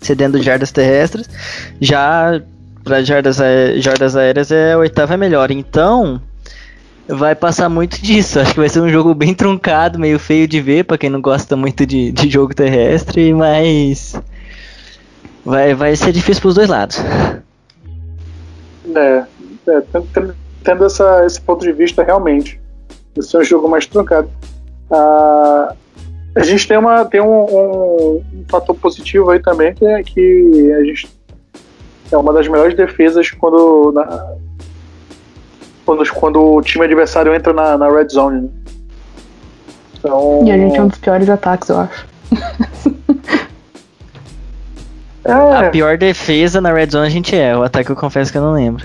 cedendo 0.00 0.42
jardas 0.42 0.70
terrestres. 0.70 1.28
Já 1.80 2.42
para 2.84 3.02
jardas, 3.02 3.38
jardas 3.78 4.14
aéreas 4.14 4.50
é 4.50 4.74
a 4.74 4.78
oitava 4.78 5.16
melhor. 5.16 5.50
Então, 5.50 6.20
vai 7.08 7.34
passar 7.34 7.70
muito 7.70 8.00
disso. 8.02 8.38
Acho 8.40 8.52
que 8.52 8.60
vai 8.60 8.68
ser 8.68 8.80
um 8.80 8.90
jogo 8.90 9.14
bem 9.14 9.32
truncado, 9.32 9.98
meio 9.98 10.18
feio 10.18 10.46
de 10.46 10.60
ver 10.60 10.84
pra 10.84 10.98
quem 10.98 11.08
não 11.08 11.22
gosta 11.22 11.56
muito 11.56 11.86
de, 11.86 12.12
de 12.12 12.28
jogo 12.28 12.54
terrestre, 12.54 13.32
mas 13.32 14.14
vai, 15.46 15.74
vai 15.74 15.96
ser 15.96 16.12
difícil 16.12 16.42
pros 16.42 16.54
dois 16.54 16.68
lados. 16.68 16.98
É, 18.94 19.24
é 19.68 19.80
tendo, 19.92 20.06
tendo- 20.12 20.34
tendo 20.62 20.84
essa, 20.84 21.24
esse 21.24 21.40
ponto 21.40 21.64
de 21.64 21.72
vista, 21.72 22.02
realmente. 22.02 22.60
Esse 23.16 23.34
é 23.36 23.38
um 23.40 23.44
jogo 23.44 23.68
mais 23.68 23.86
truncado. 23.86 24.30
Ah, 24.90 25.74
a 26.34 26.42
gente 26.42 26.66
tem, 26.68 26.76
uma, 26.76 27.04
tem 27.04 27.20
um, 27.20 27.26
um- 27.44 28.16
um 28.34 28.44
fator 28.48 28.74
positivo 28.76 29.30
aí 29.30 29.40
também, 29.40 29.72
que 29.74 29.84
é 29.86 30.02
que 30.02 30.72
a 30.78 30.84
gente 30.84 31.08
é 32.10 32.16
uma 32.16 32.32
das 32.32 32.46
melhores 32.46 32.76
defesas 32.76 33.30
quando, 33.30 33.92
na- 33.92 34.32
quando, 35.84 36.12
quando 36.12 36.40
o 36.42 36.62
time 36.62 36.84
adversário 36.84 37.34
entra 37.34 37.52
na, 37.52 37.78
na 37.78 37.88
red 37.90 38.08
zone. 38.08 38.42
Né? 38.42 38.48
Então, 39.98 40.42
E 40.44 40.50
a 40.52 40.58
gente 40.58 40.76
é 40.76 40.82
um 40.82 40.88
dos 40.88 40.98
piores 40.98 41.28
ataques, 41.28 41.68
eu 41.68 41.78
acho. 41.80 42.06
A 45.28 45.64
é, 45.64 45.70
pior 45.70 45.96
defesa 45.98 46.60
na 46.60 46.72
red 46.72 46.88
zone 46.90 47.06
a 47.06 47.10
gente 47.10 47.34
é, 47.36 47.56
o 47.56 47.62
ataque 47.62 47.90
eu 47.90 47.96
confesso 47.96 48.30
que 48.32 48.38
eu 48.38 48.42
não 48.42 48.52
lembro. 48.52 48.84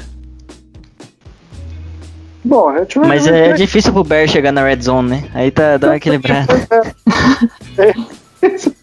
bom, 2.44 2.72
é, 2.76 2.86
time- 2.86 3.08
Mas 3.08 3.28
é 3.28 3.54
difícil 3.54 3.94
pro 3.94 4.04
Bear 4.04 4.28
chegar 4.28 4.52
na 4.52 4.64
red 4.64 4.82
zone, 4.82 5.10
né? 5.10 5.30
Aí 5.34 5.52
tá 5.52 5.78
dá 5.78 5.88
uma 5.90 5.98
equilibrada. 5.98 6.54
É, 7.78 7.90
é. 7.90 7.94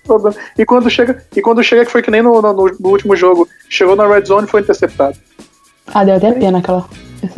E 0.57 0.65
quando 0.65 0.89
chega, 0.89 1.23
e 1.37 1.43
quando 1.43 1.63
chega 1.63 1.85
que 1.85 1.93
foi 1.93 2.01
que 2.01 2.11
nem 2.11 2.23
no, 2.23 2.41
no- 2.41 2.53
no 2.55 2.89
último 2.89 3.15
jogo, 3.15 3.47
chegou 3.69 3.95
na 3.95 4.07
red 4.07 4.25
zone 4.25 4.47
e 4.47 4.51
foi 4.51 4.63
interceptado. 4.63 5.19
Ah, 5.89 6.03
deu 6.03 6.15
até 6.17 6.33
pena 6.33 6.59
aquela. 6.61 6.89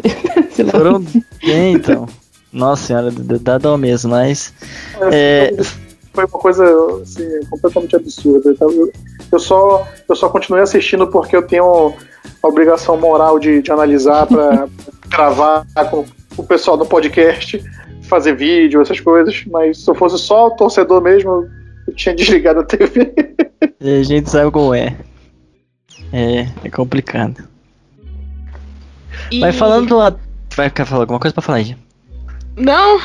Foram 0.70 1.04
bem, 1.44 1.72
então. 1.74 2.06
Nossa 2.52 2.86
senhora, 2.86 3.10
dá 3.10 3.58
dó 3.58 3.76
mesmo, 3.76 4.10
mas. 4.12 4.52
É, 5.10 5.52
Foi 6.12 6.24
uma 6.24 6.38
coisa 6.38 6.64
assim, 7.02 7.40
completamente 7.48 7.96
absurda. 7.96 8.50
Então, 8.50 8.70
Eu, 8.70 8.92
eu 9.32 9.38
só, 9.38 9.86
eu 10.08 10.16
só 10.16 10.28
continuei 10.28 10.62
assistindo 10.62 11.06
porque 11.06 11.36
eu 11.36 11.42
tenho 11.46 11.94
a 12.42 12.48
obrigação 12.48 12.96
moral 12.96 13.38
de, 13.38 13.62
de 13.62 13.70
analisar 13.70 14.26
para 14.26 14.68
gravar 15.08 15.66
com 15.90 16.04
o 16.36 16.42
pessoal 16.44 16.76
do 16.76 16.84
podcast, 16.86 17.62
fazer 18.02 18.34
vídeo, 18.34 18.80
essas 18.82 18.98
coisas. 19.00 19.44
Mas 19.46 19.78
se 19.84 19.90
eu 19.90 19.94
fosse 19.94 20.18
só 20.18 20.48
o 20.48 20.50
torcedor 20.52 21.00
mesmo, 21.00 21.48
eu 21.86 21.94
tinha 21.94 22.14
desligado 22.14 22.60
a 22.60 22.64
TV. 22.64 23.12
a 23.80 24.02
gente 24.02 24.28
sabe 24.30 24.50
como 24.50 24.74
é. 24.74 24.96
É, 26.12 26.40
é 26.64 26.70
complicado. 26.70 27.48
E- 29.30 29.38
Mas 29.40 29.54
falando 29.56 29.86
do. 29.88 30.00
at- 30.00 30.18
Vai 30.56 30.68
ficar 30.68 30.84
falando 30.84 31.02
alguma 31.02 31.20
coisa 31.20 31.32
pra 31.32 31.42
falar 31.42 31.58
aí? 31.58 31.76
Não, 32.56 32.98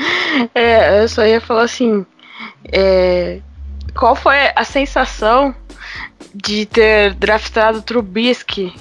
é, 0.54 1.02
eu 1.02 1.08
só 1.08 1.24
ia 1.24 1.40
falar 1.40 1.62
assim. 1.62 2.04
É, 2.64 3.40
qual 3.96 4.14
foi 4.14 4.36
a 4.54 4.64
sensação 4.64 5.54
de 6.34 6.66
ter 6.66 7.14
draftado 7.14 7.82
Trubisky 7.82 8.74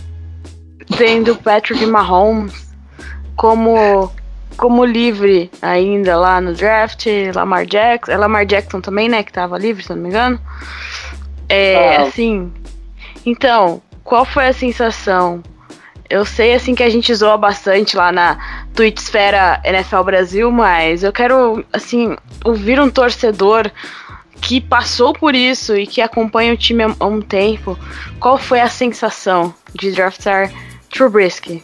tendo 0.98 1.36
Patrick 1.36 1.86
Mahomes 1.86 2.70
como 3.36 4.12
como 4.58 4.84
livre 4.84 5.50
ainda 5.62 6.18
lá 6.18 6.42
no 6.42 6.54
draft, 6.54 7.06
Lamar 7.34 7.66
Jackson, 7.66 8.12
é 8.12 8.18
Lamar 8.18 8.46
Jackson 8.46 8.82
também, 8.82 9.08
né, 9.08 9.24
que 9.24 9.32
tava 9.32 9.58
livre, 9.58 9.82
se 9.82 9.90
não 9.90 9.96
me 10.02 10.10
engano. 10.10 10.38
É, 11.48 11.96
Ah. 11.96 12.02
assim. 12.04 12.52
Então, 13.26 13.82
qual 14.04 14.26
foi 14.26 14.48
a 14.48 14.54
sensação? 14.54 15.42
Eu 16.10 16.26
sei 16.26 16.56
assim 16.56 16.74
que 16.74 16.82
a 16.82 16.90
gente 16.90 17.14
zoa 17.14 17.38
bastante 17.38 17.96
lá 17.96 18.12
na 18.12 18.66
Twitchsfera 18.74 19.62
NFL 19.64 20.02
Brasil, 20.02 20.52
mas 20.52 21.04
eu 21.04 21.14
quero 21.14 21.64
assim 21.72 22.16
ouvir 22.44 22.80
um 22.80 22.90
torcedor 22.90 23.70
que 24.42 24.60
passou 24.60 25.14
por 25.14 25.36
isso 25.36 25.76
e 25.78 25.86
que 25.86 26.02
acompanha 26.02 26.54
o 26.54 26.58
time 26.58 26.84
há 27.00 27.06
um 27.06 27.22
tempo. 27.22 27.78
Qual 28.20 28.38
foi 28.38 28.60
a 28.60 28.70
sensação 28.70 29.54
de 29.76 29.92
draftar 29.92 30.52
Trubisky? 30.90 31.64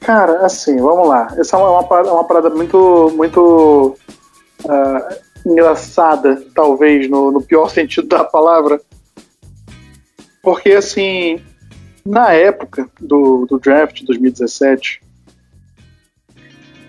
Cara, 0.00 0.44
assim, 0.44 0.76
vamos 0.78 1.08
lá. 1.08 1.28
Essa 1.36 1.56
é 1.56 1.60
uma, 1.60 1.84
parada- 1.84 2.12
uma 2.12 2.24
parada 2.24 2.50
muito, 2.50 3.12
muito 3.14 3.96
ah, 4.68 5.16
engraçada, 5.46 6.42
talvez, 6.54 7.08
no, 7.08 7.30
no 7.30 7.42
pior 7.42 7.68
sentido 7.70 8.08
da 8.08 8.24
palavra. 8.24 8.80
Porque, 10.42 10.72
assim, 10.72 11.40
na 12.04 12.32
época 12.32 12.88
do, 13.00 13.46
do 13.46 13.58
draft 13.58 13.96
de 14.00 14.04
2017, 14.06 15.00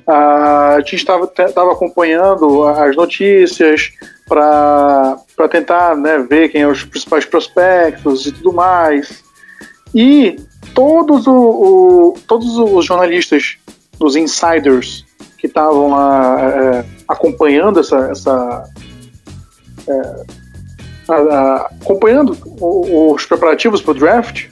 a 0.06 0.78
gente 0.80 0.96
estava 0.96 1.72
acompanhando 1.72 2.64
as 2.68 2.96
notícias 2.96 3.92
para 4.28 5.18
tentar 5.50 5.96
né, 5.96 6.18
ver 6.20 6.50
quem 6.50 6.62
são 6.64 6.72
os 6.72 6.84
principais 6.84 7.26
prospectos 7.26 8.26
e 8.26 8.32
tudo 8.32 8.52
mais. 8.52 9.24
E 9.96 10.36
todos, 10.74 11.26
o, 11.28 11.34
o- 11.34 12.14
todos 12.28 12.58
os 12.58 12.86
jornalistas, 12.86 13.58
os 14.00 14.16
insiders 14.16 15.06
que 15.38 15.48
estavam 15.48 15.94
é, 16.40 16.86
acompanhando 17.08 17.80
essa, 17.80 17.98
essa 18.12 18.64
é, 19.88 20.26
a- 21.08 21.16
a- 21.16 21.70
acompanhando 21.82 22.36
os 22.60 23.26
preparativos 23.26 23.82
para 23.82 23.92
o 23.92 23.96
draft, 23.96 24.48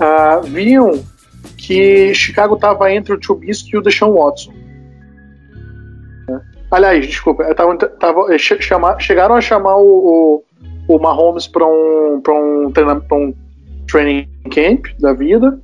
ah, 0.00 0.40
viam 0.44 1.02
que 1.56 2.14
Chicago 2.14 2.54
estava 2.54 2.92
entre 2.92 3.12
o 3.14 3.20
Trubisky 3.20 3.74
e 3.74 3.78
o 3.78 3.82
Deshaun 3.82 4.12
Watson. 4.12 4.52
Né? 6.28 6.40
Aliás, 6.70 7.06
desculpa, 7.06 7.54
tavam- 7.54 7.76
tavam- 7.76 8.30
eh, 8.30 8.38
chama- 8.38 8.98
chegaram 8.98 9.34
a 9.34 9.40
chamar 9.40 9.76
o, 9.76 10.42
o, 10.88 10.94
o 10.94 10.98
Mahomes 10.98 11.46
para 11.46 11.66
um, 11.66 12.22
um, 12.28 12.72
um 13.12 13.34
training 13.90 14.28
camp 14.52 14.86
da 14.98 15.12
vida, 15.12 15.58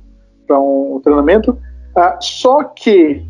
para 0.47 0.59
um 0.59 0.99
treinamento, 1.03 1.57
ah, 1.95 2.17
só 2.19 2.63
que 2.63 3.23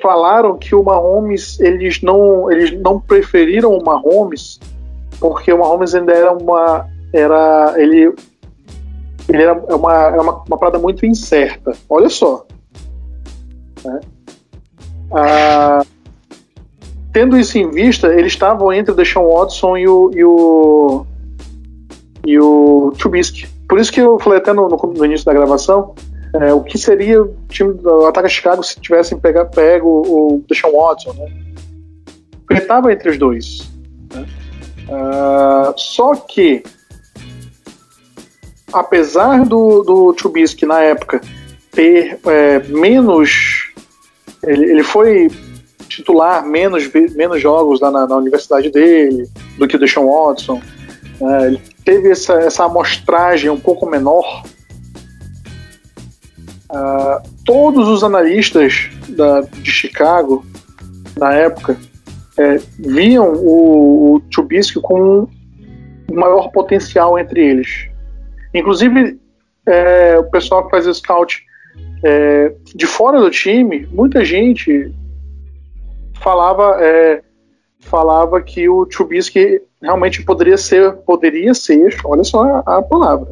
falaram 0.00 0.58
que 0.58 0.74
o 0.74 0.82
Mahomes, 0.82 1.58
eles 1.60 2.02
não, 2.02 2.50
eles 2.50 2.72
não 2.80 3.00
preferiram 3.00 3.72
o 3.72 3.84
Mahomes 3.84 4.60
porque 5.18 5.52
o 5.52 5.58
Mahomes 5.58 5.94
ainda 5.94 6.12
era 6.12 6.32
uma. 6.32 6.86
Era, 7.12 7.74
ele 7.76 8.12
ele 9.28 9.42
era 9.42 9.52
uma, 9.54 9.92
era 9.92 10.22
uma, 10.22 10.42
uma 10.46 10.58
parada 10.58 10.78
muito 10.78 11.04
incerta. 11.06 11.72
Olha 11.88 12.08
só. 12.08 12.46
Né? 13.84 14.00
Ah, 15.12 15.84
tendo 17.12 17.38
isso 17.38 17.56
em 17.58 17.70
vista, 17.70 18.08
eles 18.08 18.32
estavam 18.32 18.72
entre 18.72 18.92
o 18.92 18.94
Deshaun 18.94 19.32
Watson 19.32 19.76
e 19.76 19.88
o, 19.88 20.10
e 20.14 20.24
o, 20.24 21.06
e 22.26 22.38
o 22.38 22.92
Trubisky. 22.98 23.46
Por 23.68 23.78
isso 23.78 23.92
que 23.92 24.00
eu 24.00 24.18
falei 24.18 24.38
até 24.38 24.52
no, 24.52 24.68
no- 24.68 24.92
no 24.96 25.04
início 25.04 25.24
da 25.24 25.32
gravação 25.32 25.94
é, 26.40 26.52
o 26.52 26.62
que 26.62 26.76
seria 26.76 27.22
o 27.22 27.34
time 27.48 27.72
do 27.74 28.06
Ataque 28.06 28.28
Chicago 28.28 28.62
se 28.64 28.80
tivessem 28.80 29.18
pegar, 29.18 29.44
pego 29.46 29.88
o 29.88 30.44
Deshaun 30.48 30.72
Watson, 30.72 31.12
né? 31.12 31.32
Estava 32.50 32.92
entre 32.92 33.10
os 33.10 33.18
dois. 33.18 33.70
Né? 34.12 34.26
Uh, 34.88 35.72
só 35.76 36.14
que, 36.16 36.62
apesar 38.74 39.44
do, 39.44 39.82
do 39.82 40.12
Trubisky 40.12 40.66
na 40.66 40.80
época 40.80 41.20
ter 41.70 42.18
é, 42.26 42.58
menos. 42.68 43.72
Ele, 44.42 44.70
ele 44.70 44.82
foi 44.82 45.30
titular 45.88 46.44
menos, 46.44 46.90
menos 47.14 47.40
jogos 47.40 47.80
lá 47.80 47.90
na, 47.90 48.06
na 48.06 48.16
universidade 48.16 48.70
dele 48.70 49.28
do 49.58 49.66
que 49.66 49.76
o 49.76 49.78
Deshaun 49.78 50.06
Watson. 50.06 50.60
É, 51.20 51.46
ele 51.46 51.60
teve 51.84 52.10
essa, 52.10 52.34
essa 52.34 52.64
amostragem 52.64 53.50
um 53.50 53.58
pouco 53.58 53.86
menor. 53.86 54.42
Uh, 56.70 57.22
todos 57.44 57.86
os 57.86 58.02
analistas 58.02 58.90
da, 59.10 59.42
de 59.42 59.70
Chicago, 59.70 60.44
na 61.16 61.32
época, 61.32 61.78
é, 62.36 62.58
viam 62.78 63.32
o, 63.32 64.14
o 64.14 64.20
Trubisky 64.20 64.80
com 64.80 65.28
o 66.10 66.14
maior 66.14 66.50
potencial 66.50 67.16
entre 67.16 67.40
eles. 67.40 67.93
Inclusive, 68.54 69.18
é, 69.66 70.18
o 70.18 70.24
pessoal 70.30 70.64
que 70.64 70.70
faz 70.70 70.86
o 70.86 70.94
scout 70.94 71.42
é, 72.04 72.54
de 72.74 72.86
fora 72.86 73.20
do 73.20 73.30
time, 73.30 73.86
muita 73.90 74.24
gente 74.24 74.92
falava 76.22 76.76
é, 76.80 77.22
falava 77.80 78.40
que 78.40 78.68
o 78.68 78.86
Trubisky 78.86 79.60
realmente 79.82 80.22
poderia 80.22 80.56
ser 80.56 80.92
poderia 80.98 81.52
ser 81.52 81.96
olha 82.04 82.24
só 82.24 82.44
a, 82.44 82.78
a 82.78 82.82
palavra 82.82 83.28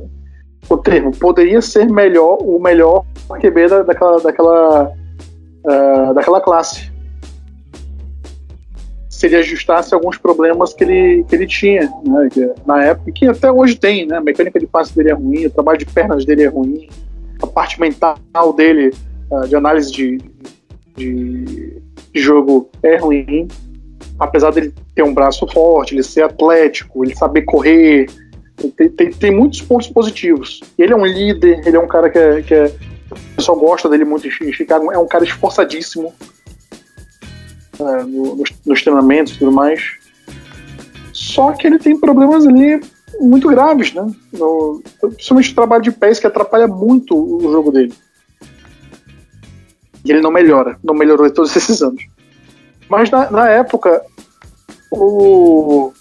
o 0.68 0.76
termo 0.76 1.10
poderia 1.16 1.62
ser 1.62 1.90
melhor 1.90 2.38
o 2.40 2.58
melhor 2.58 3.04
QB 3.40 3.68
da, 3.68 3.82
daquela 3.82 4.20
daquela 4.20 4.92
uh, 5.64 6.14
daquela 6.14 6.40
classe 6.40 6.91
se 9.22 9.26
ele 9.26 9.36
ajustasse 9.36 9.94
alguns 9.94 10.18
problemas 10.18 10.74
que 10.74 10.82
ele, 10.82 11.24
que 11.28 11.36
ele 11.36 11.46
tinha 11.46 11.82
né, 12.04 12.28
na 12.66 12.84
época 12.84 13.12
que 13.12 13.26
até 13.26 13.52
hoje 13.52 13.76
tem 13.76 14.04
né 14.04 14.16
a 14.16 14.20
mecânica 14.20 14.58
de 14.58 14.66
passe 14.66 14.94
dele 14.96 15.10
é 15.10 15.14
ruim 15.14 15.46
o 15.46 15.50
trabalho 15.50 15.78
de 15.78 15.86
pernas 15.86 16.24
dele 16.24 16.42
é 16.42 16.48
ruim 16.48 16.88
a 17.40 17.46
parte 17.46 17.80
mental 17.80 18.18
dele 18.52 18.92
uh, 19.30 19.46
de 19.46 19.54
análise 19.54 19.92
de, 19.92 20.18
de 20.96 21.82
jogo 22.14 22.70
é 22.82 22.96
ruim, 22.96 23.48
apesar 24.18 24.50
dele 24.50 24.72
ter 24.94 25.02
um 25.02 25.14
braço 25.14 25.46
forte, 25.48 25.94
ele 25.94 26.02
ser 26.02 26.22
atlético, 26.22 27.04
ele 27.04 27.14
saber 27.14 27.42
correr, 27.42 28.06
tem, 28.76 28.88
tem, 28.90 29.10
tem 29.10 29.30
muitos 29.30 29.62
pontos 29.62 29.88
positivos. 29.88 30.60
Ele 30.78 30.92
é 30.92 30.96
um 30.96 31.06
líder, 31.06 31.66
ele 31.66 31.76
é 31.76 31.80
um 31.80 31.88
cara 31.88 32.10
que, 32.10 32.18
é, 32.18 32.42
que 32.42 32.54
é, 32.54 32.66
o 33.10 33.36
pessoal 33.36 33.58
gosta 33.58 33.88
dele 33.88 34.04
muito 34.04 34.26
em 34.26 34.52
Chicago, 34.52 34.92
é 34.92 34.98
um 34.98 35.06
cara 35.06 35.24
esforçadíssimo 35.24 36.12
é, 37.78 38.02
no, 38.04 38.42
nos, 38.66 38.82
treinamentos 38.82 39.34
e 39.34 39.38
tudo 39.38 39.52
mais. 39.52 39.82
Só 41.12 41.52
que 41.52 41.66
ele 41.66 41.78
tem 41.78 41.98
problemas 41.98 42.46
ali 42.46 42.80
muito 43.20 43.48
graves, 43.48 43.92
né? 43.92 44.06
No, 44.32 44.82
principalmente 45.00 45.52
o 45.52 45.54
trabalho 45.54 45.82
de 45.82 45.92
pés 45.92 46.18
que 46.18 46.26
atrapalha 46.26 46.66
muito 46.66 47.16
o 47.16 47.50
jogo 47.50 47.70
dele. 47.70 47.92
E 50.04 50.10
ele 50.10 50.20
não 50.20 50.30
melhora, 50.30 50.78
não 50.82 50.94
melhorou 50.94 51.26
em 51.26 51.32
todos 51.32 51.54
esses 51.56 51.82
anos. 51.82 52.04
Mas 52.88 53.10
na, 53.10 53.30
na 53.30 53.48
época, 53.48 54.02
o, 54.90 55.92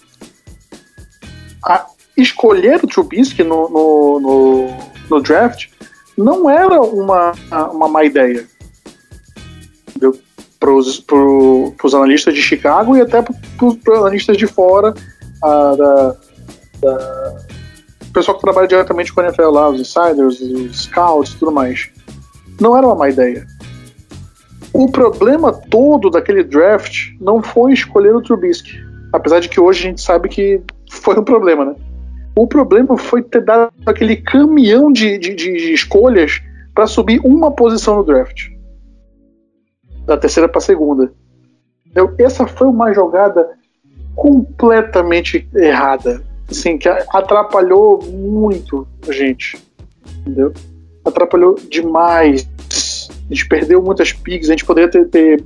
a, 1.64 1.86
escolher 2.16 2.82
o 2.82 2.88
Trubisky 2.88 3.42
no, 3.42 3.68
no, 3.68 4.20
no, 4.20 4.78
no, 5.08 5.22
draft 5.22 5.68
não 6.18 6.50
era 6.50 6.80
uma, 6.80 7.32
uma 7.72 7.88
má 7.88 8.04
ideia 8.04 8.46
para 10.62 11.86
os 11.86 11.94
analistas 11.94 12.34
de 12.34 12.40
Chicago 12.40 12.96
e 12.96 13.00
até 13.00 13.20
para 13.20 13.66
os 13.66 13.98
analistas 13.98 14.36
de 14.36 14.46
fora, 14.46 14.94
a, 15.42 15.74
da, 15.74 16.16
da, 16.80 17.36
o 18.08 18.12
pessoal 18.12 18.36
que 18.36 18.42
trabalha 18.42 18.68
diretamente 18.68 19.12
com 19.12 19.20
a 19.20 19.24
NFL 19.24 19.50
lá, 19.50 19.68
os 19.68 19.80
insiders, 19.80 20.40
os 20.40 20.84
scouts 20.84 21.32
e 21.32 21.38
tudo 21.38 21.50
mais. 21.50 21.90
Não 22.60 22.76
era 22.76 22.86
uma 22.86 22.94
má 22.94 23.08
ideia. 23.08 23.44
O 24.72 24.88
problema 24.88 25.52
todo 25.52 26.08
daquele 26.08 26.44
draft 26.44 27.08
não 27.20 27.42
foi 27.42 27.72
escolher 27.72 28.14
o 28.14 28.22
Trubisky. 28.22 28.80
Apesar 29.12 29.40
de 29.40 29.48
que 29.48 29.60
hoje 29.60 29.80
a 29.80 29.90
gente 29.90 30.00
sabe 30.00 30.28
que 30.28 30.62
foi 30.88 31.18
um 31.18 31.24
problema, 31.24 31.64
né? 31.64 31.74
O 32.36 32.46
problema 32.46 32.96
foi 32.96 33.22
ter 33.22 33.42
dado 33.42 33.72
aquele 33.84 34.16
caminhão 34.16 34.90
de, 34.90 35.18
de, 35.18 35.34
de 35.34 35.72
escolhas 35.72 36.40
para 36.74 36.86
subir 36.86 37.20
uma 37.24 37.50
posição 37.50 37.96
no 37.96 38.04
draft. 38.04 38.51
Da 40.04 40.16
terceira 40.16 40.48
para 40.48 40.60
segunda. 40.60 41.12
Entendeu? 41.84 42.14
Essa 42.18 42.46
foi 42.46 42.66
uma 42.66 42.92
jogada 42.92 43.50
completamente 44.14 45.48
errada. 45.54 46.22
Assim, 46.50 46.76
que 46.76 46.88
atrapalhou 46.88 48.02
muito 48.04 48.86
a 49.08 49.12
gente. 49.12 49.62
Entendeu? 50.20 50.52
Atrapalhou 51.04 51.54
demais 51.68 52.48
a 53.32 53.34
gente 53.34 53.48
perdeu 53.48 53.82
muitas 53.82 54.12
picks, 54.12 54.48
a 54.48 54.52
gente 54.52 54.64
poderia 54.64 54.90
ter, 54.90 55.08
ter 55.08 55.44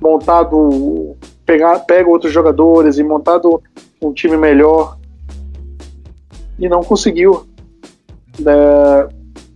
montado, 0.00 1.16
pegar, 1.46 1.78
pega 1.80 2.08
outros 2.08 2.32
jogadores 2.32 2.98
e 2.98 3.04
montado 3.04 3.62
um 4.02 4.12
time 4.12 4.36
melhor 4.36 4.98
e 6.58 6.68
não 6.68 6.82
conseguiu. 6.82 7.46
É, 8.40 9.08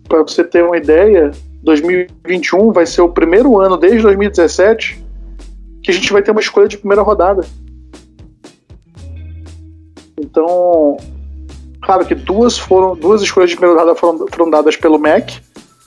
Para 0.08 0.22
você 0.22 0.44
ter 0.44 0.62
uma 0.62 0.76
ideia, 0.76 1.32
2021 1.62 2.72
vai 2.72 2.86
ser 2.86 3.02
o 3.02 3.08
primeiro 3.08 3.60
ano 3.60 3.76
desde 3.76 4.02
2017 4.02 5.04
que 5.82 5.90
a 5.90 5.94
gente 5.94 6.12
vai 6.12 6.22
ter 6.22 6.30
uma 6.30 6.40
escolha 6.40 6.68
de 6.68 6.78
primeira 6.78 7.02
rodada. 7.02 7.44
Então, 10.18 10.96
claro 11.80 12.04
que 12.06 12.14
duas 12.14 12.58
foram 12.58 12.94
duas 12.96 13.22
escolhas 13.22 13.50
de 13.50 13.56
primeira 13.56 13.80
rodada 13.80 13.98
foram, 13.98 14.26
foram 14.28 14.50
dadas 14.50 14.76
pelo 14.76 14.98
Mac 14.98 15.30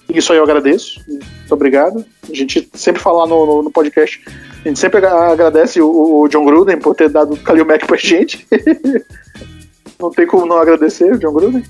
isso 0.10 0.32
aí 0.32 0.38
eu 0.38 0.44
agradeço. 0.44 1.00
Muito 1.08 1.54
obrigado. 1.54 2.06
A 2.30 2.34
gente 2.34 2.70
sempre 2.74 3.02
fala 3.02 3.26
no, 3.28 3.46
no, 3.46 3.64
no 3.64 3.72
podcast, 3.72 4.24
a 4.64 4.68
gente 4.68 4.80
sempre 4.80 5.06
agradece 5.06 5.82
o, 5.82 6.22
o, 6.22 6.28
John 6.28 6.46
Gruden 6.46 6.78
por 6.78 6.96
ter 6.96 7.10
dado 7.10 7.34
o 7.34 7.38
Kalil 7.38 7.66
Mack 7.66 7.86
pra 7.86 7.98
gente. 7.98 8.48
não 10.00 10.12
tem 10.12 10.28
como 10.28 10.46
não 10.46 10.58
agradecer 10.58 11.14
o 11.14 11.20
John 11.20 11.34
Gruden. 11.34 11.64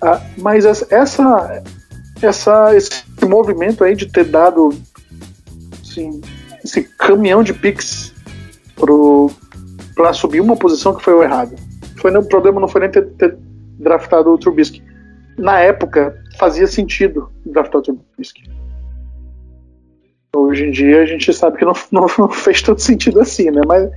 Ah, 0.00 0.20
mas 0.38 0.64
essa, 0.64 1.62
essa, 2.22 2.74
esse 2.74 3.04
movimento 3.22 3.84
aí 3.84 3.94
de 3.94 4.06
ter 4.06 4.24
dado 4.24 4.70
assim, 5.82 6.20
esse 6.64 6.82
caminhão 6.82 7.42
de 7.42 7.52
picks 7.52 8.14
para 9.94 10.12
subir 10.12 10.40
uma 10.40 10.56
posição 10.56 10.94
que 10.94 11.02
foi 11.02 11.14
o 11.14 11.22
errado. 11.22 11.54
Foi, 12.00 12.14
o 12.16 12.22
problema 12.22 12.60
não 12.60 12.68
foi 12.68 12.82
nem 12.82 12.90
ter, 12.90 13.06
ter 13.12 13.36
draftado 13.78 14.30
o 14.30 14.38
Trubisky 14.38 14.82
na 15.38 15.60
época, 15.60 16.16
fazia 16.38 16.66
sentido 16.66 17.30
draftar 17.44 17.80
o 17.80 17.82
Trubisky. 17.82 18.42
Hoje 20.34 20.66
em 20.66 20.70
dia 20.70 21.02
a 21.02 21.06
gente 21.06 21.32
sabe 21.32 21.58
que 21.58 21.64
não, 21.64 21.72
não, 21.90 22.06
não, 22.18 22.28
fez 22.28 22.62
todo 22.62 22.78
sentido 22.78 23.20
assim, 23.20 23.50
né? 23.50 23.62
Mas 23.66 23.90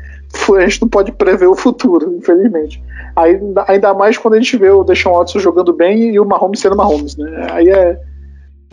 a 0.56 0.62
gente 0.62 0.82
não 0.82 0.90
pode 0.90 1.12
prever 1.12 1.48
o 1.48 1.56
futuro, 1.56 2.16
infelizmente. 2.16 2.82
Ainda 3.68 3.94
mais 3.94 4.18
quando 4.18 4.36
a 4.36 4.38
gente 4.38 4.56
vê 4.58 4.70
o 4.70 4.84
Deshaun 4.84 5.18
Watson 5.18 5.40
jogando 5.40 5.74
bem 5.74 6.14
e 6.14 6.20
o 6.20 6.26
Mahomes 6.26 6.60
sendo 6.60 6.76
Mahomes, 6.76 7.18
né? 7.18 7.48
Aí 7.52 7.70
é, 7.70 8.00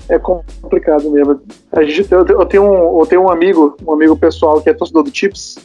é 0.08 0.18
complicado 0.18 1.10
mesmo. 1.10 1.40
A 1.72 1.82
gente, 1.82 2.10
eu, 2.12 2.24
eu, 2.26 2.46
tenho 2.46 2.62
um, 2.62 3.00
eu 3.00 3.06
tenho 3.06 3.22
um 3.22 3.30
amigo, 3.30 3.76
um 3.86 3.92
amigo 3.92 4.16
pessoal 4.16 4.60
que 4.60 4.70
é 4.70 4.74
torcedor 4.74 5.02
do 5.02 5.14
Chips. 5.14 5.58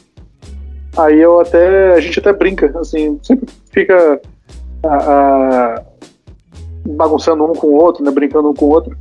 Aí 0.98 1.20
eu 1.20 1.40
até, 1.40 1.94
a 1.94 2.00
gente 2.00 2.20
até 2.20 2.34
brinca, 2.34 2.78
assim, 2.80 3.20
sempre 3.24 3.48
fica 3.72 4.22
a, 4.84 4.96
a 4.96 5.84
bagunçando 6.86 7.46
um 7.46 7.54
com 7.54 7.68
o 7.68 7.76
outro, 7.76 8.04
né, 8.04 8.12
brincando 8.12 8.50
um 8.50 8.54
com 8.54 8.66
o 8.66 8.70
outro. 8.70 8.98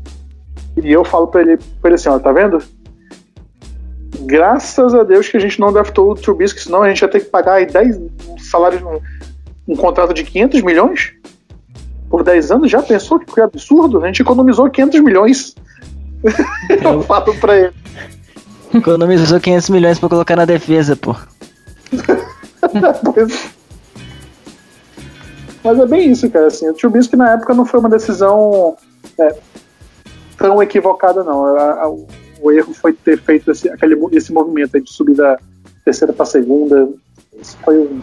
E 0.83 0.93
eu 0.93 1.05
falo 1.05 1.26
para 1.26 1.41
ele, 1.41 1.57
pra 1.57 1.89
ele 1.89 1.95
assim, 1.95 2.09
ó, 2.09 2.18
tá 2.18 2.33
vendo? 2.33 2.62
Graças 4.20 4.95
a 4.95 5.03
Deus 5.03 5.28
que 5.28 5.37
a 5.37 5.41
gente 5.41 5.59
não 5.59 5.72
draftou 5.72 6.11
o 6.11 6.14
Trubisky, 6.14 6.61
senão 6.61 6.83
a 6.83 6.89
gente 6.89 7.01
ia 7.01 7.09
ter 7.09 7.20
que 7.20 7.31
pagar 7.31 7.55
aí 7.55 7.66
10 7.66 7.97
um 8.28 8.39
salário, 8.39 8.87
um, 8.87 9.72
um 9.72 9.76
contrato 9.76 10.12
de 10.12 10.22
500 10.22 10.62
milhões 10.62 11.14
por 12.11 12.23
10 12.23 12.51
anos. 12.51 12.71
Já 12.71 12.83
pensou 12.83 13.19
que 13.19 13.41
absurdo? 13.41 14.03
A 14.03 14.07
gente 14.07 14.21
economizou 14.21 14.69
500 14.69 15.01
milhões. 15.01 15.55
eu 16.83 17.03
falo 17.03 17.35
pra 17.37 17.57
ele. 17.57 17.73
Economizou 18.75 19.41
500 19.41 19.71
milhões 19.71 19.99
pra 19.99 20.09
colocar 20.09 20.37
na 20.37 20.45
defesa, 20.45 20.95
pô. 20.95 21.17
pois 23.15 23.51
mas 25.63 25.79
é 25.79 25.87
bem 25.87 26.11
isso, 26.11 26.29
cara. 26.31 26.47
Assim, 26.47 26.69
o 26.69 26.75
Trubisky 26.75 27.17
na 27.17 27.33
época 27.33 27.55
não 27.55 27.65
foi 27.67 27.81
uma 27.81 27.89
decisão 27.89 28.77
é, 29.19 29.37
tão 30.37 30.63
equivocada, 30.63 31.23
não. 31.23 31.45
A, 31.45 31.85
a, 31.85 31.91
o 31.91 32.51
erro 32.51 32.73
foi 32.73 32.93
ter 32.93 33.21
feito 33.21 33.51
esse, 33.51 33.69
aquele, 33.69 33.97
esse 34.13 34.33
movimento 34.33 34.81
de 34.81 34.91
subir 34.91 35.15
da 35.15 35.39
terceira 35.85 36.13
para 36.13 36.25
segunda. 36.25 36.89
Isso 37.41 37.57
foi 37.63 37.79
um. 37.79 38.01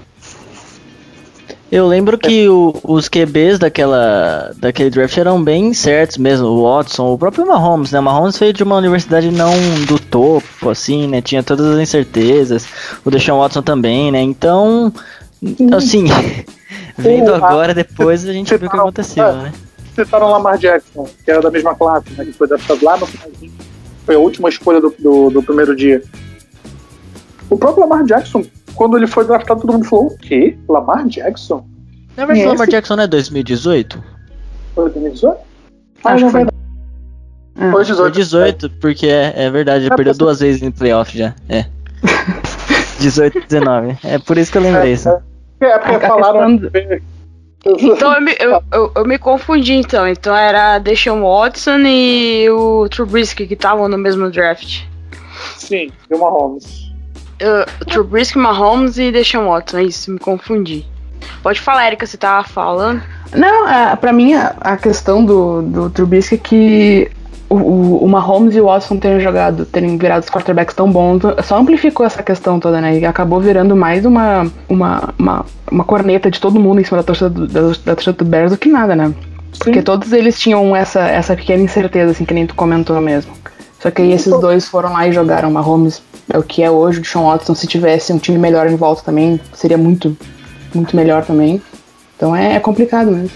Eu 1.70 1.86
lembro 1.86 2.18
que 2.18 2.48
o, 2.48 2.74
os 2.82 3.10
QBs 3.10 3.60
daquela, 3.60 4.54
daquele 4.58 4.90
draft 4.90 5.18
eram 5.18 5.44
bem 5.44 5.74
certos 5.74 6.18
mesmo. 6.18 6.48
O 6.48 6.64
Watson, 6.64 7.14
o 7.14 7.18
próprio 7.18 7.46
Mahomes, 7.46 7.92
né? 7.92 8.00
O 8.00 8.04
Mahomes 8.04 8.38
veio 8.38 8.54
de 8.54 8.64
uma 8.64 8.78
universidade 8.78 9.30
não 9.32 9.54
do 9.86 10.00
topo, 10.00 10.70
assim, 10.70 11.08
né? 11.08 11.22
Tinha 11.22 11.44
todas 11.44 11.66
as 11.66 11.80
incertezas. 11.80 12.66
O 13.04 13.12
Deshaun 13.12 13.40
Watson 13.40 13.62
também, 13.62 14.12
né? 14.14 14.22
Então, 14.22 14.94
assim, 15.74 16.06
vendo 16.98 17.36
agora, 17.36 17.74
depois 17.74 18.26
a 18.26 18.32
gente 18.32 18.56
viu 18.56 18.68
o 18.68 18.72
que 18.72 18.78
aconteceu, 18.78 19.34
né? 19.34 19.52
Citaram 19.94 20.32
Lamar 20.32 20.58
Jackson, 20.58 21.06
que 21.26 21.30
era 21.30 21.42
da 21.42 21.52
mesma 21.52 21.76
classe, 21.76 22.12
né? 22.12 22.24
Que 22.24 22.32
foi 22.32 22.48
draftado 22.48 22.86
lá 22.86 22.96
no 22.96 23.06
finalzinho. 23.06 23.54
Foi 24.06 24.16
a 24.16 24.20
última 24.20 24.48
escolha 24.48 24.80
do, 24.80 24.94
do, 24.98 25.30
do 25.32 25.44
primeiro 25.44 25.76
dia. 25.76 26.02
O 27.50 27.58
próprio 27.58 27.82
Lamar 27.82 28.06
Jackson 28.06 28.46
quando 28.78 28.96
ele 28.96 29.08
foi 29.08 29.26
draftado, 29.26 29.62
todo 29.62 29.74
mundo 29.74 29.86
falou: 29.86 30.08
o 30.08 30.18
quê? 30.18 30.56
Lamar 30.70 31.06
Jackson? 31.08 31.68
Na 32.16 32.26
verdade, 32.26 32.48
o 32.48 32.52
Lamar 32.52 32.68
Jackson 32.68 32.96
não 32.96 33.04
é 33.04 33.08
2018? 33.08 34.04
Foi 34.76 34.90
2018? 34.92 35.38
Ah, 36.04 36.12
Acho 36.14 36.26
que 36.26 36.32
foi. 36.32 36.48
Ah. 37.60 37.72
Foi 37.72 37.84
18. 37.84 37.98
Foi 37.98 38.12
18, 38.12 38.70
porque 38.80 39.08
é, 39.08 39.34
é 39.36 39.50
verdade, 39.50 39.86
ele 39.86 39.94
é 39.94 39.96
perdeu 39.96 40.14
duas 40.14 40.40
vezes 40.40 40.62
em 40.62 40.72
playoff 40.72 41.18
já. 41.18 41.36
É. 41.50 41.66
18 43.02 43.48
19. 43.48 43.98
É 44.04 44.20
por 44.20 44.38
isso 44.38 44.52
que 44.52 44.58
eu 44.60 44.62
lembrei 44.62 44.94
isso. 44.94 45.10
É, 45.10 45.66
é 45.66 45.80
porque 45.80 46.08
falaram. 46.08 46.60
Então 47.66 48.14
eu 48.14 48.22
me, 48.22 48.36
eu, 48.40 48.64
eu, 48.72 48.92
eu, 48.96 49.06
me 49.06 49.18
confundi 49.18 49.74
então. 49.74 50.08
Então 50.08 50.36
era 50.36 50.78
Deshaun 50.78 51.24
Watson 51.24 51.80
e 51.80 52.48
o 52.50 52.88
Trubisky 52.88 53.48
que 53.48 53.56
estavam 53.56 53.90
no 53.90 53.98
mesmo 53.98 54.30
draft. 54.30 54.84
Sim, 55.58 55.92
e 56.10 56.16
o 56.16 56.20
Mahomes 56.20 56.87
uh, 57.42 57.86
Trubisky, 57.86 58.38
Mahomes 58.38 58.98
e 58.98 59.12
Deshaun 59.12 59.48
Watson, 59.48 59.78
é 59.78 59.84
isso, 59.84 60.12
me 60.12 60.20
confundi. 60.20 60.86
Pode 61.42 61.60
falar, 61.60 61.88
Erika, 61.88 62.06
você 62.06 62.18
tava 62.18 62.48
falando? 62.48 63.02
Não, 63.36 63.68
é, 63.68 63.96
pra 63.96 64.14
mim 64.14 64.34
a, 64.34 64.56
a 64.60 64.78
questão 64.78 65.24
do, 65.24 65.62
do 65.62 65.90
Trubisky 65.90 66.36
é 66.36 66.38
que 66.38 67.12
o, 67.50 67.56
o, 67.56 68.04
o, 68.04 68.08
Mahomes 68.08 68.56
e 68.56 68.62
o 68.62 68.66
Watson 68.66 68.98
terem 68.98 69.20
jogado, 69.20 69.66
terem 69.66 69.98
virado 69.98 70.24
os 70.24 70.30
quarterbacks 70.30 70.76
tão 70.76 70.92
bons, 70.92 71.22
só 71.44 71.58
amplificou 71.58 72.06
essa 72.06 72.22
questão 72.22 72.60
toda, 72.60 72.82
né? 72.82 73.00
E 73.00 73.06
acabou 73.06 73.40
virando 73.40 73.76
mais 73.76 74.06
uma, 74.06 74.52
uma, 74.68 75.14
uma, 75.18 75.46
uma 75.72 75.84
corneta 75.84 76.30
de 76.30 76.40
todo 76.40 76.60
mundo 76.60 76.82
em 76.82 76.84
cima 76.84 76.98
da 76.98 77.04
torcida 77.04 77.30
do, 77.30 77.48
da, 77.48 77.62
da 77.62 77.96
torcida 77.96 78.14
do 78.14 78.26
Bears 78.26 78.52
do 78.52 78.58
que 78.58 78.70
nada, 78.70 78.96
né? 78.96 79.14
Porque 79.58 79.80
Sim. 79.80 79.86
todos 79.86 80.12
eles 80.14 80.40
tinham 80.40 80.76
essa, 80.76 81.02
essa 81.08 81.36
pequena 81.36 81.64
incerteza, 81.64 82.12
assim, 82.12 82.26
que 82.26 82.34
nem 82.34 82.46
tu 82.46 82.54
comentou 82.54 83.00
mesmo. 83.02 83.34
Só 83.88 83.92
que 83.92 84.02
aí 84.02 84.12
esses 84.12 84.38
dois 84.42 84.68
foram 84.68 84.92
lá 84.92 85.08
e 85.08 85.14
jogaram. 85.14 85.50
Mahomes 85.50 86.04
é 86.30 86.38
o 86.38 86.44
que 86.44 86.62
é 86.62 86.70
hoje. 86.70 87.00
O 87.00 87.06
Sean 87.06 87.22
Watson, 87.22 87.56
se 87.56 87.66
tivesse 87.66 88.12
um 88.12 88.18
time 88.18 88.38
melhor 88.38 88.68
em 88.68 88.76
volta 88.76 89.02
também, 89.02 89.40
seria 89.54 89.78
muito, 89.78 90.16
muito 90.76 90.94
melhor 90.94 91.26
também. 91.26 91.62
Então 92.18 92.36
é, 92.36 92.56
é 92.56 92.60
complicado 92.60 93.10
mesmo. 93.10 93.32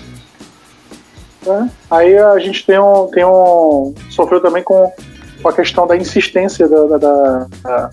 É. 1.48 1.70
Aí 1.90 2.18
a 2.18 2.38
gente 2.40 2.66
tem 2.66 2.78
um, 2.78 3.08
tem 3.08 3.24
um. 3.24 3.94
sofreu 4.10 4.42
também 4.42 4.62
com, 4.62 4.92
com 5.42 5.48
a 5.48 5.54
questão 5.54 5.88
da 5.88 5.96
insistência 5.96 6.68
da, 6.68 6.98
da, 6.98 7.48
da, 7.64 7.90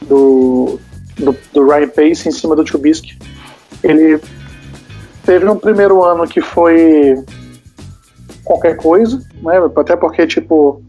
do, 0.00 0.80
do, 1.16 1.36
do, 1.52 1.68
Ryan 1.68 1.88
Pace 1.90 2.28
em 2.28 2.32
cima 2.32 2.56
do 2.56 2.64
Trubisky. 2.64 3.16
Ele 3.84 4.20
teve 5.24 5.48
um 5.48 5.56
primeiro 5.56 6.02
ano 6.02 6.26
que 6.26 6.40
foi 6.40 7.24
qualquer 8.42 8.76
coisa, 8.76 9.22
né? 9.40 9.60
Até 9.76 9.94
porque, 9.94 10.26
tipo, 10.26 10.82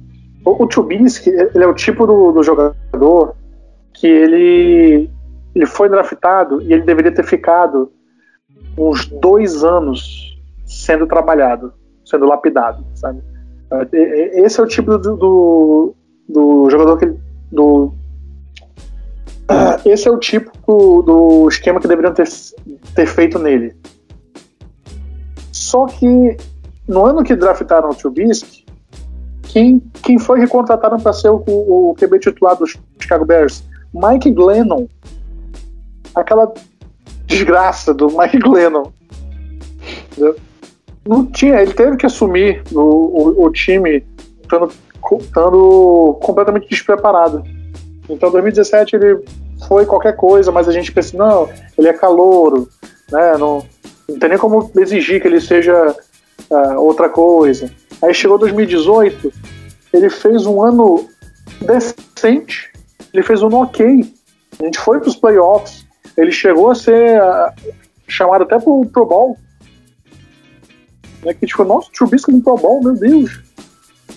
o, 0.46 0.64
o 0.64 0.92
ele 0.92 1.64
é 1.64 1.68
o 1.68 1.74
tipo 1.74 2.06
do, 2.06 2.32
do 2.32 2.44
jogador 2.44 3.36
que 3.94 4.08
ele, 4.08 5.10
ele 5.56 5.66
foi 5.66 5.90
draftado 5.90 6.62
e 6.62 6.74
ele 6.74 6.84
deveria 6.84 7.12
ter 7.12 7.24
ficado 7.24 7.92
uns 8.78 9.06
dois 9.06 9.64
anos 9.64 10.42
sendo 10.66 11.06
trabalhado, 11.08 11.74
sendo 12.06 12.26
lapidado, 12.26 12.86
sabe? 12.96 13.22
Esse 13.92 14.60
é 14.60 14.64
o 14.64 14.68
tipo 14.68 14.98
do, 14.98 15.16
do, 15.16 15.96
do 16.28 16.70
jogador 16.70 16.98
que 16.98 17.14
do 17.52 17.94
esse 19.86 20.08
é 20.08 20.12
o 20.12 20.18
tipo 20.18 20.52
do, 20.66 21.02
do, 21.02 21.50
esquema 21.50 21.80
que 21.80 21.88
deveriam 21.88 22.14
ter, 22.14 22.28
ter 22.96 23.06
feito 23.06 23.40
nele. 23.40 23.76
Só 25.52 25.86
que 25.86 26.38
no 26.88 27.06
ano 27.06 27.24
que 27.24 27.36
draftaram 27.36 27.90
o 27.90 27.96
Trubisky, 27.96 28.63
quem, 29.54 29.80
quem 30.02 30.18
foi 30.18 30.40
recontratado 30.40 30.98
para 30.98 31.14
ser 31.14 31.30
o, 31.30 31.44
o, 31.46 31.96
QB 32.00 32.18
titular 32.18 32.58
dos 32.58 32.76
Chicago 33.00 33.24
Bears? 33.24 33.64
Mike 33.94 34.32
Glennon. 34.32 34.88
Aquela 36.16 36.52
desgraça 37.28 37.94
do 37.94 38.08
Mike 38.18 38.40
Glennon. 38.40 38.92
Não 41.08 41.28
tinha, 41.28 41.62
ele 41.62 41.72
teve 41.72 41.98
que 41.98 42.06
assumir 42.08 42.64
o, 42.72 42.80
o, 42.80 43.46
o 43.46 43.52
time 43.52 44.04
estando, 44.42 44.72
estando 45.20 46.18
completamente 46.24 46.68
despreparado. 46.68 47.44
Então, 48.10 48.32
2017 48.32 48.96
ele 48.96 49.24
foi 49.68 49.86
qualquer 49.86 50.16
coisa, 50.16 50.52
mas 50.52 50.68
a 50.68 50.72
gente 50.72 50.92
pensa, 50.92 51.16
não, 51.16 51.48
ele 51.78 51.90
é 51.90 51.94
calouro, 51.94 52.68
né? 53.12 53.38
Não, 53.38 53.64
não 54.10 54.18
tem 54.18 54.30
nem 54.30 54.38
como 54.40 54.72
exigir 54.78 55.22
que 55.22 55.28
ele 55.28 55.40
seja 55.40 55.96
uh, 56.50 56.80
outra 56.80 57.08
coisa. 57.08 57.70
Aí 58.02 58.14
chegou 58.14 58.38
2018, 58.38 59.32
ele 59.94 60.10
fez 60.10 60.46
um 60.46 60.62
ano 60.62 61.08
decente, 61.62 62.72
ele 63.14 63.24
fez 63.24 63.42
um 63.42 63.48
ano 63.48 63.62
ok. 63.62 64.14
A 64.60 64.66
gente 64.66 64.80
foi 64.80 65.00
para 65.00 65.10
os 65.10 65.16
playoffs, 65.16 65.86
ele 66.18 66.32
chegou 66.32 66.72
a 66.72 66.76
ser 66.76 67.22
uh, 67.22 67.74
chamado 68.08 68.44
até 68.44 68.60
pro 68.60 68.86
Pro 68.86 69.06
Bowl. 69.06 69.38
Né, 71.24 71.34
que 71.34 71.46
a 71.46 71.48
gente 71.48 71.56
falou, 71.56 71.76
nossa, 71.76 71.90
Trubisky 71.92 72.32
no 72.32 72.42
Pro 72.42 72.56
Bowl, 72.56 72.84
meu 72.84 72.96
Deus, 72.96 73.40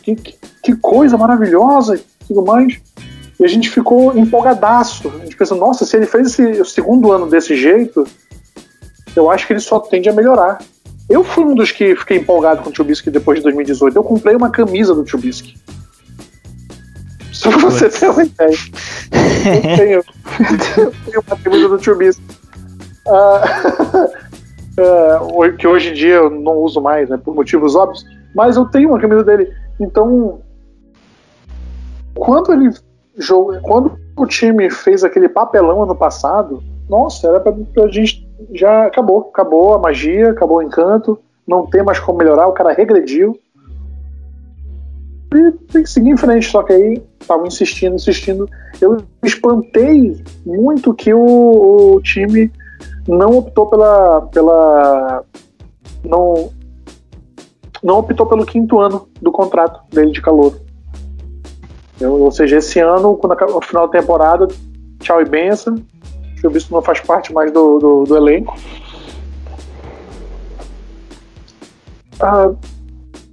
que, 0.03 0.17
que, 0.17 0.39
que 0.63 0.77
coisa 0.77 1.17
maravilhosa 1.17 1.97
e 1.97 2.05
tudo 2.27 2.45
mais. 2.45 2.81
E 3.39 3.45
a 3.45 3.49
gente 3.49 3.71
ficou 3.71 4.17
empolgadaço. 4.17 5.09
A 5.09 5.25
gente 5.25 5.37
pensou, 5.37 5.59
nossa, 5.59 5.85
se 5.85 5.97
ele 5.97 6.07
fez 6.07 6.39
esse 6.39 6.65
segundo 6.65 7.13
ano 7.13 7.29
desse 7.29 7.55
jeito, 7.55 8.07
eu 9.15 9.31
acho 9.31 9.47
que 9.47 9.53
ele 9.53 9.61
só 9.61 9.79
tende 9.79 10.09
a 10.09 10.13
melhorar. 10.13 10.59
Eu 11.09 11.23
fui 11.23 11.45
um 11.45 11.55
dos 11.55 11.71
que 11.71 11.95
fiquei 11.95 12.19
empolgado 12.19 12.63
com 12.63 12.71
o 12.71 12.73
Trubisky 12.73 13.11
depois 13.11 13.39
de 13.39 13.45
2018. 13.45 13.97
Eu 13.97 14.03
comprei 14.03 14.35
uma 14.35 14.51
camisa 14.51 14.95
do 14.95 15.05
Trubisky. 15.05 15.57
Só 17.33 17.51
pra 17.51 17.59
você 17.59 17.89
ter 17.89 18.11
uma 18.11 18.25
ideia. 18.25 18.57
Eu 19.47 19.77
tenho, 19.77 20.05
eu 20.79 20.93
tenho 21.05 21.25
uma 21.27 21.37
camisa 21.37 21.69
do 21.69 21.79
Trubisky. 21.79 22.23
Uh, 24.79 25.47
uh, 25.47 25.57
que 25.57 25.65
hoje 25.65 25.91
em 25.91 25.95
dia 25.95 26.15
eu 26.15 26.29
não 26.29 26.57
uso 26.57 26.81
mais, 26.81 27.09
né, 27.09 27.17
por 27.17 27.37
motivos 27.37 27.77
óbvios. 27.77 28.05
Mas 28.35 28.57
eu 28.57 28.67
tenho 28.67 28.89
uma 28.89 29.01
camisa 29.01 29.23
dele. 29.23 29.49
Então, 29.79 30.41
quando 32.17 32.53
ele 32.53 32.71
jogou, 33.17 33.61
quando 33.61 33.99
o 34.17 34.27
time 34.27 34.69
fez 34.71 35.05
aquele 35.05 35.29
papelão 35.29 35.83
ano 35.83 35.95
passado, 35.95 36.63
nossa, 36.89 37.29
era 37.29 37.41
pra, 37.41 37.53
pra 37.53 37.89
gente 37.89 38.26
já 38.53 38.87
acabou. 38.87 39.31
Acabou 39.33 39.75
a 39.75 39.79
magia, 39.79 40.31
acabou 40.31 40.59
o 40.59 40.63
encanto. 40.63 41.19
Não 41.47 41.67
tem 41.67 41.83
mais 41.83 41.99
como 41.99 42.19
melhorar, 42.19 42.49
o 42.49 42.53
cara 42.53 42.73
regrediu. 42.73 43.39
E 45.35 45.53
tem 45.73 45.83
que 45.83 45.91
seguir 45.91 46.11
em 46.11 46.17
frente, 46.17 46.51
só 46.51 46.63
que 46.63 46.73
aí 46.73 47.03
estavam 47.21 47.47
insistindo, 47.47 47.95
insistindo. 47.95 48.49
Eu 48.81 48.99
espantei 49.23 50.23
muito 50.45 50.95
que 50.95 51.13
o, 51.13 51.95
o 51.97 52.01
time 52.01 52.51
não 53.07 53.39
optou 53.39 53.67
pela. 53.67 54.23
pela 54.23 55.25
não, 56.05 56.51
não 57.83 57.99
optou 57.99 58.27
pelo 58.27 58.47
quinto 58.47 58.79
ano 58.79 59.09
do 59.21 59.31
contrato 59.31 59.81
dele 59.95 60.13
de 60.13 60.23
calor. 60.23 60.59
ou 62.01 62.31
seja, 62.31 62.59
esse 62.59 62.81
ano, 62.81 63.17
quando 63.17 63.37
no 63.53 63.61
final 63.61 63.89
da 63.89 64.01
temporada, 64.01 64.49
tchau 65.01 65.21
e 65.21 65.25
benção, 65.25 65.75
o 66.45 66.51
Bispo 66.51 66.75
não 66.75 66.83
faz 66.83 67.01
parte 67.01 67.33
mais 67.33 67.53
do, 67.53 67.79
do, 67.79 68.05
do 68.05 68.17
elenco. 68.17 68.57
Ah, 72.19 72.51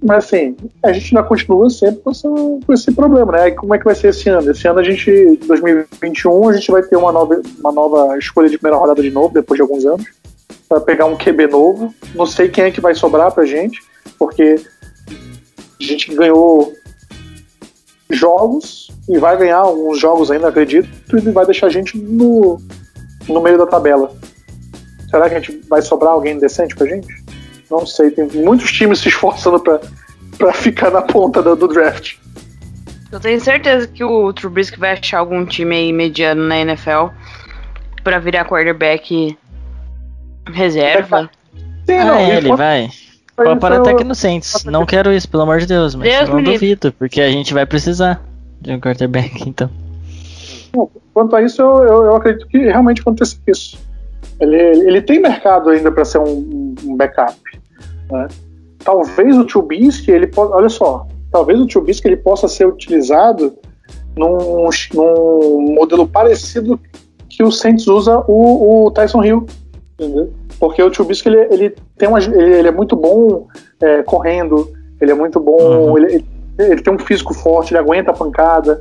mas 0.04 0.26
assim, 0.26 0.54
a 0.82 0.92
gente 0.92 1.16
ainda 1.16 1.26
continua 1.26 1.70
sempre 1.70 2.02
com, 2.02 2.10
essa, 2.10 2.28
com 2.28 2.72
esse 2.72 2.92
problema, 2.92 3.32
né? 3.32 3.50
como 3.52 3.74
é 3.74 3.78
que 3.78 3.84
vai 3.86 3.94
ser 3.94 4.08
esse 4.08 4.28
ano? 4.28 4.50
Esse 4.50 4.68
ano 4.68 4.80
a 4.80 4.82
gente, 4.82 5.38
2021, 5.46 6.48
a 6.48 6.52
gente 6.52 6.70
vai 6.70 6.82
ter 6.82 6.96
uma 6.96 7.10
nova, 7.10 7.40
uma 7.58 7.72
nova 7.72 8.18
escolha 8.18 8.48
de 8.48 8.58
primeira 8.58 8.78
rodada 8.78 9.00
de 9.00 9.10
novo, 9.10 9.32
depois 9.32 9.56
de 9.56 9.62
alguns 9.62 9.86
anos, 9.86 10.04
para 10.68 10.78
pegar 10.80 11.06
um 11.06 11.16
QB 11.16 11.46
novo. 11.46 11.94
Não 12.14 12.26
sei 12.26 12.50
quem 12.50 12.64
é 12.64 12.70
que 12.70 12.82
vai 12.82 12.94
sobrar 12.94 13.32
pra 13.32 13.46
gente, 13.46 13.80
porque 14.18 14.56
a 15.80 15.82
gente 15.82 16.14
ganhou 16.14 16.70
jogos 18.10 18.90
e 19.08 19.16
vai 19.18 19.38
ganhar 19.38 19.58
alguns 19.58 19.98
jogos 19.98 20.30
ainda, 20.30 20.48
acredito, 20.48 20.88
e 21.16 21.30
vai 21.30 21.46
deixar 21.46 21.68
a 21.68 21.70
gente 21.70 21.96
no, 21.96 22.60
no 23.28 23.40
meio 23.40 23.58
da 23.58 23.66
tabela. 23.66 24.12
Será 25.10 25.28
que 25.28 25.36
a 25.36 25.40
gente 25.40 25.60
vai 25.68 25.80
sobrar 25.82 26.12
alguém 26.12 26.38
decente 26.38 26.74
pra 26.74 26.86
gente? 26.86 27.06
Não 27.70 27.86
sei, 27.86 28.10
tem 28.10 28.26
muitos 28.42 28.70
times 28.72 28.98
se 28.98 29.08
esforçando 29.08 29.60
pra, 29.60 29.80
pra 30.36 30.52
ficar 30.52 30.90
na 30.90 31.02
ponta 31.02 31.42
do, 31.42 31.54
do 31.56 31.68
draft. 31.68 32.16
Eu 33.10 33.20
tenho 33.20 33.40
certeza 33.40 33.86
que 33.86 34.02
o 34.02 34.32
Trubisky 34.32 34.78
vai 34.78 34.92
achar 34.92 35.18
algum 35.18 35.44
time 35.46 35.76
aí 35.76 35.92
mediano 35.92 36.42
na 36.42 36.58
NFL 36.58 37.06
pra 38.02 38.18
virar 38.18 38.44
quarterback 38.44 39.36
Reserva. 40.52 41.30
Sim, 41.86 41.94
Ah, 41.96 42.04
não, 42.04 42.16
é, 42.16 42.36
ele 42.36 42.54
vai. 42.56 42.90
Pode 43.36 43.60
parar 43.60 43.78
até 43.78 43.94
que 43.94 44.04
no 44.04 44.14
Saints. 44.14 44.64
Não 44.64 44.84
quero 44.86 45.12
isso, 45.12 45.28
pelo 45.28 45.42
amor 45.42 45.58
de 45.58 45.66
Deus, 45.66 45.94
mas 45.94 46.08
Deus 46.08 46.28
eu 46.28 46.34
não 46.34 46.42
duvido, 46.42 46.92
porque 46.92 47.20
a 47.20 47.30
gente 47.30 47.52
vai 47.54 47.66
precisar 47.66 48.22
de 48.60 48.72
um 48.72 48.80
quarterback, 48.80 49.42
então. 49.48 49.70
Quanto 51.12 51.36
a 51.36 51.42
isso, 51.42 51.60
eu, 51.62 51.76
eu, 51.84 52.02
eu 52.04 52.16
acredito 52.16 52.46
que 52.48 52.58
realmente 52.58 53.00
aconteça 53.00 53.36
isso. 53.46 53.78
Ele, 54.40 54.56
ele 54.56 55.00
tem 55.02 55.20
mercado 55.20 55.70
ainda 55.70 55.90
para 55.92 56.04
ser 56.04 56.18
um, 56.18 56.74
um 56.84 56.96
backup. 56.96 57.36
né? 58.10 58.28
Talvez 58.84 59.36
o 59.38 59.44
Trubisky, 59.44 60.10
ele 60.10 60.26
po- 60.26 60.50
olha 60.52 60.68
só, 60.68 61.06
talvez 61.30 61.58
o 61.60 61.66
Trubisky 61.66 62.08
ele 62.08 62.16
possa 62.16 62.48
ser 62.48 62.66
utilizado 62.66 63.54
num, 64.16 64.68
num 64.94 65.74
modelo 65.74 66.06
parecido 66.06 66.78
que 67.28 67.42
o 67.42 67.50
Saints 67.50 67.86
usa 67.86 68.22
o, 68.28 68.86
o 68.86 68.90
Tyson 68.90 69.22
Hill, 69.24 69.46
entendeu? 69.98 70.32
Porque 70.58 70.82
o 70.82 70.90
Trubisky 70.90 71.28
ele, 71.28 71.40
ele 71.52 71.76
tem 71.96 72.08
uma, 72.08 72.18
ele, 72.20 72.58
ele 72.58 72.68
é 72.68 72.72
muito 72.72 72.94
bom 72.96 73.46
é, 73.80 74.02
correndo, 74.02 74.68
ele 75.00 75.10
é 75.12 75.14
muito 75.14 75.40
bom, 75.40 75.56
Uhum. 75.90 75.98
ele, 75.98 76.14
ele- 76.14 76.24
ele 76.58 76.82
tem 76.82 76.92
um 76.94 76.98
físico 76.98 77.34
forte, 77.34 77.72
ele 77.72 77.78
aguenta 77.80 78.12
a 78.12 78.14
pancada. 78.14 78.80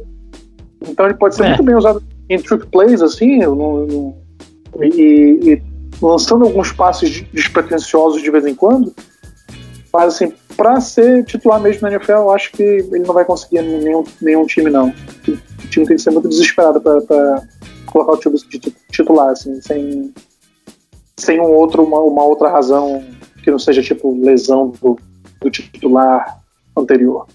Então 0.88 1.06
ele 1.06 1.16
pode 1.16 1.36
ser 1.36 1.44
É. 1.44 1.48
muito 1.50 1.64
bem 1.64 1.76
usado 1.76 2.02
em 2.30 2.40
trick 2.42 2.68
plays, 2.68 3.02
assim, 3.02 3.38
no- 3.40 3.86
no- 3.86 4.16
e, 4.84 5.54
e 5.54 5.62
lançando 6.02 6.46
alguns 6.46 6.72
passes 6.72 7.10
de- 7.10 7.24
despretensiosos 7.34 8.22
de 8.22 8.30
vez 8.32 8.46
em 8.46 8.56
quando. 8.56 8.94
Mas 9.94 10.16
assim, 10.16 10.34
pra 10.58 10.82
ser 10.82 11.24
titular 11.26 11.60
mesmo 11.62 11.82
na 11.84 11.90
NFL, 11.94 12.12
eu 12.14 12.32
acho 12.32 12.52
que 12.52 12.64
ele 12.64 13.00
não 13.00 13.14
vai 13.14 13.24
conseguir 13.26 13.62
nenhum, 13.62 14.04
nenhum 14.22 14.46
time, 14.46 14.70
não. 14.70 14.90
O 14.90 15.68
time 15.70 15.86
tem 15.86 15.96
que 15.96 16.00
ser 16.02 16.10
muito 16.12 16.28
desesperado 16.28 16.82
pra 16.82 17.42
colocar 17.86 18.14
o 18.14 18.18
time 18.18 18.36
titular, 18.92 19.30
assim, 19.30 19.62
sem, 19.62 20.12
sem 21.18 21.40
um 21.40 21.52
outro, 21.52 21.84
uma, 21.84 22.00
uma 22.00 22.24
outra 22.24 22.50
razão 22.50 23.04
que 23.44 23.52
não 23.52 23.60
seja 23.60 23.84
tipo 23.84 24.20
lesão 24.20 24.74
do, 24.82 24.98
do 25.42 25.52
titular 25.52 26.40
anterior. 26.76 27.28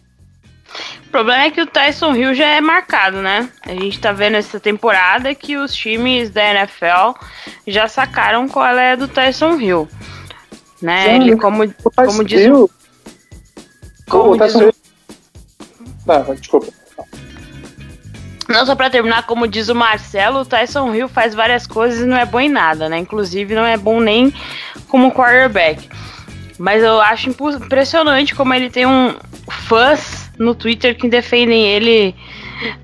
O 1.07 1.11
problema 1.11 1.43
é 1.45 1.51
que 1.51 1.61
o 1.61 1.66
Tyson 1.66 2.14
Hill 2.14 2.35
já 2.35 2.47
é 2.47 2.61
marcado, 2.61 3.23
né? 3.23 3.49
A 3.64 3.71
gente 3.71 3.99
tá 3.99 4.12
vendo 4.12 4.37
essa 4.37 4.61
temporada 4.61 5.35
que 5.35 5.57
os 5.57 5.75
times 5.75 6.31
da 6.31 6.43
NFL 6.45 7.19
já 7.66 7.89
sacaram 7.89 8.47
qual 8.49 8.77
é 8.77 8.95
do 8.97 9.09
Tyson 9.09 9.59
Hill. 9.59 9.89
Né? 10.83 11.05
Sim. 11.05 11.14
Ele, 11.23 11.37
como, 11.37 11.64
como 11.95 12.25
diz 12.25 12.41
o 12.41 12.45
Hill- 12.45 12.71
como 14.09 14.33
o 14.33 14.39
Tyson 14.39 14.59
diz 14.59 14.69
Hill- 14.69 14.75
Ah, 16.09 16.35
desculpa. 16.35 16.69
Não, 18.49 18.64
só 18.64 18.75
pra 18.75 18.89
terminar, 18.89 19.27
como 19.27 19.47
diz 19.47 19.69
o 19.69 19.75
Marcelo, 19.75 20.41
o 20.41 20.45
Tyson 20.45 20.95
Hill 20.95 21.09
faz 21.09 21.35
várias 21.35 21.66
coisas 21.66 22.01
e 22.01 22.07
não 22.07 22.16
é 22.16 22.25
bom 22.25 22.41
em 22.41 22.49
nada, 22.49 22.89
né? 22.89 22.97
Inclusive 22.99 23.55
não 23.55 23.64
é 23.66 23.77
bom 23.77 24.01
nem 24.01 24.33
como 24.89 25.12
quarterback. 25.12 25.87
Mas 26.59 26.83
eu 26.83 27.01
acho 27.01 27.29
impressionante 27.29 28.35
como 28.35 28.55
ele 28.55 28.71
tem 28.71 28.87
um 28.87 29.14
fãs 29.66 30.28
no 30.39 30.55
Twitter 30.55 30.97
que 30.97 31.09
defendem 31.09 31.66
ele 31.66 32.14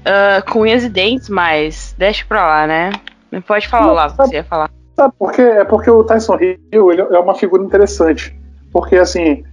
ah, 0.04 0.42
com 0.42 0.60
unhas 0.60 0.84
e 0.84 0.88
dentes, 0.88 1.28
mas 1.28 1.94
deixa 1.98 2.24
pra 2.28 2.46
lá, 2.46 2.66
né? 2.66 2.92
Não 3.30 3.40
pode 3.40 3.68
falar 3.68 3.92
lá 3.92 4.06
o 4.06 4.10
que 4.10 4.16
você 4.16 4.34
ia 4.36 4.44
falar. 4.44 4.70
Sabe 4.96 5.12
por 5.18 5.32
quê? 5.32 5.42
É 5.42 5.64
porque 5.64 5.90
o 5.90 6.04
Tyson 6.04 6.38
Hill 6.38 6.92
ele 6.92 7.00
é 7.00 7.18
uma 7.18 7.34
figura 7.34 7.64
interessante. 7.64 8.36
Porque, 8.72 8.96
assim, 8.96 9.44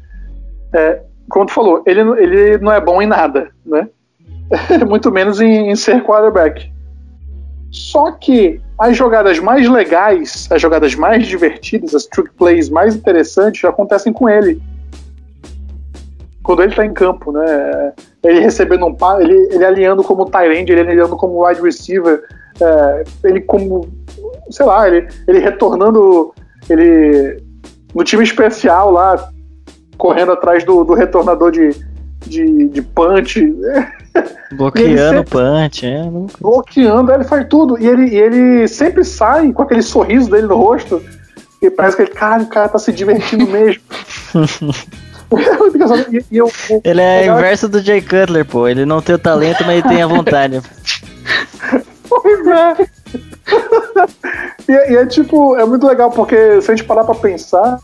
é, 0.73 1.01
como 1.29 1.45
tu 1.45 1.51
falou, 1.51 1.83
ele, 1.85 2.03
não- 2.03 2.17
ele 2.17 2.57
não 2.59 2.71
é 2.71 2.79
bom 2.79 3.01
em 3.01 3.07
nada, 3.07 3.49
né? 3.65 3.87
Muito 4.87 5.11
menos 5.11 5.41
em, 5.41 5.71
em 5.71 5.75
ser 5.75 6.03
quarterback. 6.03 6.71
Só 7.71 8.11
que 8.11 8.59
as 8.77 8.97
jogadas 8.97 9.39
mais 9.39 9.67
legais, 9.67 10.47
as 10.51 10.61
jogadas 10.61 10.93
mais 10.93 11.25
divertidas, 11.25 11.95
as 11.95 12.05
trick 12.05 12.29
plays 12.35 12.69
mais 12.69 12.95
interessantes 12.95 13.63
acontecem 13.63 14.11
com 14.11 14.27
ele. 14.27 14.61
Quando 16.43 16.63
ele 16.63 16.73
tá 16.75 16.85
em 16.85 16.93
campo, 16.93 17.31
né? 17.31 17.93
Ele 18.23 18.39
recebendo 18.39 18.85
um 18.85 18.95
ele, 19.19 19.49
ele 19.51 19.65
alinhando 19.65 20.03
como 20.03 20.25
tight 20.25 20.69
ele 20.69 20.81
alinhando 20.81 21.15
como 21.15 21.45
wide 21.45 21.61
receiver, 21.61 22.23
é, 22.59 23.03
ele 23.23 23.41
como 23.41 23.87
sei 24.49 24.65
lá, 24.65 24.87
ele, 24.87 25.07
ele 25.27 25.39
retornando 25.39 26.33
ele 26.69 27.41
no 27.93 28.03
time 28.03 28.23
especial 28.23 28.91
lá, 28.91 29.29
correndo 29.97 30.31
atrás 30.31 30.63
do, 30.63 30.83
do 30.83 30.93
retornador 30.93 31.51
de, 31.51 31.71
de, 32.25 32.67
de 32.69 32.81
punch, 32.81 33.39
Bloqueando 34.53 35.21
o 35.21 35.25
punch, 35.25 35.85
é. 35.85 36.03
não- 36.03 36.27
bloqueando, 36.39 37.11
ele 37.13 37.23
faz 37.23 37.47
tudo. 37.47 37.79
E 37.79 37.87
ele, 37.87 38.09
e 38.09 38.19
ele 38.19 38.67
sempre 38.67 39.03
sai 39.05 39.51
com 39.53 39.61
aquele 39.63 39.81
sorriso 39.81 40.29
dele 40.29 40.47
no 40.47 40.55
rosto. 40.55 41.01
E 41.61 41.69
parece 41.69 41.95
que 41.95 42.03
ele, 42.03 42.11
cara, 42.11 42.43
o 42.43 42.47
cara 42.47 42.67
tá 42.67 42.77
se 42.79 42.91
divertindo 42.91 43.47
mesmo. 43.47 43.81
É. 45.31 46.21
E, 46.31 46.37
eu, 46.37 46.51
Ele 46.83 47.01
é 47.01 47.21
legal 47.21 47.37
inverso 47.39 47.67
do 47.67 47.81
Jay 47.81 48.01
Cutler, 48.01 48.45
pô. 48.45 48.67
Ele 48.67 48.85
não 48.85 49.01
tem 49.01 49.15
o 49.15 49.19
talento, 49.19 49.63
mas 49.65 49.79
ele 49.79 49.87
tem 49.87 50.01
a 50.01 50.07
vontade. 50.07 50.61
Pois 52.13 52.45
é. 52.45 52.87
e, 54.67 54.71
é- 54.73 54.91
e 54.91 54.95
é 54.97 55.05
tipo, 55.05 55.55
é 55.55 55.65
muito 55.65 55.87
legal 55.87 56.11
porque 56.11 56.61
se 56.61 56.69
a 56.69 56.75
gente 56.75 56.85
parar 56.85 57.05
pra 57.05 57.15
pensar, 57.15 57.79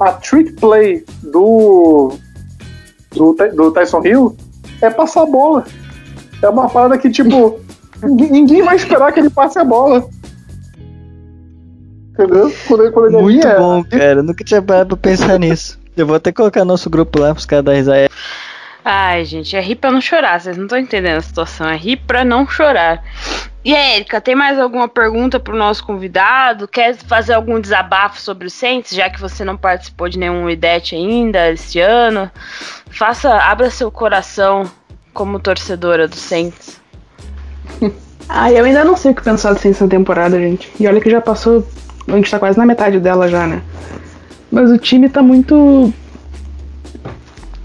a 0.00 0.12
trick 0.12 0.52
play 0.54 1.04
do, 1.22 2.14
do, 3.14 3.34
do 3.54 3.70
Tyson 3.72 4.02
Hill 4.04 4.34
é 4.80 4.88
passar 4.88 5.22
a 5.22 5.26
bola. 5.26 5.64
É 6.40 6.48
uma 6.48 6.68
parada 6.68 6.96
que, 6.96 7.10
tipo, 7.10 7.60
ninguém, 8.02 8.62
vai 8.62 8.76
esperar 8.76 9.12
que 9.12 9.20
ele 9.20 9.30
passe 9.30 9.58
a 9.58 9.64
bola. 9.64 10.08
Entendeu? 12.12 12.52
Quando 12.68 12.82
ele, 12.84 12.92
quando 12.92 13.06
ele 13.08 13.22
Muito 13.22 13.46
é- 13.46 13.58
bom, 13.58 13.84
cara. 13.84 14.04
Eu 14.20 14.22
nunca 14.22 14.42
tinha 14.44 14.62
parado 14.62 14.96
pra 14.96 15.10
pensar 15.10 15.38
nisso. 15.38 15.78
Eu 15.96 16.06
vou 16.06 16.16
até 16.16 16.32
colocar 16.32 16.64
nosso 16.64 16.88
grupo 16.88 17.20
lá 17.20 17.34
pros 17.34 17.46
caras 17.46 17.64
da 17.64 17.74
risada. 17.74 18.08
Ai, 18.84 19.24
gente, 19.24 19.54
é 19.54 19.60
rir 19.60 19.76
pra 19.76 19.92
não 19.92 20.00
chorar. 20.00 20.40
Vocês 20.40 20.56
não 20.56 20.64
estão 20.64 20.78
entendendo 20.78 21.18
a 21.18 21.22
situação. 21.22 21.68
É 21.68 21.76
rir 21.76 21.98
pra 21.98 22.24
não 22.24 22.46
chorar. 22.48 23.02
E 23.64 23.74
aí, 23.74 23.96
Erika, 23.96 24.20
tem 24.20 24.34
mais 24.34 24.58
alguma 24.58 24.88
pergunta 24.88 25.38
pro 25.38 25.56
nosso 25.56 25.84
convidado? 25.84 26.66
Quer 26.66 26.96
fazer 26.96 27.34
algum 27.34 27.60
desabafo 27.60 28.20
sobre 28.20 28.48
o 28.48 28.50
Saints, 28.50 28.92
já 28.92 29.08
que 29.08 29.20
você 29.20 29.44
não 29.44 29.56
participou 29.56 30.08
de 30.08 30.18
nenhum 30.18 30.50
IDET 30.50 30.96
ainda 30.96 31.50
este 31.50 31.78
ano? 31.78 32.28
Faça, 32.90 33.32
abra 33.36 33.70
seu 33.70 33.88
coração 33.88 34.68
como 35.14 35.38
torcedora 35.38 36.08
do 36.08 36.16
Saints. 36.16 36.80
Ah, 38.28 38.50
eu 38.50 38.64
ainda 38.64 38.84
não 38.84 38.96
sei 38.96 39.10
o 39.10 39.14
que 39.14 39.20
pensar 39.20 39.50
assim 39.50 39.70
essa 39.70 39.86
temporada, 39.86 40.38
gente. 40.38 40.72
E 40.80 40.86
olha 40.86 41.00
que 41.00 41.10
já 41.10 41.20
passou. 41.20 41.66
A 42.08 42.12
gente 42.12 42.30
tá 42.30 42.38
quase 42.38 42.56
na 42.56 42.64
metade 42.64 42.98
dela 42.98 43.28
já, 43.28 43.46
né? 43.46 43.60
Mas 44.52 44.70
o 44.70 44.76
time 44.76 45.08
tá 45.08 45.22
muito. 45.22 45.92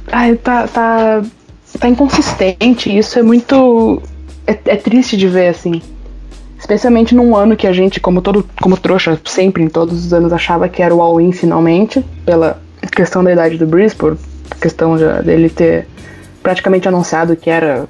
Ai, 0.09 0.35
tá. 0.35 0.67
tá. 0.67 1.21
tá 1.77 1.89
inconsistente. 1.89 2.97
Isso 2.97 3.19
é 3.19 3.21
muito. 3.21 4.01
É, 4.47 4.57
é 4.65 4.75
triste 4.77 5.17
de 5.17 5.27
ver, 5.27 5.49
assim. 5.49 5.81
Especialmente 6.57 7.13
num 7.13 7.35
ano 7.35 7.57
que 7.57 7.67
a 7.67 7.73
gente, 7.73 7.99
como 7.99 8.21
todo. 8.21 8.47
como 8.61 8.77
trouxa, 8.77 9.19
sempre 9.25 9.61
em 9.61 9.67
todos 9.67 10.05
os 10.05 10.13
anos, 10.13 10.31
achava 10.31 10.69
que 10.69 10.81
era 10.81 10.95
o 10.95 11.01
all-in 11.01 11.33
finalmente, 11.33 12.03
pela 12.25 12.59
questão 12.95 13.21
da 13.23 13.33
idade 13.33 13.57
do 13.57 13.67
Breeze, 13.67 13.93
por 13.93 14.17
questão 14.61 14.97
já 14.97 15.21
dele 15.21 15.49
ter 15.49 15.88
praticamente 16.41 16.88
anunciado 16.88 17.35
que 17.35 17.49
era 17.49 17.85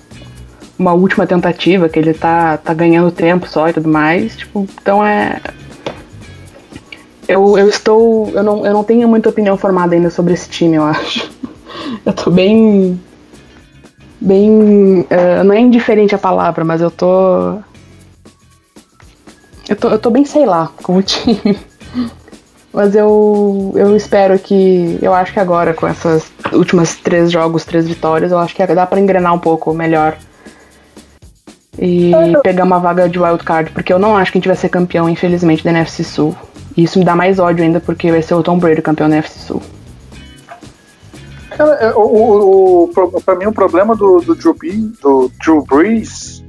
uma 0.77 0.93
última 0.93 1.25
tentativa, 1.25 1.87
que 1.87 1.97
ele 1.97 2.13
tá, 2.13 2.57
tá 2.57 2.73
ganhando 2.73 3.11
tempo 3.11 3.47
só 3.47 3.69
e 3.69 3.73
tudo 3.73 3.87
mais. 3.87 4.35
Tipo, 4.35 4.67
então 4.81 5.05
é. 5.05 5.39
Eu, 7.27 7.57
eu 7.57 7.67
estou. 7.67 8.29
Eu 8.29 8.43
não, 8.43 8.65
eu 8.65 8.73
não 8.73 8.83
tenho 8.83 9.07
muita 9.07 9.29
opinião 9.29 9.57
formada 9.57 9.93
ainda 9.93 10.09
sobre 10.09 10.33
esse 10.33 10.49
time, 10.49 10.75
eu 10.75 10.83
acho. 10.83 11.29
Eu 12.05 12.13
tô 12.13 12.31
bem. 12.31 12.99
Bem. 14.19 15.05
eh, 15.09 15.43
não 15.43 15.53
é 15.53 15.59
indiferente 15.59 16.15
a 16.15 16.17
palavra, 16.17 16.63
mas 16.65 16.81
eu 16.81 16.89
tô. 16.89 17.59
Eu 19.69 19.75
tô, 19.75 19.89
eu 19.89 19.99
tô 19.99 20.09
bem, 20.09 20.25
sei 20.25 20.45
lá, 20.45 20.71
com 20.81 20.97
o 20.97 21.03
time. 21.03 21.39
Mas 22.73 22.95
eu, 22.95 23.73
eu 23.75 23.95
espero 23.95 24.37
que. 24.37 24.99
Eu 25.01 25.13
acho 25.13 25.33
que 25.33 25.39
agora, 25.39 25.73
com 25.73 25.87
essas 25.87 26.31
últimas 26.53 26.95
três 26.95 27.31
jogos, 27.31 27.65
três 27.65 27.87
vitórias, 27.87 28.31
eu 28.31 28.37
acho 28.37 28.55
que 28.55 28.65
dá 28.67 28.85
pra 28.85 28.99
engrenar 28.99 29.33
um 29.33 29.39
pouco 29.39 29.73
melhor 29.73 30.15
e 31.79 32.11
pegar 32.43 32.63
uma 32.63 32.79
vaga 32.79 33.07
de 33.07 33.19
wildcard, 33.19 33.71
porque 33.71 33.93
eu 33.93 33.99
não 33.99 34.17
acho 34.17 34.31
que 34.31 34.37
a 34.37 34.39
gente 34.39 34.47
vai 34.47 34.57
ser 34.57 34.69
campeão, 34.69 35.07
infelizmente, 35.07 35.63
da 35.63 35.69
NFC 35.69 36.03
Sul. 36.03 36.35
E 36.75 36.83
isso 36.83 36.99
me 36.99 37.05
dá 37.05 37.15
mais 37.15 37.39
ódio 37.39 37.63
ainda, 37.63 37.79
porque 37.79 38.11
vai 38.11 38.21
ser 38.21 38.33
o 38.35 38.43
Tom 38.43 38.57
Brady 38.57 38.81
campeão 38.81 39.09
da 39.09 39.15
NFC 39.15 39.39
Sul. 39.39 39.61
Cara, 41.51 41.73
é, 41.75 41.91
o, 41.93 42.01
o, 42.01 42.83
o, 42.83 43.21
pra 43.21 43.35
mim 43.35 43.45
o 43.45 43.51
problema 43.51 43.95
do, 43.95 44.19
do, 44.19 44.35
Drew 44.35 44.53
Brees, 44.53 44.99
do 44.99 45.31
Drew 45.43 45.63
Brees 45.63 46.43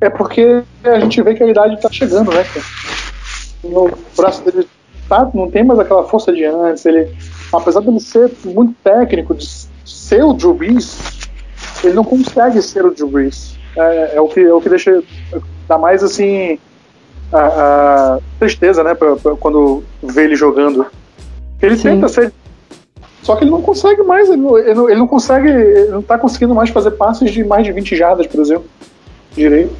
é 0.00 0.10
porque 0.10 0.62
a 0.84 1.00
gente 1.00 1.20
vê 1.22 1.34
que 1.34 1.42
a 1.42 1.46
idade 1.46 1.80
tá 1.80 1.90
chegando, 1.90 2.32
né, 2.32 2.44
cara? 2.44 2.66
O 3.64 3.90
braço 4.16 4.44
dele 4.44 4.68
tá, 5.08 5.28
não 5.34 5.50
tem 5.50 5.64
mais 5.64 5.78
aquela 5.78 6.04
força 6.04 6.32
de 6.32 6.44
antes. 6.44 6.84
Ele, 6.84 7.14
apesar 7.52 7.80
dele 7.80 8.00
ser 8.00 8.30
muito 8.44 8.74
técnico, 8.84 9.34
de 9.34 9.46
ser 9.84 10.24
o 10.24 10.32
Drew 10.32 10.54
Brees, 10.54 10.98
ele 11.82 11.94
não 11.94 12.04
consegue 12.04 12.60
ser 12.62 12.84
o 12.84 12.94
Drew 12.94 13.08
Brees. 13.08 13.55
É, 13.76 14.16
é 14.16 14.20
o, 14.20 14.28
que, 14.28 14.40
é 14.40 14.52
o 14.52 14.60
que 14.60 14.68
deixa. 14.68 15.02
dá 15.68 15.76
mais 15.78 16.02
assim. 16.02 16.58
a, 17.32 17.38
a 18.14 18.18
tristeza, 18.38 18.82
né, 18.82 18.94
pra, 18.94 19.16
pra 19.16 19.36
quando 19.36 19.82
vê 20.02 20.24
ele 20.24 20.36
jogando. 20.36 20.86
Ele 21.60 21.76
Sim. 21.76 21.82
tenta 21.90 22.08
ser. 22.08 22.32
Só 23.22 23.34
que 23.34 23.44
ele 23.44 23.50
não 23.50 23.60
consegue 23.60 24.02
mais, 24.02 24.28
ele 24.28 24.36
não, 24.40 24.56
ele 24.58 24.74
não, 24.74 24.88
ele 24.88 24.98
não 25.00 25.06
consegue, 25.08 25.48
ele 25.48 25.88
não 25.90 26.00
tá 26.02 26.16
conseguindo 26.16 26.54
mais 26.54 26.70
fazer 26.70 26.92
passes 26.92 27.30
de 27.32 27.42
mais 27.42 27.64
de 27.64 27.72
20 27.72 27.96
jardas, 27.96 28.26
por 28.26 28.40
exemplo. 28.40 28.66
Direito. 29.34 29.74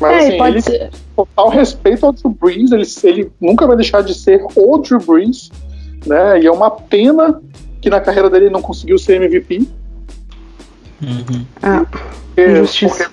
Mas 0.00 0.12
É, 0.12 0.28
assim, 0.28 0.42
ele 0.44 0.62
ser. 0.62 0.90
total 1.16 1.48
respeito 1.48 2.06
ao 2.06 2.12
Drew 2.12 2.30
Brees, 2.30 2.70
ele, 2.70 2.84
ele 3.04 3.32
nunca 3.40 3.66
vai 3.66 3.76
deixar 3.76 4.02
de 4.02 4.14
ser 4.14 4.44
o 4.54 4.78
Drew 4.78 5.00
Brees, 5.00 5.50
né? 6.06 6.40
E 6.40 6.46
é 6.46 6.50
uma 6.50 6.70
pena 6.70 7.40
que 7.80 7.90
na 7.90 8.00
carreira 8.00 8.28
dele 8.28 8.46
ele 8.46 8.52
não 8.52 8.62
conseguiu 8.62 8.98
ser 8.98 9.16
MVP. 9.16 9.66
Ah, 11.62 11.86
Porque, 12.34 13.08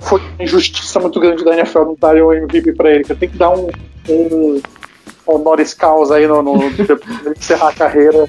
foi 0.00 0.20
uma 0.20 0.44
injustiça 0.44 1.00
muito 1.00 1.20
grande 1.20 1.44
da 1.44 1.54
NFL 1.54 1.80
não 1.80 1.96
dar 1.98 2.16
o 2.16 2.32
MVP 2.32 2.72
pra 2.72 2.90
ele. 2.90 3.04
Tem 3.04 3.28
que 3.28 3.36
dar 3.36 3.50
um, 3.50 3.68
um 4.08 4.62
honoris 5.26 5.74
causa 5.74 6.16
aí 6.16 6.26
no, 6.26 6.42
no, 6.42 6.70
depois 6.70 7.22
de 7.22 7.30
encerrar 7.30 7.68
a 7.68 7.74
carreira. 7.74 8.28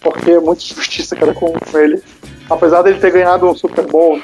Porque 0.00 0.30
é 0.30 0.40
muita 0.40 0.62
injustiça, 0.62 1.16
cara, 1.16 1.34
com 1.34 1.54
ele. 1.74 2.02
Apesar 2.48 2.82
dele 2.82 2.98
ter 2.98 3.10
ganhado 3.12 3.46
um 3.46 3.54
Super 3.54 3.86
Bowl. 3.86 4.20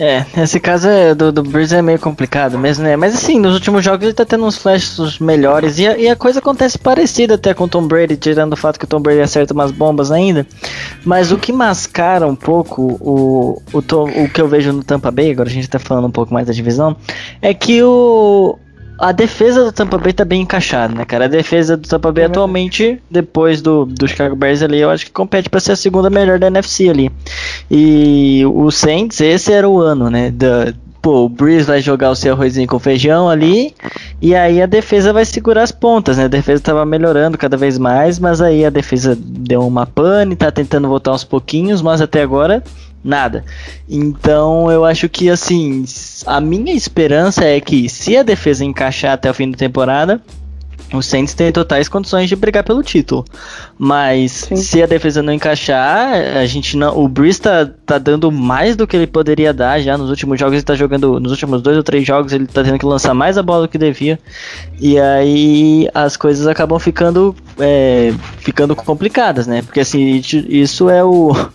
É, 0.00 0.24
esse 0.42 0.58
caso 0.58 0.88
é, 0.88 1.14
do, 1.14 1.30
do 1.30 1.42
Breeze 1.42 1.76
é 1.76 1.82
meio 1.82 1.98
complicado 1.98 2.58
mesmo, 2.58 2.84
né? 2.84 2.96
Mas 2.96 3.14
assim, 3.14 3.38
nos 3.38 3.52
últimos 3.52 3.84
jogos 3.84 4.02
ele 4.02 4.14
tá 4.14 4.24
tendo 4.24 4.46
uns 4.46 4.56
flashes 4.56 5.18
melhores 5.18 5.78
e 5.78 5.86
a, 5.86 5.98
e 5.98 6.08
a 6.08 6.16
coisa 6.16 6.38
acontece 6.38 6.78
parecida 6.78 7.34
até 7.34 7.52
com 7.52 7.64
o 7.64 7.68
Tom 7.68 7.86
Brady, 7.86 8.16
tirando 8.16 8.54
o 8.54 8.56
fato 8.56 8.78
que 8.78 8.86
o 8.86 8.88
Tom 8.88 9.00
Brady 9.00 9.20
acerta 9.20 9.52
umas 9.52 9.70
bombas 9.70 10.10
ainda. 10.10 10.46
Mas 11.04 11.32
o 11.32 11.36
que 11.36 11.52
mascara 11.52 12.26
um 12.26 12.34
pouco 12.34 12.96
o, 12.98 13.62
o, 13.74 13.78
o 13.78 14.28
que 14.30 14.40
eu 14.40 14.48
vejo 14.48 14.72
no 14.72 14.82
Tampa 14.82 15.10
Bay, 15.10 15.32
agora 15.32 15.50
a 15.50 15.52
gente 15.52 15.68
tá 15.68 15.78
falando 15.78 16.06
um 16.06 16.10
pouco 16.10 16.32
mais 16.32 16.46
da 16.46 16.52
divisão, 16.54 16.96
é 17.42 17.52
que 17.52 17.82
o. 17.82 18.58
A 19.00 19.12
defesa 19.12 19.64
do 19.64 19.72
Tampa 19.72 19.96
Bay 19.96 20.12
tá 20.12 20.26
bem 20.26 20.42
encaixada, 20.42 20.94
né, 20.94 21.06
cara? 21.06 21.24
A 21.24 21.28
defesa 21.28 21.74
do 21.74 21.88
Tampa 21.88 22.12
Bay 22.12 22.24
atualmente, 22.24 23.00
depois 23.10 23.62
do, 23.62 23.86
do 23.86 24.06
Chicago 24.06 24.36
Bears 24.36 24.62
ali, 24.62 24.78
eu 24.78 24.90
acho 24.90 25.06
que 25.06 25.10
compete 25.10 25.48
pra 25.48 25.58
ser 25.58 25.72
a 25.72 25.76
segunda 25.76 26.10
melhor 26.10 26.38
da 26.38 26.48
NFC 26.48 26.90
ali. 26.90 27.10
E 27.70 28.42
o 28.44 28.70
Saints, 28.70 29.18
esse 29.22 29.50
era 29.52 29.66
o 29.66 29.80
ano, 29.80 30.10
né? 30.10 30.30
Da, 30.30 30.74
pô, 31.00 31.24
o 31.24 31.28
Breeze 31.28 31.66
vai 31.66 31.80
jogar 31.80 32.10
o 32.10 32.14
seu 32.14 32.34
arrozinho 32.34 32.66
com 32.66 32.78
feijão 32.78 33.28
ali, 33.28 33.74
e 34.20 34.34
aí 34.34 34.60
a 34.60 34.66
defesa 34.66 35.12
vai 35.12 35.24
segurar 35.24 35.62
as 35.62 35.72
pontas, 35.72 36.18
né? 36.18 36.24
A 36.24 36.28
defesa 36.28 36.62
tava 36.62 36.84
melhorando 36.84 37.38
cada 37.38 37.56
vez 37.56 37.78
mais, 37.78 38.18
mas 38.18 38.40
aí 38.40 38.64
a 38.64 38.70
defesa 38.70 39.16
deu 39.18 39.66
uma 39.66 39.86
pane, 39.86 40.36
tá 40.36 40.50
tentando 40.50 40.88
voltar 40.88 41.12
aos 41.12 41.24
pouquinhos, 41.24 41.80
mas 41.80 42.00
até 42.00 42.22
agora 42.22 42.62
nada. 43.02 43.44
Então 43.88 44.70
eu 44.70 44.84
acho 44.84 45.08
que 45.08 45.30
assim, 45.30 45.84
a 46.26 46.40
minha 46.40 46.74
esperança 46.74 47.44
é 47.44 47.60
que 47.60 47.88
se 47.88 48.16
a 48.16 48.22
defesa 48.22 48.64
encaixar 48.64 49.12
até 49.12 49.30
o 49.30 49.34
fim 49.34 49.50
da 49.50 49.56
temporada, 49.56 50.20
o 50.92 51.02
Saints 51.02 51.34
tem 51.34 51.52
totais 51.52 51.88
condições 51.88 52.28
de 52.28 52.36
brigar 52.36 52.64
pelo 52.64 52.82
título. 52.82 53.24
Mas 53.78 54.32
Sim. 54.32 54.56
se 54.56 54.82
a 54.82 54.86
defesa 54.86 55.22
não 55.22 55.32
encaixar, 55.32 56.12
a 56.36 56.46
gente 56.46 56.76
não. 56.76 56.98
O 56.98 57.08
Breeze 57.08 57.40
tá, 57.40 57.68
tá 57.86 57.98
dando 57.98 58.30
mais 58.30 58.76
do 58.76 58.86
que 58.86 58.96
ele 58.96 59.06
poderia 59.06 59.52
dar 59.54 59.80
já 59.80 59.96
nos 59.96 60.10
últimos 60.10 60.38
jogos. 60.38 60.54
Ele 60.54 60.62
tá 60.62 60.74
jogando. 60.74 61.18
Nos 61.20 61.32
últimos 61.32 61.62
dois 61.62 61.76
ou 61.76 61.82
três 61.82 62.06
jogos, 62.06 62.32
ele 62.32 62.46
tá 62.46 62.62
tendo 62.64 62.78
que 62.78 62.86
lançar 62.86 63.14
mais 63.14 63.38
a 63.38 63.42
bola 63.42 63.62
do 63.62 63.68
que 63.68 63.78
devia. 63.78 64.18
E 64.80 64.98
aí 64.98 65.88
as 65.94 66.16
coisas 66.16 66.46
acabam 66.46 66.78
ficando. 66.78 67.34
é, 67.58 68.12
ficando 68.38 68.74
complicadas, 68.74 69.46
né? 69.46 69.62
Porque 69.62 69.80
assim, 69.80 70.20
isso- 70.48 70.88
é 70.90 71.04
o. 71.04 71.30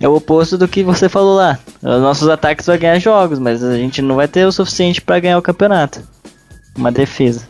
É 0.00 0.08
o 0.08 0.16
oposto 0.16 0.58
do 0.58 0.66
que 0.66 0.82
você 0.82 1.08
falou 1.08 1.36
lá. 1.36 1.58
Os 1.82 2.00
nossos 2.02 2.28
ataques 2.28 2.66
vão 2.66 2.76
ganhar 2.76 2.98
jogos, 2.98 3.38
mas 3.38 3.62
a 3.62 3.76
gente 3.76 4.02
não 4.02 4.16
vai 4.16 4.26
ter 4.26 4.44
o 4.44 4.50
suficiente 4.52 5.00
pra 5.00 5.20
ganhar 5.20 5.38
o 5.38 5.42
campeonato. 5.42 6.00
Uma 6.76 6.90
defesa. 6.90 7.42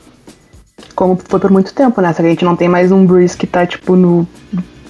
Como 1.01 1.19
foi 1.25 1.41
por 1.41 1.51
muito 1.51 1.73
tempo, 1.73 1.99
né? 2.03 2.13
Só 2.13 2.21
que 2.21 2.27
a 2.27 2.31
gente 2.31 2.45
não 2.45 2.55
tem 2.55 2.69
mais 2.69 2.93
um 2.93 3.07
Breeze 3.07 3.35
que 3.35 3.47
tá, 3.47 3.67
tipo, 3.67 3.97
no, 3.97 4.29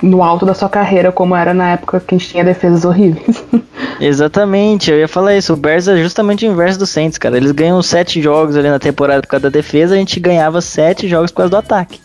no 0.03 0.25
alto 0.25 0.45
da 0.45 0.55
sua 0.55 0.69
carreira, 0.69 1.13
como 1.13 1.37
era 1.37 1.55
na 1.55 1.71
época 1.71 2.01
que 2.01 2.17
a 2.17 2.19
gente 2.19 2.31
tinha 2.31 2.43
defesas 2.43 2.85
horríveis. 2.85 3.45
Exatamente, 4.01 4.91
eu 4.91 4.99
ia 4.99 5.07
falar 5.07 5.37
isso. 5.37 5.53
O 5.53 5.57
Bears 5.57 5.87
é 5.87 5.97
justamente 5.99 6.45
o 6.45 6.51
inverso 6.51 6.81
do 6.81 6.87
Saints, 6.87 7.17
cara. 7.17 7.37
Eles 7.37 7.53
ganham 7.53 7.81
sete 7.81 8.21
jogos 8.21 8.57
ali 8.57 8.69
na 8.69 8.81
temporada 8.81 9.23
por 9.23 9.29
causa 9.29 9.45
da 9.45 9.51
defesa, 9.51 9.95
a 9.95 9.99
gente 9.99 10.19
ganhava 10.19 10.61
sete 10.61 11.07
jogos 11.07 11.31
por 11.31 11.37
causa 11.37 11.51
do 11.51 11.57
ataque. 11.59 12.01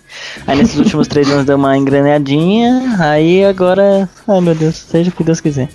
Aí 0.45 0.55
nesses 0.55 0.77
últimos 0.77 1.07
três 1.07 1.27
anos 1.31 1.45
deu 1.45 1.57
uma 1.57 1.75
engrenadinha, 1.75 2.97
aí 2.99 3.43
agora. 3.43 4.07
Ai 4.27 4.39
meu 4.39 4.53
Deus, 4.53 4.75
seja 4.75 5.09
o 5.09 5.13
que 5.13 5.23
Deus 5.23 5.41
quiser. 5.41 5.67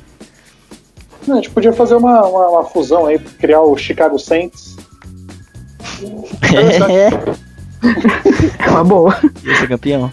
A 1.28 1.34
gente 1.34 1.50
podia 1.50 1.72
fazer 1.72 1.96
uma, 1.96 2.24
uma, 2.24 2.48
uma 2.48 2.64
fusão 2.64 3.06
aí, 3.06 3.18
criar 3.18 3.60
o 3.60 3.76
Chicago 3.76 4.20
Saints. 4.20 4.76
É, 6.88 7.10
É 8.58 8.70
uma 8.70 8.84
boa. 8.84 9.16
ia 9.44 9.54
ser 9.56 9.68
campeão. 9.68 10.10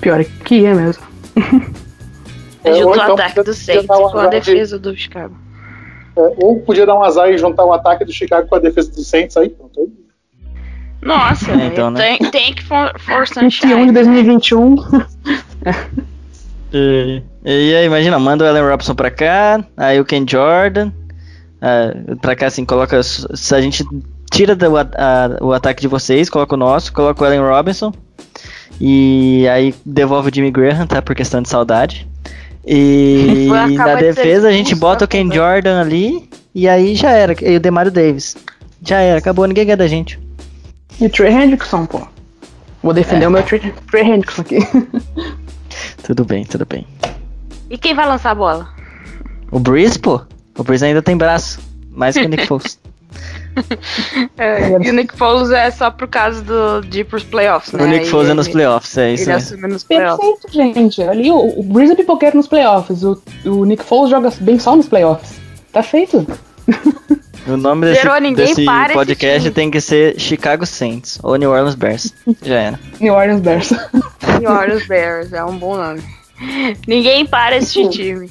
Pior 0.00 0.20
é 0.20 0.24
que 0.24 0.64
é 0.66 0.74
mesmo. 0.74 1.02
É, 2.64 2.72
Junto 2.74 2.86
ou 2.86 2.90
o 2.90 2.94
então 2.94 3.14
ataque 3.14 3.42
do 3.42 3.54
Saints 3.54 3.84
um 3.84 3.86
com 3.86 3.94
a 4.18 4.22
azar 4.22 4.30
de- 4.30 4.38
defesa 4.40 4.78
do 4.78 4.96
Chicago. 4.96 5.34
é, 6.16 6.20
ou 6.38 6.60
podia 6.60 6.84
dar 6.86 6.94
um 6.96 7.02
azar 7.02 7.28
e 7.30 7.38
juntar 7.38 7.64
o 7.64 7.72
ataque 7.72 8.04
do 8.04 8.12
Chicago 8.12 8.46
com 8.48 8.54
a 8.56 8.58
defesa 8.58 8.90
do 8.92 9.02
Saints 9.02 9.36
aí. 9.36 9.48
Pronto. 9.48 9.90
Nossa, 11.02 11.50
É, 11.52 11.66
então, 11.66 11.90
né? 11.90 12.16
tem, 12.18 12.30
tem 12.30 12.54
que 12.54 12.62
for, 12.62 12.92
for 13.00 13.26
21 13.26 13.48
de 13.48 13.54
sunshine. 13.56 13.92
2021. 13.92 14.76
E, 16.72 17.22
e 17.44 17.74
aí, 17.76 17.86
imagina, 17.86 18.18
manda 18.18 18.44
o 18.44 18.48
Allen 18.48 18.62
Robson 18.68 18.94
pra 18.94 19.10
cá, 19.10 19.64
aí 19.76 19.98
o 20.00 20.04
Ken 20.04 20.24
Jordan, 20.28 20.92
ah, 21.60 21.92
pra 22.20 22.36
cá 22.36 22.46
assim, 22.46 22.64
coloca. 22.64 23.02
Se 23.02 23.54
a 23.54 23.60
gente 23.60 23.84
tira 24.32 24.56
do, 24.56 24.76
a- 24.76 24.80
a- 24.94 25.44
o 25.44 25.52
ataque 25.52 25.80
de 25.82 25.86
vocês, 25.88 26.28
coloca 26.28 26.54
o 26.54 26.58
nosso, 26.58 26.92
coloca 26.92 27.22
o 27.22 27.26
Allen 27.26 27.40
Robinson, 27.40 27.92
e 28.80 29.46
aí 29.48 29.72
devolve 29.86 30.30
o 30.30 30.34
Jimmy 30.34 30.50
Graham, 30.50 30.86
tá? 30.86 31.00
Por 31.00 31.14
questão 31.14 31.40
de 31.42 31.48
saudade. 31.48 32.08
E 32.66 33.48
na 33.76 33.94
defesa 33.96 34.48
a 34.48 34.52
gente 34.52 34.74
bota 34.74 35.04
o 35.04 35.08
Ken. 35.08 35.30
Jordan 35.32 35.80
ali, 35.80 36.28
e 36.54 36.68
aí 36.68 36.94
já 36.94 37.10
era. 37.10 37.34
E 37.44 37.56
o 37.56 37.60
Demario 37.60 37.92
Davis. 37.92 38.36
Já 38.84 38.98
era, 38.98 39.18
acabou, 39.18 39.46
ninguém 39.46 39.64
ganha 39.66 39.76
da 39.76 39.86
gente. 39.86 40.18
E 41.00 41.06
o 41.06 41.10
Trey 41.10 41.32
Hendrickson, 41.32 41.86
pô. 41.86 42.00
Vou 42.82 42.92
defender 42.92 43.26
o 43.28 43.30
meu 43.30 43.42
Trey, 43.44 43.60
Trey 43.90 44.02
Hendrickson 44.04 44.42
aqui. 44.42 44.58
Tudo 46.02 46.24
bem, 46.24 46.44
tudo 46.44 46.66
bem. 46.66 46.84
E 47.70 47.78
quem 47.78 47.94
vai 47.94 48.06
lançar 48.06 48.30
a 48.32 48.34
bola? 48.34 48.68
O 49.50 49.58
Breeze, 49.60 49.98
pô. 49.98 50.20
O 50.58 50.62
Breeze 50.64 50.84
ainda 50.84 51.00
tem 51.00 51.16
braço. 51.16 51.60
Mais 51.90 52.16
que 52.16 52.24
o 52.24 52.28
Nick 52.28 52.44
Foles. 52.48 52.78
É, 54.38 54.70
e 54.70 54.90
o 54.90 54.92
Nick 54.92 55.16
Foles 55.16 55.50
é 55.50 55.70
só 55.70 55.90
por 55.90 56.08
causa 56.08 56.42
do, 56.42 56.80
de 56.80 57.00
ir 57.00 57.04
pros 57.04 57.22
playoffs, 57.22 57.72
né? 57.72 57.84
o 57.84 57.86
Nick 57.86 58.08
Foles 58.08 58.30
é 58.30 58.34
nos 58.34 58.48
playoffs, 58.48 58.96
é 58.96 59.12
isso 59.12 59.24
Ele 59.24 59.32
assume 59.32 59.68
nos 59.68 59.84
playoffs. 59.84 60.40
Perfeito, 60.40 60.74
gente. 60.74 61.02
Ali 61.02 61.30
o, 61.30 61.60
o 61.60 61.62
Breeze 61.62 61.92
é 61.92 61.96
pipoqueiro 61.96 62.36
nos 62.36 62.46
playoffs. 62.46 63.02
O, 63.04 63.22
o 63.44 63.64
Nick 63.64 63.84
Foles 63.84 64.10
joga 64.10 64.32
bem 64.40 64.58
só 64.58 64.74
nos 64.74 64.88
playoffs. 64.88 65.34
Tá 65.72 65.82
feito. 65.82 66.26
O 67.44 67.56
nome 67.56 67.86
desse, 67.86 68.02
Gerou 68.02 68.34
desse 68.34 68.64
podcast 68.92 69.50
tem 69.50 69.68
que 69.68 69.80
ser 69.80 70.18
Chicago 70.18 70.64
Saints 70.64 71.18
ou 71.24 71.34
New 71.34 71.50
Orleans 71.50 71.74
Bears. 71.74 72.14
Já 72.40 72.54
era. 72.54 72.80
New 73.00 73.12
Orleans 73.12 73.40
Bears. 73.40 73.70
New 74.40 74.48
Orleans 74.48 74.86
Bears, 74.86 75.32
é 75.32 75.44
um 75.44 75.58
bom 75.58 75.76
nome. 75.76 76.02
Ninguém 76.86 77.26
para 77.26 77.56
esse 77.56 77.88
time. 77.88 78.30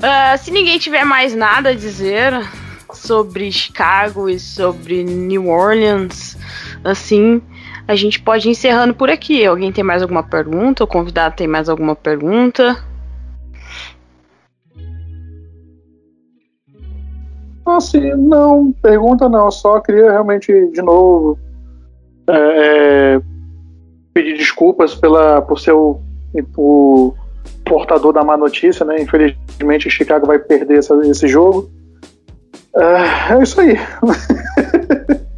Ah, 0.00 0.36
se 0.36 0.52
ninguém 0.52 0.78
tiver 0.78 1.04
mais 1.04 1.34
nada 1.34 1.70
a 1.70 1.74
dizer 1.74 2.32
sobre 2.92 3.50
Chicago 3.52 4.28
e 4.28 4.38
sobre 4.38 5.04
New 5.04 5.48
Orleans, 5.48 6.36
assim, 6.84 7.42
a 7.86 7.94
gente 7.94 8.20
pode 8.20 8.48
ir 8.48 8.52
encerrando 8.52 8.94
por 8.94 9.10
aqui. 9.10 9.44
Alguém 9.44 9.72
tem 9.72 9.84
mais 9.84 10.02
alguma 10.02 10.22
pergunta? 10.22 10.84
O 10.84 10.86
convidado 10.86 11.36
tem 11.36 11.46
mais 11.46 11.68
alguma 11.68 11.94
pergunta? 11.94 12.76
Assim, 17.66 18.14
não, 18.14 18.72
pergunta 18.82 19.28
não, 19.28 19.50
só 19.50 19.78
queria 19.80 20.10
realmente, 20.10 20.52
de 20.70 20.80
novo, 20.80 21.38
é, 22.26 23.16
é, 23.16 23.20
pedir 24.14 24.38
desculpas 24.38 24.94
pela, 24.94 25.42
por 25.42 25.60
ser 25.60 25.72
o, 25.72 26.00
portador 27.64 28.12
da 28.12 28.24
má 28.24 28.36
notícia, 28.36 28.84
né? 28.84 29.00
Infelizmente, 29.00 29.90
Chicago 29.90 30.26
vai 30.26 30.38
perder 30.38 30.78
essa- 30.78 30.98
esse 31.06 31.28
jogo. 31.28 31.70
É, 32.76 33.34
é 33.34 33.42
isso 33.42 33.60
aí. 33.60 33.78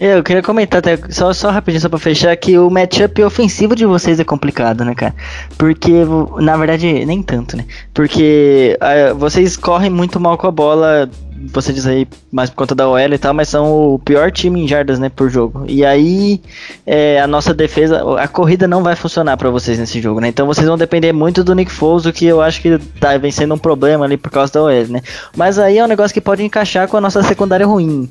Eu 0.00 0.22
queria 0.22 0.42
comentar 0.42 0.78
até, 0.78 0.96
só, 1.10 1.30
só 1.34 1.50
rapidinho, 1.50 1.82
só 1.82 1.88
pra 1.90 1.98
fechar, 1.98 2.34
que 2.34 2.58
o 2.58 2.70
matchup 2.70 3.22
ofensivo 3.22 3.76
de 3.76 3.84
vocês 3.84 4.18
é 4.18 4.24
complicado, 4.24 4.82
né, 4.82 4.94
cara? 4.94 5.14
Porque, 5.58 5.92
na 6.38 6.56
verdade, 6.56 7.04
nem 7.04 7.22
tanto, 7.22 7.54
né? 7.54 7.66
Porque 7.92 8.78
ah, 8.80 9.12
vocês 9.12 9.58
correm 9.58 9.90
muito 9.90 10.18
mal 10.18 10.38
com 10.38 10.46
a 10.46 10.50
bola 10.50 11.10
você 11.52 11.72
diz 11.72 11.86
aí 11.86 12.06
mais 12.30 12.50
por 12.50 12.56
conta 12.56 12.74
da 12.74 12.88
OL 12.88 12.98
e 12.98 13.18
tal, 13.18 13.32
mas 13.32 13.48
são 13.48 13.94
o 13.94 13.98
pior 13.98 14.30
time 14.30 14.60
em 14.60 14.68
jardas, 14.68 14.98
né, 14.98 15.08
por 15.08 15.30
jogo. 15.30 15.64
E 15.66 15.84
aí 15.84 16.40
é, 16.86 17.20
a 17.20 17.26
nossa 17.26 17.54
defesa, 17.54 18.02
a 18.20 18.28
corrida 18.28 18.68
não 18.68 18.82
vai 18.82 18.94
funcionar 18.94 19.36
para 19.36 19.50
vocês 19.50 19.78
nesse 19.78 20.00
jogo, 20.00 20.20
né? 20.20 20.28
Então 20.28 20.46
vocês 20.46 20.66
vão 20.66 20.76
depender 20.76 21.12
muito 21.12 21.42
do 21.42 21.54
Nick 21.54 21.70
Foles, 21.70 22.06
o 22.06 22.12
que 22.12 22.26
eu 22.26 22.40
acho 22.40 22.60
que 22.60 22.78
tá 23.00 23.16
vencendo 23.16 23.54
um 23.54 23.58
problema 23.58 24.04
ali 24.04 24.16
por 24.16 24.30
causa 24.30 24.52
da 24.52 24.62
OL, 24.62 24.88
né? 24.88 25.00
Mas 25.36 25.58
aí 25.58 25.78
é 25.78 25.84
um 25.84 25.88
negócio 25.88 26.12
que 26.14 26.20
pode 26.20 26.42
encaixar 26.42 26.88
com 26.88 26.96
a 26.96 27.00
nossa 27.00 27.22
secundária 27.22 27.66
ruim. 27.66 28.08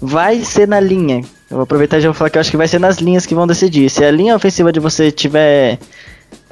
Vai 0.00 0.40
ser 0.40 0.66
na 0.66 0.80
linha. 0.80 1.22
Eu 1.50 1.56
vou 1.56 1.62
aproveitar 1.62 1.98
e 1.98 2.00
já 2.00 2.08
vou 2.08 2.14
falar 2.14 2.30
que 2.30 2.38
eu 2.38 2.40
acho 2.40 2.50
que 2.50 2.56
vai 2.56 2.68
ser 2.68 2.78
nas 2.78 2.98
linhas 2.98 3.26
que 3.26 3.34
vão 3.34 3.46
decidir. 3.46 3.88
Se 3.90 4.04
a 4.04 4.10
linha 4.10 4.34
ofensiva 4.34 4.72
de 4.72 4.80
você 4.80 5.10
tiver 5.10 5.78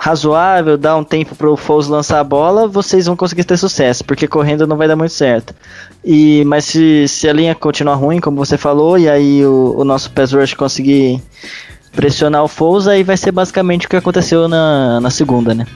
razoável, 0.00 0.78
dar 0.78 0.96
um 0.96 1.04
tempo 1.04 1.34
pro 1.34 1.58
Foles 1.58 1.86
lançar 1.86 2.20
a 2.20 2.24
bola, 2.24 2.66
vocês 2.66 3.04
vão 3.04 3.14
conseguir 3.14 3.44
ter 3.44 3.58
sucesso, 3.58 4.02
porque 4.02 4.26
correndo 4.26 4.66
não 4.66 4.78
vai 4.78 4.88
dar 4.88 4.96
muito 4.96 5.12
certo. 5.12 5.54
E 6.02 6.42
mas 6.46 6.64
se, 6.64 7.06
se 7.06 7.28
a 7.28 7.32
linha 7.34 7.54
continuar 7.54 7.96
ruim, 7.96 8.18
como 8.18 8.38
você 8.38 8.56
falou, 8.56 8.98
e 8.98 9.10
aí 9.10 9.44
o, 9.44 9.74
o 9.76 9.84
nosso 9.84 10.10
pass 10.12 10.32
rush 10.32 10.54
conseguir 10.54 11.22
pressionar 11.92 12.42
o 12.42 12.48
Foles, 12.48 12.86
aí 12.86 13.02
vai 13.02 13.18
ser 13.18 13.30
basicamente 13.30 13.86
o 13.86 13.90
que 13.90 13.96
aconteceu 13.96 14.48
na, 14.48 15.00
na 15.00 15.10
segunda, 15.10 15.54
né? 15.54 15.66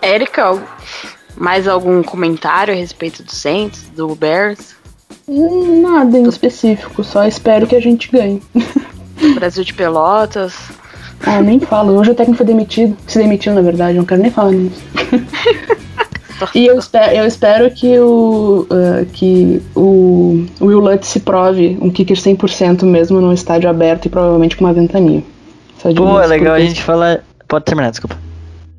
Érica, 0.00 0.56
mais 1.36 1.66
algum 1.66 2.04
comentário 2.04 2.72
a 2.72 2.76
respeito 2.76 3.24
do 3.24 3.34
Saints, 3.34 3.90
do 3.96 4.14
Bears? 4.14 4.76
Hum, 5.26 5.82
Nada 5.82 6.16
em 6.16 6.28
específico, 6.28 7.02
só 7.02 7.26
espero 7.26 7.66
que 7.66 7.74
a 7.74 7.80
gente 7.80 8.12
ganhe. 8.12 8.40
Brasil 9.34 9.64
de 9.64 9.74
Pelotas? 9.74 10.54
Ah, 11.26 11.40
nem 11.40 11.60
falo. 11.60 11.98
Hoje 11.98 12.10
o 12.10 12.14
técnico 12.14 12.38
foi 12.38 12.46
demitido. 12.46 12.96
Se 13.06 13.18
demitiu, 13.18 13.54
na 13.54 13.60
verdade, 13.60 13.98
não 13.98 14.04
quero 14.04 14.22
nem 14.22 14.30
falar 14.30 14.52
nisso. 14.52 14.82
e 16.54 16.66
eu 16.66 16.78
espero, 16.78 17.14
eu 17.14 17.26
espero 17.26 17.70
que 17.70 17.98
o 17.98 18.66
uh, 18.70 19.06
que 19.12 19.62
o 19.74 20.44
Will 20.60 20.80
Lutz 20.80 21.08
se 21.08 21.20
prove 21.20 21.78
um 21.80 21.90
kicker 21.90 22.16
100% 22.16 22.84
mesmo 22.84 23.20
num 23.20 23.32
estádio 23.32 23.68
aberto 23.68 24.06
e 24.06 24.08
provavelmente 24.08 24.56
com 24.56 24.64
uma 24.64 24.72
ventania. 24.72 25.22
Só 25.78 25.92
Pô, 25.92 26.20
é 26.20 26.26
legal 26.26 26.54
a 26.54 26.60
gente 26.60 26.82
falar. 26.82 27.20
Pode 27.46 27.64
terminar, 27.64 27.90
desculpa. 27.90 28.16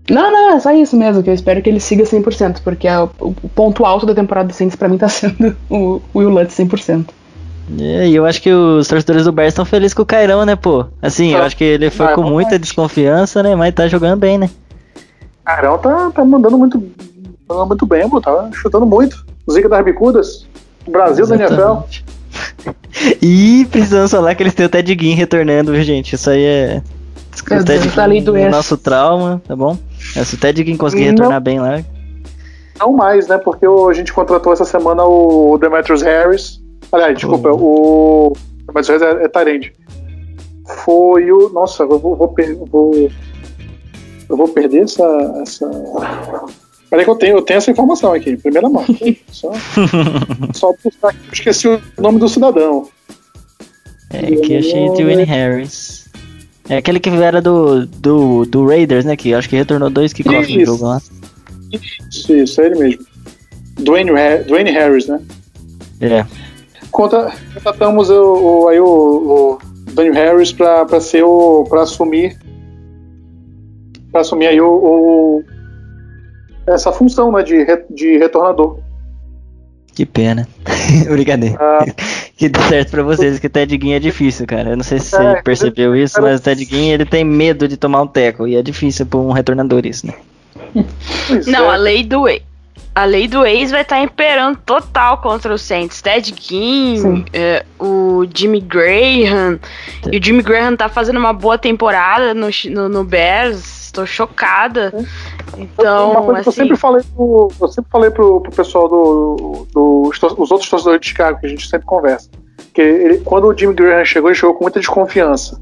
Não, 0.10 0.32
não, 0.32 0.56
é 0.56 0.60
só 0.60 0.72
isso 0.72 0.98
mesmo, 0.98 1.22
que 1.22 1.30
eu 1.30 1.34
espero 1.34 1.62
que 1.62 1.70
ele 1.70 1.80
siga 1.80 2.04
100%, 2.04 2.62
porque 2.64 2.88
é 2.88 3.00
o, 3.00 3.10
o 3.20 3.50
ponto 3.50 3.86
alto 3.86 4.06
da 4.06 4.16
temporada 4.16 4.48
do 4.48 4.54
Saints 4.54 4.76
pra 4.76 4.90
mim 4.90 4.98
tá 4.98 5.08
sendo 5.08 5.56
o, 5.70 6.02
o 6.14 6.20
Will 6.20 6.30
Lutz 6.30 6.56
100%. 6.58 7.06
É, 7.80 8.08
E 8.08 8.16
eu 8.16 8.26
acho 8.26 8.42
que 8.42 8.52
os 8.52 8.88
torcedores 8.88 9.26
do 9.26 9.32
Bears 9.32 9.50
estão 9.52 9.66
felizes 9.66 9.94
com 9.94 10.02
o 10.02 10.06
Cairão, 10.06 10.46
né, 10.46 10.56
pô? 10.56 10.86
Assim, 11.02 11.34
eu 11.34 11.42
Ah. 11.42 11.46
acho 11.46 11.56
que 11.56 11.64
ele 11.64 11.90
foi 11.90 12.08
com 12.10 12.24
muita 12.24 12.58
desconfiança, 12.60 13.42
né? 13.42 13.56
Mas 13.56 13.74
tá 13.74 13.88
jogando 13.88 14.20
bem, 14.20 14.38
né? 14.38 14.50
Carão 15.46 15.78
tá, 15.78 16.12
tá 16.14 16.24
mandando 16.26 16.58
muito, 16.58 16.82
mandando 17.48 17.68
muito 17.68 17.86
bem, 17.86 18.10
pô, 18.10 18.20
tá 18.22 18.50
chutando 18.54 18.86
muito. 18.86 19.26
Zica 19.52 19.68
das 19.70 19.84
bicudas. 19.84 20.46
Brasil 20.88 21.26
da 21.28 21.36
NFL. 21.36 21.84
E 23.22 23.68
precisamos 23.72 24.12
falar 24.12 24.36
que 24.36 24.44
eles 24.44 24.54
têm 24.54 24.66
o 24.66 24.70
Ted 24.70 24.98
Ginn 25.00 25.16
retornando, 25.16 25.72
viu, 25.72 25.84
gente? 25.84 26.14
Isso 26.16 26.30
aí 26.30 26.44
é. 26.44 26.82
Meu 27.50 27.62
o 27.62 27.64
Ted 27.64 27.80
Deus, 27.88 28.24
do 28.26 28.34
Ginn 28.34 28.46
é 28.46 28.50
nosso 28.50 28.78
trauma, 28.78 29.42
tá 29.48 29.56
bom? 29.56 29.78
É, 30.16 30.24
Se 30.24 30.36
o 30.36 30.38
Ted 30.38 30.64
Ginn 30.64 30.78
conseguir 30.78 31.06
Não. 31.06 31.12
retornar 31.12 31.42
bem 31.42 31.60
lá. 31.60 31.82
Não 32.80 32.94
mais, 32.94 33.28
né? 33.28 33.38
Porque 33.38 33.66
a 33.66 33.94
gente 33.94 34.12
contratou 34.12 34.52
essa 34.54 34.66
semana 34.66 35.04
o 35.06 35.58
Demetrius 35.60 36.02
Harris. 36.02 36.60
Aliás, 36.92 37.16
desculpa, 37.16 37.50
o 37.52 38.34
Demetrius 38.68 39.02
Harris 39.02 39.22
é, 39.22 39.26
é 39.26 39.28
Tyrande. 39.28 39.74
Foi 40.84 41.32
o. 41.32 41.50
Nossa, 41.50 41.84
eu 41.84 42.00
vou, 42.00 42.16
vou, 42.16 42.36
vou- 42.70 43.12
eu 44.30 44.38
vou 44.38 44.48
perder 44.48 44.84
essa. 44.84 45.04
essa... 45.42 45.70
Peraí 46.90 47.06
que 47.06 47.12
eu 47.12 47.16
tenho, 47.16 47.38
eu 47.38 47.42
tenho 47.42 47.58
essa 47.58 47.72
informação 47.72 48.14
aqui, 48.14 48.36
primeira 48.38 48.70
mão. 48.70 48.84
Só, 49.32 49.52
só 50.54 50.74
buscar 50.84 51.10
aqui, 51.10 51.20
eu 51.28 51.34
esqueci 51.34 51.68
o 51.68 51.82
nome 51.98 52.20
do 52.20 52.28
cidadão. 52.28 52.88
É 54.10 54.36
que 54.36 54.54
eu 54.54 54.60
achei 54.60 54.90
Dwayne 54.90 55.24
Harris. 55.24 56.10
É 56.70 56.78
aquele 56.78 57.00
que 57.00 57.10
era 57.10 57.42
do, 57.42 57.86
do, 57.86 58.46
do 58.46 58.66
Raiders, 58.66 59.06
né? 59.06 59.16
Que 59.16 59.34
acho 59.34 59.48
que 59.50 59.56
retornou 59.56 59.90
dois 59.90 60.12
kickoffs 60.14 60.50
no 60.54 60.62
Isso. 60.62 60.72
jogo 60.74 60.86
lá. 60.86 61.02
Isso, 61.72 62.36
isso, 62.36 62.62
é 62.62 62.66
ele 62.66 62.76
mesmo. 62.76 63.06
Dwayne, 63.80 64.12
Dwayne 64.48 64.72
Harris, 64.72 65.08
né? 65.08 65.20
É. 66.02 66.26
Conta, 66.92 67.32
contratamos 67.54 68.10
o, 68.10 68.64
o- 68.64 68.68
aí 68.68 68.80
o, 68.80 68.86
o 68.86 69.58
Daniel 69.94 70.14
Harris 70.14 70.52
pra, 70.52 70.86
pra 70.86 71.00
ser 71.00 71.24
o. 71.24 71.64
pra 71.70 71.82
assumir. 71.84 72.38
pra 74.12 74.22
assumir 74.22 74.48
aí 74.48 74.60
o. 74.62 74.68
o- 74.70 75.44
essa 76.68 76.92
função 76.92 77.32
né, 77.32 77.42
de, 77.44 77.64
re- 77.64 77.86
de 77.90 78.18
retornador. 78.18 78.78
Que 79.94 80.06
pena. 80.06 80.48
Brincadeira. 81.10 81.58
Ah, 81.60 81.86
Que 82.42 82.50
dê 82.50 82.60
certo 82.62 82.90
pra 82.92 83.04
vocês, 83.04 83.38
que 83.38 83.46
o 83.46 83.50
Ted 83.52 83.78
Ginn 83.80 83.94
é 83.94 84.00
difícil, 84.00 84.48
cara. 84.48 84.72
Eu 84.72 84.76
não 84.78 84.84
sei 84.84 84.98
se 84.98 85.12
você 85.12 85.22
É, 85.24 85.42
percebeu 85.44 85.96
isso, 85.96 86.16
cara- 86.16 86.30
mas 86.32 86.40
o 86.40 86.44
Ted 86.44 86.66
Ginn 86.66 86.90
ele 86.90 87.06
tem 87.06 87.24
medo 87.24 87.68
de 87.68 87.78
tomar 87.78 88.02
um 88.02 88.08
teco. 88.08 88.48
E 88.48 88.56
é 88.56 88.64
difícil 88.64 89.06
pra 89.06 89.20
um 89.20 89.32
retornador 89.32 89.86
isso, 89.86 90.08
né? 90.08 90.14
Não, 91.46 91.66
é. 91.66 91.74
a 91.74 91.76
lei 91.76 92.04
do 92.04 92.28
ex. 92.28 92.42
A 92.94 93.06
lei 93.06 93.26
do 93.26 93.46
ex 93.46 93.72
vai 93.72 93.84
estar 93.84 94.02
imperando 94.02 94.58
total 94.66 95.20
contra 95.20 95.54
o 95.54 95.58
Saints. 95.58 96.02
Ted 96.02 96.36
Sim. 96.42 97.24
é, 97.32 97.66
o 97.80 98.26
Jimmy 98.34 98.60
Graham. 98.60 99.60
E 100.12 100.18
o 100.18 100.24
Jimmy 100.24 100.44
Graham 100.44 100.76
tá 100.76 100.90
fazendo 100.90 101.18
uma 101.18 101.32
boa 101.32 101.58
temporada 101.58 102.34
no, 102.34 102.50
no, 102.70 102.90
no 102.90 103.04
Bears. 103.06 103.86
Estou 103.86 104.06
chocada. 104.06 104.92
Uma 105.54 105.64
Então, 105.64 106.14
coisa 106.26 106.42
que 106.42 106.48
eu 106.48 106.52
assim, 106.52 106.52
sempre 106.52 106.78
falei 106.78 107.04
pro, 107.16 107.52
eu 107.62 107.68
sempre 107.70 107.92
falei 107.92 108.10
pro, 108.10 108.42
pro 108.42 108.52
pessoal 108.52 108.90
do, 108.90 109.68
do 109.74 110.02
os 110.10 110.52
outros 110.52 110.70
torcedores 110.70 111.00
de 111.00 111.08
Chicago, 111.08 111.40
que 111.40 111.46
a 111.46 111.50
gente 111.50 111.68
sempre 111.68 111.88
conversa. 111.88 112.30
Que 112.74 112.82
ele, 112.82 113.18
quando 113.20 113.48
o 113.48 113.58
Jimmy 113.58 113.74
Graham 113.74 114.04
chegou, 114.04 114.30
ele 114.30 114.38
chegou 114.38 114.54
com 114.56 114.66
muita 114.66 114.80
desconfiança. 114.82 115.60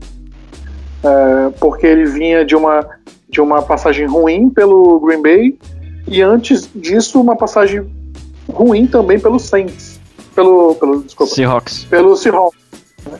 É, 1.03 1.49
porque 1.59 1.85
ele 1.85 2.05
vinha 2.05 2.43
de 2.43 2.55
uma, 2.55 2.85
de 3.29 3.39
uma 3.39 3.61
passagem 3.61 4.07
ruim 4.07 4.49
pelo 4.49 4.99
Green 4.99 5.21
Bay 5.21 5.57
e 6.09 6.23
antes 6.23 6.67
disso 6.73 7.21
uma 7.21 7.35
passagem 7.35 7.87
ruim 8.51 8.87
também 8.87 9.19
pelo 9.19 9.39
Saints. 9.39 9.99
Pelo, 10.33 10.73
pelo, 10.75 11.03
desculpa, 11.03 11.33
Seahawks. 11.33 11.85
pelo 11.85 12.15
Seahawks. 12.17 12.57
né? 13.05 13.19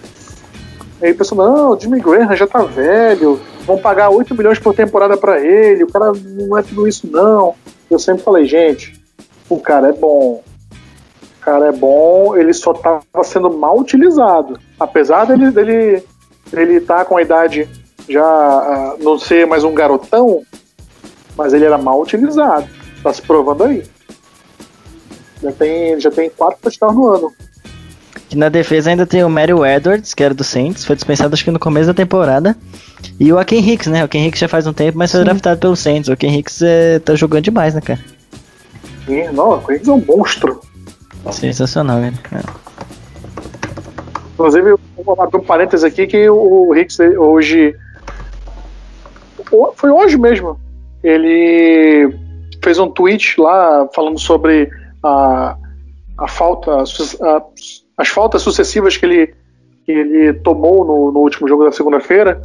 Aí 1.01 1.11
o 1.11 1.15
pessoal, 1.15 1.51
não, 1.51 1.71
o 1.71 1.79
Jimmy 1.79 2.01
Graham 2.01 2.35
já 2.35 2.47
tá 2.47 2.63
velho, 2.63 3.39
vão 3.65 3.77
pagar 3.77 4.09
8 4.09 4.35
milhões 4.35 4.57
por 4.57 4.73
temporada 4.73 5.15
pra 5.15 5.39
ele, 5.39 5.83
o 5.83 5.87
cara 5.87 6.11
não 6.11 6.57
é 6.57 6.63
tudo 6.63 6.87
isso 6.87 7.07
não. 7.09 7.55
Eu 7.89 7.99
sempre 7.99 8.23
falei, 8.23 8.45
gente, 8.45 8.99
o 9.47 9.59
cara 9.59 9.89
é 9.89 9.93
bom. 9.93 10.41
O 10.41 11.41
cara 11.41 11.67
é 11.67 11.71
bom, 11.71 12.35
ele 12.35 12.53
só 12.53 12.73
tava 12.73 13.03
sendo 13.23 13.51
mal 13.51 13.77
utilizado. 13.77 14.59
Apesar 14.79 15.25
dele 15.25 15.51
dele, 15.51 16.03
dele 16.51 16.81
tá 16.81 17.05
com 17.05 17.17
a 17.17 17.21
idade 17.21 17.69
já 18.09 18.25
ah, 18.25 18.95
não 18.99 19.19
ser 19.19 19.45
mais 19.45 19.63
um 19.63 19.73
garotão, 19.73 20.41
mas 21.37 21.53
ele 21.53 21.65
era 21.65 21.77
mal 21.77 22.01
utilizado. 22.01 22.78
Tá 23.03 23.13
se 23.13 23.21
provando 23.21 23.63
aí. 23.63 23.83
Já 25.41 25.51
tem, 25.51 25.99
já 25.99 26.11
tem 26.11 26.29
quatro 26.29 26.59
touchdowns 26.61 26.95
no 26.95 27.07
ano. 27.07 27.33
Que 28.27 28.37
na 28.37 28.49
defesa 28.49 28.91
ainda 28.91 29.07
tem 29.07 29.23
o 29.23 29.29
Mario 29.29 29.65
Edwards, 29.65 30.13
que 30.13 30.23
era 30.23 30.33
do 30.33 30.43
Saints, 30.43 30.85
foi 30.85 30.95
dispensado 30.95 31.33
acho 31.33 31.43
que 31.43 31.49
no 31.49 31.59
começo 31.59 31.87
da 31.87 31.93
temporada. 31.93 32.55
E 33.19 33.31
o 33.33 33.39
Aken 33.39 33.67
Hicks, 33.67 33.87
né? 33.87 34.01
O 34.01 34.05
Aken 34.05 34.27
Hicks 34.27 34.39
já 34.39 34.47
faz 34.47 34.67
um 34.67 34.73
tempo, 34.73 34.97
mas 34.97 35.11
foi 35.11 35.21
Sim. 35.21 35.25
draftado 35.25 35.59
pelo 35.59 35.75
Saints. 35.75 36.09
O 36.09 36.13
Aken 36.13 36.37
Hicks 36.37 36.61
é, 36.61 36.99
tá 36.99 37.15
jogando 37.15 37.45
demais, 37.45 37.73
né, 37.73 37.81
cara? 37.81 37.99
Sim, 39.05 39.29
Não, 39.33 39.53
o 39.57 39.61
Corinthians 39.61 39.87
é 39.87 39.91
um 39.91 40.05
monstro. 40.05 40.61
Sensacional, 41.31 41.99
velho. 41.99 42.19
É. 42.31 42.41
Inclusive, 44.33 44.69
eu 44.69 44.79
vou 45.03 45.19
abrir 45.19 45.37
um 45.37 45.43
parênteses 45.43 45.83
aqui 45.83 46.05
que 46.05 46.29
o 46.29 46.75
Hicks 46.75 46.99
hoje. 47.17 47.75
Foi 49.75 49.89
hoje 49.89 50.17
mesmo. 50.17 50.59
Ele 51.03 52.13
fez 52.63 52.79
um 52.79 52.89
tweet 52.89 53.39
lá 53.39 53.87
falando 53.93 54.19
sobre 54.19 54.69
a, 55.03 55.55
a 56.17 56.27
falta. 56.27 56.71
a- 57.21 57.43
as 57.97 58.07
faltas 58.07 58.41
sucessivas 58.41 58.95
que 58.95 59.05
ele, 59.05 59.27
que 59.85 59.91
ele 59.91 60.33
tomou 60.35 60.85
no, 60.85 61.11
no 61.11 61.19
último 61.19 61.49
jogo 61.49 61.65
da 61.65 61.71
segunda-feira. 61.73 62.41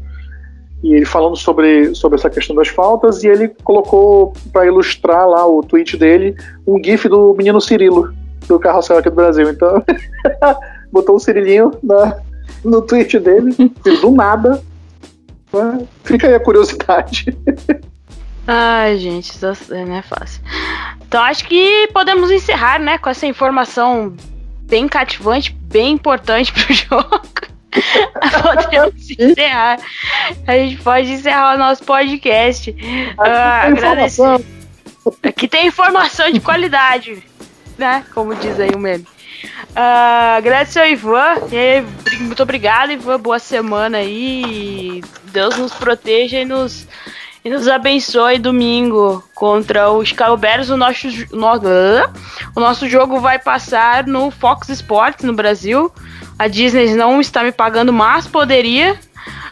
E 0.83 0.93
ele 0.95 1.05
falando 1.07 1.37
sobre, 1.37 1.95
sobre 1.95 2.19
essa 2.19 2.29
questão 2.29 2.55
das 2.57 2.69
faltas, 2.69 3.23
e 3.23 3.29
ele 3.29 3.49
colocou 3.63 4.33
para 4.53 4.67
ilustrar 4.67 5.27
lá 5.29 5.47
o 5.47 5.63
tweet 5.63 5.97
dele 5.97 6.35
um 6.67 6.83
GIF 6.83 7.09
do 7.09 7.33
menino 7.39 7.61
Cirilo, 7.61 8.13
do 8.49 8.59
carrossel 8.59 8.99
aqui 8.99 9.09
do 9.09 9.15
Brasil. 9.17 9.49
Então, 9.49 9.83
botou 10.93 11.15
o 11.15 11.21
Cirilinho 11.21 11.71
na, 11.83 12.19
no 12.65 12.83
tweet 12.83 13.19
dele, 13.21 13.55
do 14.03 14.11
nada. 14.11 14.61
Fica 16.03 16.27
aí 16.27 16.35
a 16.35 16.41
curiosidade. 16.41 17.27
Ai, 18.47 18.99
gente, 18.99 19.31
isso 19.31 19.47
não 19.75 19.97
é 19.97 20.03
fácil. 20.03 20.43
Então 21.07 21.23
acho 21.23 21.45
que 21.45 21.89
podemos 21.93 22.31
encerrar, 22.31 22.79
né, 22.79 22.99
com 22.99 23.09
essa 23.09 23.27
informação 23.27 24.15
bem 24.63 24.89
cativante, 24.89 25.53
bem 25.53 25.93
importante 25.93 26.53
pro 26.55 26.75
jogo. 26.75 27.21
podemos 28.55 29.11
encerrar. 29.11 29.79
A 30.47 30.53
gente 30.53 30.77
pode 30.77 31.11
encerrar 31.11 31.55
o 31.55 31.59
nosso 31.59 31.83
podcast. 31.85 32.75
Ah, 33.19 33.63
Tem 33.63 33.73
agradecer. 33.73 34.23
informação. 34.23 34.55
Aqui 35.23 35.49
tem 35.49 35.67
informação 35.67 36.31
de 36.33 36.41
qualidade, 36.41 37.23
né? 37.77 38.05
Como 38.15 38.35
diz 38.35 38.59
aí 38.59 38.71
o 38.71 38.79
meme. 38.79 39.07
Uh, 39.77 40.39
agradecer 40.39 40.81
ao 40.81 40.87
Ivan. 40.87 41.35
Aí, 41.51 41.85
muito 42.21 42.43
obrigado, 42.43 42.93
Ivan. 42.93 43.19
Boa 43.21 43.39
semana 43.39 43.99
aí. 43.99 45.03
Deus 45.25 45.57
nos 45.59 45.73
proteja 45.75 46.41
e 46.41 46.45
nos, 46.45 46.87
e 47.45 47.51
nos 47.51 47.69
abençoe 47.69 48.39
domingo 48.39 49.23
contra 49.35 49.91
o 49.91 50.03
Chicago. 50.03 50.41
O 50.73 50.77
nosso, 50.77 51.09
no, 51.31 51.47
o 52.57 52.61
nosso 52.61 52.89
jogo 52.89 53.21
vai 53.21 53.39
passar 53.39 54.07
no 54.07 54.31
Fox 54.31 54.71
Sports 54.71 55.25
no 55.25 55.35
Brasil. 55.35 55.93
A 56.39 56.49
Disney 56.49 56.95
não 56.95 57.21
está 57.21 57.45
me 57.45 57.53
pagando, 57.53 57.93
mas 57.93 58.27
poderia. 58.27 58.99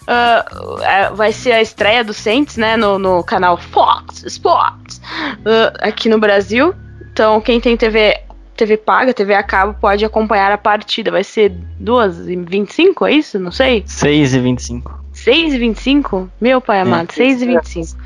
Uh, 0.03 1.15
vai 1.15 1.33
ser 1.33 1.53
a 1.53 1.63
estreia 1.63 2.03
do 2.03 2.13
Saints, 2.13 2.57
né, 2.57 2.77
no, 2.77 2.99
no 2.99 3.23
canal 3.23 3.57
Fox 3.57 4.25
Sports 4.25 5.01
uh, 5.39 5.79
aqui 5.81 6.09
no 6.09 6.19
Brasil. 6.19 6.75
Então, 7.13 7.41
quem 7.41 7.61
tem 7.61 7.77
TV 7.77 8.19
TV 8.57 8.77
paga, 8.77 9.15
TV 9.15 9.35
a 9.35 9.43
cabo, 9.43 9.75
pode 9.81 10.05
acompanhar 10.05 10.51
a 10.51 10.59
partida. 10.59 11.11
Vai 11.11 11.25
ser 11.25 11.53
2h25, 11.81 13.09
é 13.09 13.13
isso? 13.13 13.39
Não 13.39 13.51
sei. 13.51 13.83
6h25. 13.83 15.02
6h25? 15.25 16.29
Meu 16.41 16.61
pai 16.61 16.79
é. 16.79 16.83
amado, 16.83 17.09
6h25. 17.09 17.97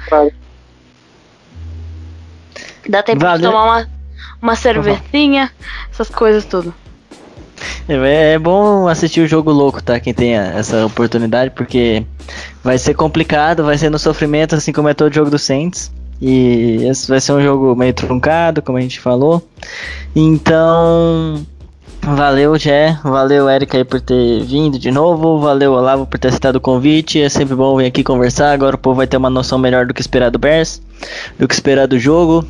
Dá 2.88 3.02
tempo 3.02 3.20
vale. 3.20 3.42
de 3.42 3.48
tomar 3.48 3.64
uma, 3.64 3.88
uma 4.40 4.56
cervecinha, 4.56 5.50
essas 5.90 6.08
coisas 6.08 6.44
tudo. 6.44 6.72
É, 7.88 8.34
é 8.34 8.38
bom 8.38 8.88
assistir 8.88 9.20
o 9.20 9.26
jogo 9.26 9.50
louco, 9.50 9.82
tá? 9.82 9.98
Quem 9.98 10.12
tem 10.12 10.34
essa 10.34 10.84
oportunidade, 10.86 11.50
porque 11.50 12.04
vai 12.62 12.78
ser 12.78 12.94
complicado, 12.94 13.64
vai 13.64 13.78
ser 13.78 13.90
no 13.90 13.98
sofrimento, 13.98 14.54
assim 14.54 14.72
como 14.72 14.88
é 14.88 14.94
todo 14.94 15.14
jogo 15.14 15.30
do 15.30 15.38
Saints. 15.38 15.92
E 16.20 16.86
esse 16.88 17.08
vai 17.08 17.20
ser 17.20 17.32
um 17.32 17.42
jogo 17.42 17.74
meio 17.76 17.92
truncado, 17.92 18.62
como 18.62 18.78
a 18.78 18.80
gente 18.80 19.00
falou. 19.00 19.46
Então, 20.14 21.46
valeu, 22.06 22.56
Jé. 22.58 22.98
Valeu, 23.02 23.48
Erika, 23.50 23.76
aí 23.76 23.84
por 23.84 24.00
ter 24.00 24.42
vindo 24.44 24.78
de 24.78 24.90
novo. 24.90 25.38
Valeu, 25.40 25.72
Olavo, 25.72 26.06
por 26.06 26.18
ter 26.18 26.28
aceitado 26.28 26.56
o 26.56 26.60
convite. 26.60 27.20
É 27.20 27.28
sempre 27.28 27.54
bom 27.54 27.76
vir 27.76 27.86
aqui 27.86 28.04
conversar. 28.04 28.52
Agora 28.52 28.76
o 28.76 28.78
povo 28.78 28.96
vai 28.96 29.06
ter 29.06 29.16
uma 29.16 29.30
noção 29.30 29.58
melhor 29.58 29.86
do 29.86 29.92
que 29.92 30.00
esperar 30.00 30.30
do 30.30 30.38
Bears, 30.38 30.80
do 31.38 31.46
que 31.46 31.54
esperar 31.54 31.86
do 31.86 31.98
jogo. 31.98 32.46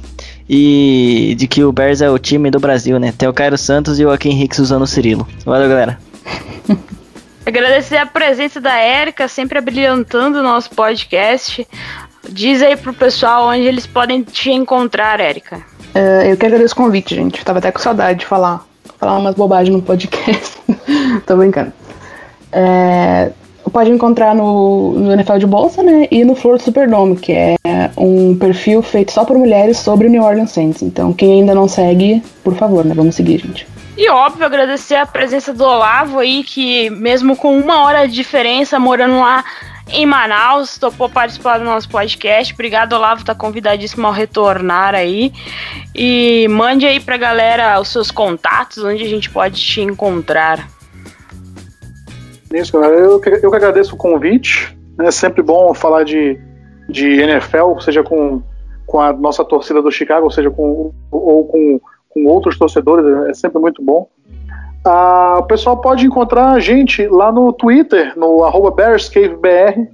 E 0.48 1.34
de 1.36 1.48
que 1.48 1.64
o 1.64 1.72
Bears 1.72 2.00
é 2.00 2.10
o 2.10 2.18
time 2.18 2.50
do 2.50 2.60
Brasil, 2.60 3.00
né? 3.00 3.12
Tem 3.16 3.28
o 3.28 3.32
Cairo 3.32 3.58
Santos 3.58 3.98
e 3.98 4.04
o 4.04 4.08
Joaquim 4.08 4.40
Hicks 4.40 4.58
usando 4.60 4.82
o 4.82 4.86
Cirilo. 4.86 5.26
Valeu, 5.44 5.68
galera. 5.68 5.98
Agradecer 7.44 7.96
a 7.96 8.06
presença 8.06 8.60
da 8.60 8.76
Érica, 8.76 9.28
sempre 9.28 9.58
abrilhantando 9.58 10.40
o 10.40 10.42
nosso 10.42 10.70
podcast. 10.70 11.66
Diz 12.28 12.60
aí 12.60 12.76
pro 12.76 12.92
pessoal 12.92 13.48
onde 13.48 13.62
eles 13.62 13.86
podem 13.86 14.22
te 14.22 14.50
encontrar, 14.50 15.20
Érica. 15.20 15.58
Uh, 15.94 16.26
eu 16.26 16.36
que 16.36 16.44
agradeço 16.44 16.74
o 16.74 16.76
convite, 16.76 17.14
gente. 17.14 17.38
Eu 17.38 17.44
tava 17.44 17.60
até 17.60 17.70
com 17.70 17.78
saudade 17.78 18.20
de 18.20 18.26
falar, 18.26 18.66
falar 18.98 19.18
umas 19.18 19.34
bobagens 19.34 19.74
no 19.74 19.82
podcast. 19.82 20.58
Tô 21.26 21.36
brincando. 21.36 21.72
É, 22.52 23.30
pode 23.70 23.90
encontrar 23.90 24.34
no, 24.34 24.92
no 24.92 25.12
NFL 25.12 25.38
de 25.38 25.46
Bolsa, 25.46 25.82
né? 25.82 26.08
E 26.10 26.24
no 26.24 26.34
Flor 26.34 26.60
Superdome, 26.60 27.16
que 27.16 27.32
é 27.32 27.56
um 27.96 28.36
perfil 28.36 28.82
feito 28.82 29.12
só 29.12 29.24
por 29.24 29.36
mulheres 29.38 29.78
sobre 29.78 30.06
o 30.06 30.10
New 30.10 30.22
Orleans 30.22 30.50
Saints. 30.50 30.82
Então, 30.82 31.12
quem 31.12 31.40
ainda 31.40 31.54
não 31.54 31.68
segue, 31.68 32.22
por 32.42 32.54
favor, 32.54 32.84
né? 32.84 32.94
Vamos 32.94 33.14
seguir, 33.14 33.38
gente. 33.38 33.66
E 33.96 34.10
óbvio, 34.10 34.44
agradecer 34.44 34.96
a 34.96 35.06
presença 35.06 35.54
do 35.54 35.64
Olavo 35.64 36.18
aí, 36.18 36.44
que 36.44 36.90
mesmo 36.90 37.34
com 37.34 37.58
uma 37.58 37.84
hora 37.84 38.06
de 38.06 38.14
diferença, 38.14 38.78
morando 38.78 39.18
lá 39.18 39.42
em 39.88 40.04
Manaus, 40.04 40.78
topou 40.78 41.08
participar 41.08 41.58
do 41.58 41.64
nosso 41.64 41.88
podcast. 41.88 42.52
Obrigado, 42.52 42.92
Olavo, 42.94 43.24
tá 43.24 43.34
convidadíssimo 43.34 44.06
ao 44.06 44.12
retornar 44.12 44.94
aí. 44.94 45.32
E 45.94 46.46
mande 46.48 46.86
aí 46.86 47.00
pra 47.00 47.16
galera 47.16 47.80
os 47.80 47.88
seus 47.88 48.10
contatos, 48.10 48.82
onde 48.82 49.04
a 49.04 49.08
gente 49.08 49.30
pode 49.30 49.60
te 49.60 49.80
encontrar. 49.80 50.68
Isso, 52.52 52.72
galera. 52.72 52.96
Eu, 52.96 53.20
eu 53.42 53.50
que 53.50 53.56
agradeço 53.56 53.94
o 53.94 53.98
convite. 53.98 54.76
É 55.00 55.10
sempre 55.10 55.42
bom 55.42 55.72
falar 55.74 56.04
de, 56.04 56.38
de 56.88 57.06
NFL, 57.06 57.78
seja 57.80 58.02
com, 58.02 58.42
com 58.86 59.00
a 59.00 59.12
nossa 59.12 59.44
torcida 59.44 59.82
do 59.82 59.90
Chicago, 59.90 60.30
seja 60.30 60.50
com, 60.50 60.92
ou 61.10 61.44
com, 61.46 61.80
com 62.08 62.24
outros 62.24 62.58
torcedores, 62.58 63.28
é 63.28 63.34
sempre 63.34 63.60
muito 63.60 63.82
bom. 63.82 64.08
Ah, 64.88 65.38
o 65.40 65.42
pessoal 65.42 65.76
pode 65.80 66.06
encontrar 66.06 66.52
a 66.52 66.60
gente 66.60 67.08
lá 67.08 67.32
no 67.32 67.52
Twitter, 67.52 68.16
no 68.16 68.70
BearsCaveBR, 68.70 69.88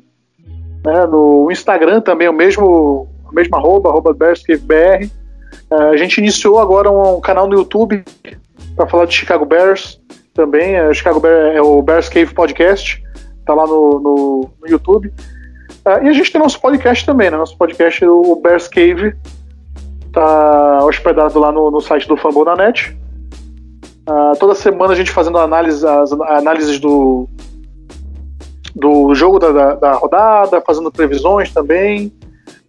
né, 0.84 1.06
no 1.06 1.50
Instagram 1.50 2.02
também, 2.02 2.28
o 2.28 2.32
mesmo, 2.32 3.08
o 3.24 3.34
mesmo 3.34 3.56
arroba, 3.56 3.88
arroba 3.88 4.12
BearsCaveBR. 4.12 5.10
Ah, 5.70 5.88
a 5.88 5.96
gente 5.96 6.18
iniciou 6.18 6.60
agora 6.60 6.90
um, 6.90 7.16
um 7.16 7.20
canal 7.22 7.48
no 7.48 7.54
YouTube 7.54 8.04
para 8.76 8.86
falar 8.86 9.06
de 9.06 9.14
Chicago 9.14 9.46
Bears 9.46 9.98
também, 10.34 10.74
é, 10.74 10.92
Chicago 10.92 11.20
Bear, 11.20 11.56
é 11.56 11.62
o 11.62 11.80
Bears 11.80 12.10
Cave 12.10 12.34
Podcast, 12.34 13.02
tá 13.46 13.54
lá 13.54 13.66
no, 13.66 13.98
no, 13.98 14.50
no 14.60 14.68
YouTube. 14.68 15.10
Ah, 15.86 16.00
e 16.02 16.08
a 16.10 16.12
gente 16.12 16.30
tem 16.30 16.38
nosso 16.38 16.60
podcast 16.60 17.06
também, 17.06 17.30
né? 17.30 17.38
Nosso 17.38 17.56
podcast, 17.56 18.04
o 18.04 18.36
Bears 18.36 18.68
Cave, 18.68 19.14
tá 20.12 20.84
hospedado 20.84 21.38
lá 21.38 21.50
no, 21.50 21.70
no 21.70 21.80
site 21.80 22.06
do 22.06 22.16
Fambonanet. 22.16 22.94
Uh, 24.08 24.36
toda 24.38 24.54
semana 24.54 24.92
a 24.92 24.96
gente 24.96 25.10
fazendo 25.10 25.38
análise, 25.38 25.86
as 25.86 26.12
análises 26.12 26.80
do, 26.80 27.28
do 28.74 29.14
jogo 29.14 29.38
da, 29.38 29.52
da, 29.52 29.74
da, 29.74 29.92
rodada, 29.92 30.60
fazendo 30.60 30.90
previsões 30.90 31.52
também. 31.52 32.12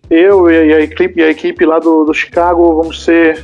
Eu 0.10 0.50
e 0.50 0.74
a 0.74 0.82
equipe, 0.82 1.20
e 1.20 1.24
a 1.24 1.30
equipe 1.30 1.66
lá 1.66 1.80
do, 1.80 2.06
do 2.06 2.14
Chicago 2.14 2.76
vamos 2.76 3.04
ser. 3.04 3.44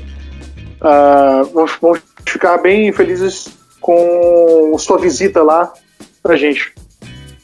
Uh, 0.82 1.46
vamos, 1.54 1.72
vamos, 1.82 2.02
ficar 2.28 2.58
bem 2.60 2.92
felizes 2.92 3.58
com 3.82 4.76
sua 4.78 5.00
visita 5.00 5.42
lá 5.42 5.74
pra 6.22 6.36
gente 6.36 6.72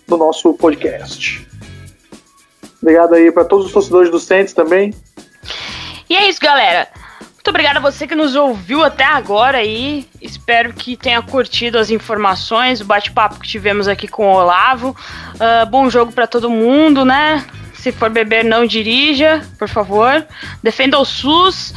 no 0.07 0.15
nosso 0.15 0.53
podcast. 0.53 1.47
Obrigado 2.79 3.15
aí 3.15 3.31
para 3.31 3.45
todos 3.45 3.65
os 3.65 3.71
torcedores 3.71 4.11
do 4.11 4.19
Saints 4.19 4.53
também. 4.53 4.93
E 6.07 6.15
é 6.15 6.29
isso, 6.29 6.39
galera. 6.39 6.87
Muito 7.45 7.53
obrigada 7.53 7.77
a 7.77 7.81
você 7.83 8.07
que 8.07 8.15
nos 8.15 8.35
ouviu 8.35 8.83
até 8.83 9.03
agora 9.03 9.59
aí. 9.59 10.07
Espero 10.19 10.73
que 10.73 10.97
tenha 10.97 11.21
curtido 11.21 11.77
as 11.77 11.91
informações, 11.91 12.81
o 12.81 12.85
bate-papo 12.85 13.39
que 13.39 13.47
tivemos 13.47 13.87
aqui 13.87 14.07
com 14.07 14.25
o 14.25 14.35
Olavo. 14.35 14.97
Uh, 15.35 15.69
bom 15.69 15.87
jogo 15.87 16.11
para 16.11 16.25
todo 16.25 16.49
mundo, 16.49 17.05
né? 17.05 17.45
Se 17.75 17.91
for 17.91 18.09
beber, 18.09 18.43
não 18.43 18.65
dirija, 18.65 19.45
por 19.59 19.69
favor. 19.69 20.25
Defenda 20.63 20.97
o 20.97 21.05
SUS 21.05 21.71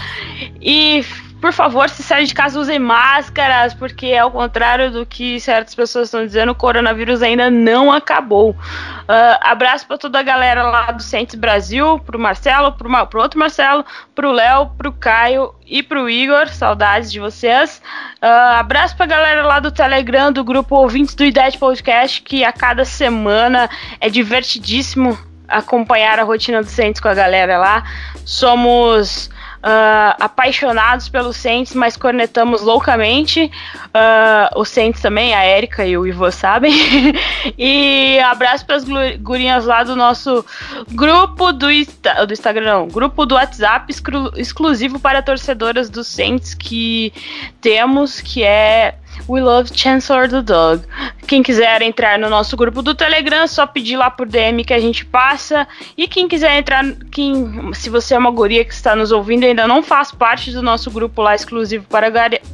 e 0.58 1.04
por 1.40 1.52
favor, 1.52 1.88
se 1.88 2.02
sair 2.02 2.26
de 2.26 2.34
casa, 2.34 2.58
usem 2.58 2.78
máscaras, 2.78 3.72
porque 3.72 4.14
ao 4.14 4.30
contrário 4.30 4.90
do 4.90 5.06
que 5.06 5.38
certas 5.38 5.74
pessoas 5.74 6.08
estão 6.08 6.24
dizendo, 6.26 6.50
o 6.50 6.54
coronavírus 6.54 7.22
ainda 7.22 7.48
não 7.50 7.92
acabou. 7.92 8.50
Uh, 8.50 9.38
abraço 9.40 9.86
para 9.86 9.96
toda 9.96 10.18
a 10.18 10.22
galera 10.22 10.64
lá 10.64 10.90
do 10.90 11.02
Centro 11.02 11.38
Brasil, 11.38 11.98
pro 12.00 12.18
Marcelo, 12.18 12.72
pro, 12.72 13.06
pro 13.06 13.20
outro 13.20 13.38
Marcelo, 13.38 13.84
pro 14.14 14.32
Léo, 14.32 14.70
pro 14.76 14.92
Caio 14.92 15.54
e 15.64 15.82
pro 15.82 16.10
Igor, 16.10 16.48
saudades 16.48 17.12
de 17.12 17.20
vocês. 17.20 17.80
Uh, 18.22 18.58
abraço 18.58 18.96
pra 18.96 19.06
galera 19.06 19.46
lá 19.46 19.60
do 19.60 19.70
Telegram, 19.70 20.32
do 20.32 20.42
grupo 20.42 20.74
Ouvintes 20.74 21.14
do 21.14 21.24
IDET 21.24 21.56
Podcast, 21.56 22.20
que 22.22 22.44
a 22.44 22.52
cada 22.52 22.84
semana 22.84 23.70
é 24.00 24.10
divertidíssimo 24.10 25.16
acompanhar 25.46 26.18
a 26.18 26.24
rotina 26.24 26.62
do 26.62 26.68
Centro 26.68 27.00
com 27.00 27.08
a 27.08 27.14
galera 27.14 27.58
lá. 27.58 27.84
Somos 28.24 29.30
uh, 29.58 30.14
apaixonados 30.20 31.08
pelo 31.08 31.32
Saints, 31.32 31.74
mas 31.74 31.96
cornetamos 31.96 32.62
loucamente. 32.62 33.50
Uh, 33.86 34.60
o 34.60 34.64
Saints 34.64 35.00
também, 35.00 35.34
a 35.34 35.46
Erika 35.46 35.86
e 35.86 35.96
o 35.96 36.06
Ivo 36.06 36.30
sabem. 36.30 36.72
e 37.58 38.18
abraço 38.20 38.64
para 38.66 38.76
as 38.76 38.84
gurinhas 39.18 39.64
lá 39.64 39.82
do 39.82 39.96
nosso 39.96 40.44
grupo 40.90 41.52
do, 41.52 41.66
do 41.66 42.32
Instagram, 42.32 42.64
não, 42.64 42.88
grupo 42.88 43.26
do 43.26 43.34
WhatsApp 43.34 43.90
exclu 43.90 44.30
exclusivo 44.36 44.98
para 44.98 45.22
torcedoras 45.22 45.90
do 45.90 46.04
Saints 46.04 46.54
que 46.54 47.12
temos, 47.60 48.20
que 48.20 48.42
é 48.42 48.94
We 49.28 49.40
Love 49.40 49.70
Chancellor 49.74 50.28
the 50.28 50.42
Dog. 50.42 50.84
Quem 51.26 51.42
quiser 51.42 51.82
entrar 51.82 52.18
no 52.18 52.28
nosso 52.28 52.56
grupo 52.56 52.82
do 52.82 52.94
Telegram, 52.94 53.46
só 53.46 53.66
pedir 53.66 53.96
lá 53.96 54.10
por 54.10 54.26
DM 54.26 54.64
que 54.64 54.74
a 54.74 54.78
gente 54.78 55.04
passa. 55.04 55.66
E 55.96 56.06
quem 56.06 56.28
quiser 56.28 56.58
entrar, 56.58 56.84
quem, 57.10 57.72
se 57.74 57.90
você 57.90 58.14
é 58.14 58.18
uma 58.18 58.30
guria 58.30 58.64
que 58.64 58.72
está 58.72 58.94
nos 58.94 59.12
ouvindo 59.12 59.44
ainda 59.44 59.66
não 59.66 59.82
faz 59.82 60.12
parte 60.12 60.52
do 60.52 60.62
nosso 60.62 60.90
grupo 60.90 61.22
lá 61.22 61.34
exclusivo 61.34 61.86
para, 61.88 62.10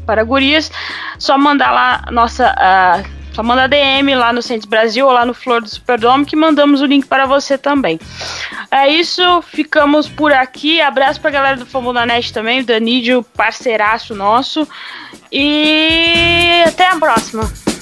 para 0.07 0.25
gurias, 0.25 0.71
só 1.19 1.39
mandar 1.39 1.71
lá 1.71 2.05
nossa. 2.11 2.55
Uh, 2.55 3.24
só 3.35 3.43
manda 3.43 3.67
DM 3.67 4.15
lá 4.15 4.33
no 4.33 4.41
Centro 4.41 4.69
Brasil 4.69 5.05
ou 5.07 5.13
lá 5.13 5.25
no 5.27 5.35
Flor 5.35 5.61
do 5.61 5.69
Superdome 5.69 6.25
que 6.25 6.37
mandamos 6.37 6.81
o 6.81 6.87
link 6.87 7.07
para 7.07 7.27
você 7.27 7.59
também. 7.59 7.99
É 8.71 8.89
isso, 8.89 9.43
ficamos 9.43 10.09
por 10.09 10.33
aqui. 10.33 10.81
Abraço 10.81 11.21
pra 11.21 11.31
galera 11.31 11.57
do 11.57 11.67
Fórmula 11.67 12.07
Net 12.07 12.33
também, 12.33 12.61
o 12.61 12.65
Danídio, 12.65 13.25
parceiraço 13.37 14.15
nosso. 14.15 14.69
E 15.33 16.63
até 16.65 16.87
a 16.87 16.97
próxima. 16.97 17.74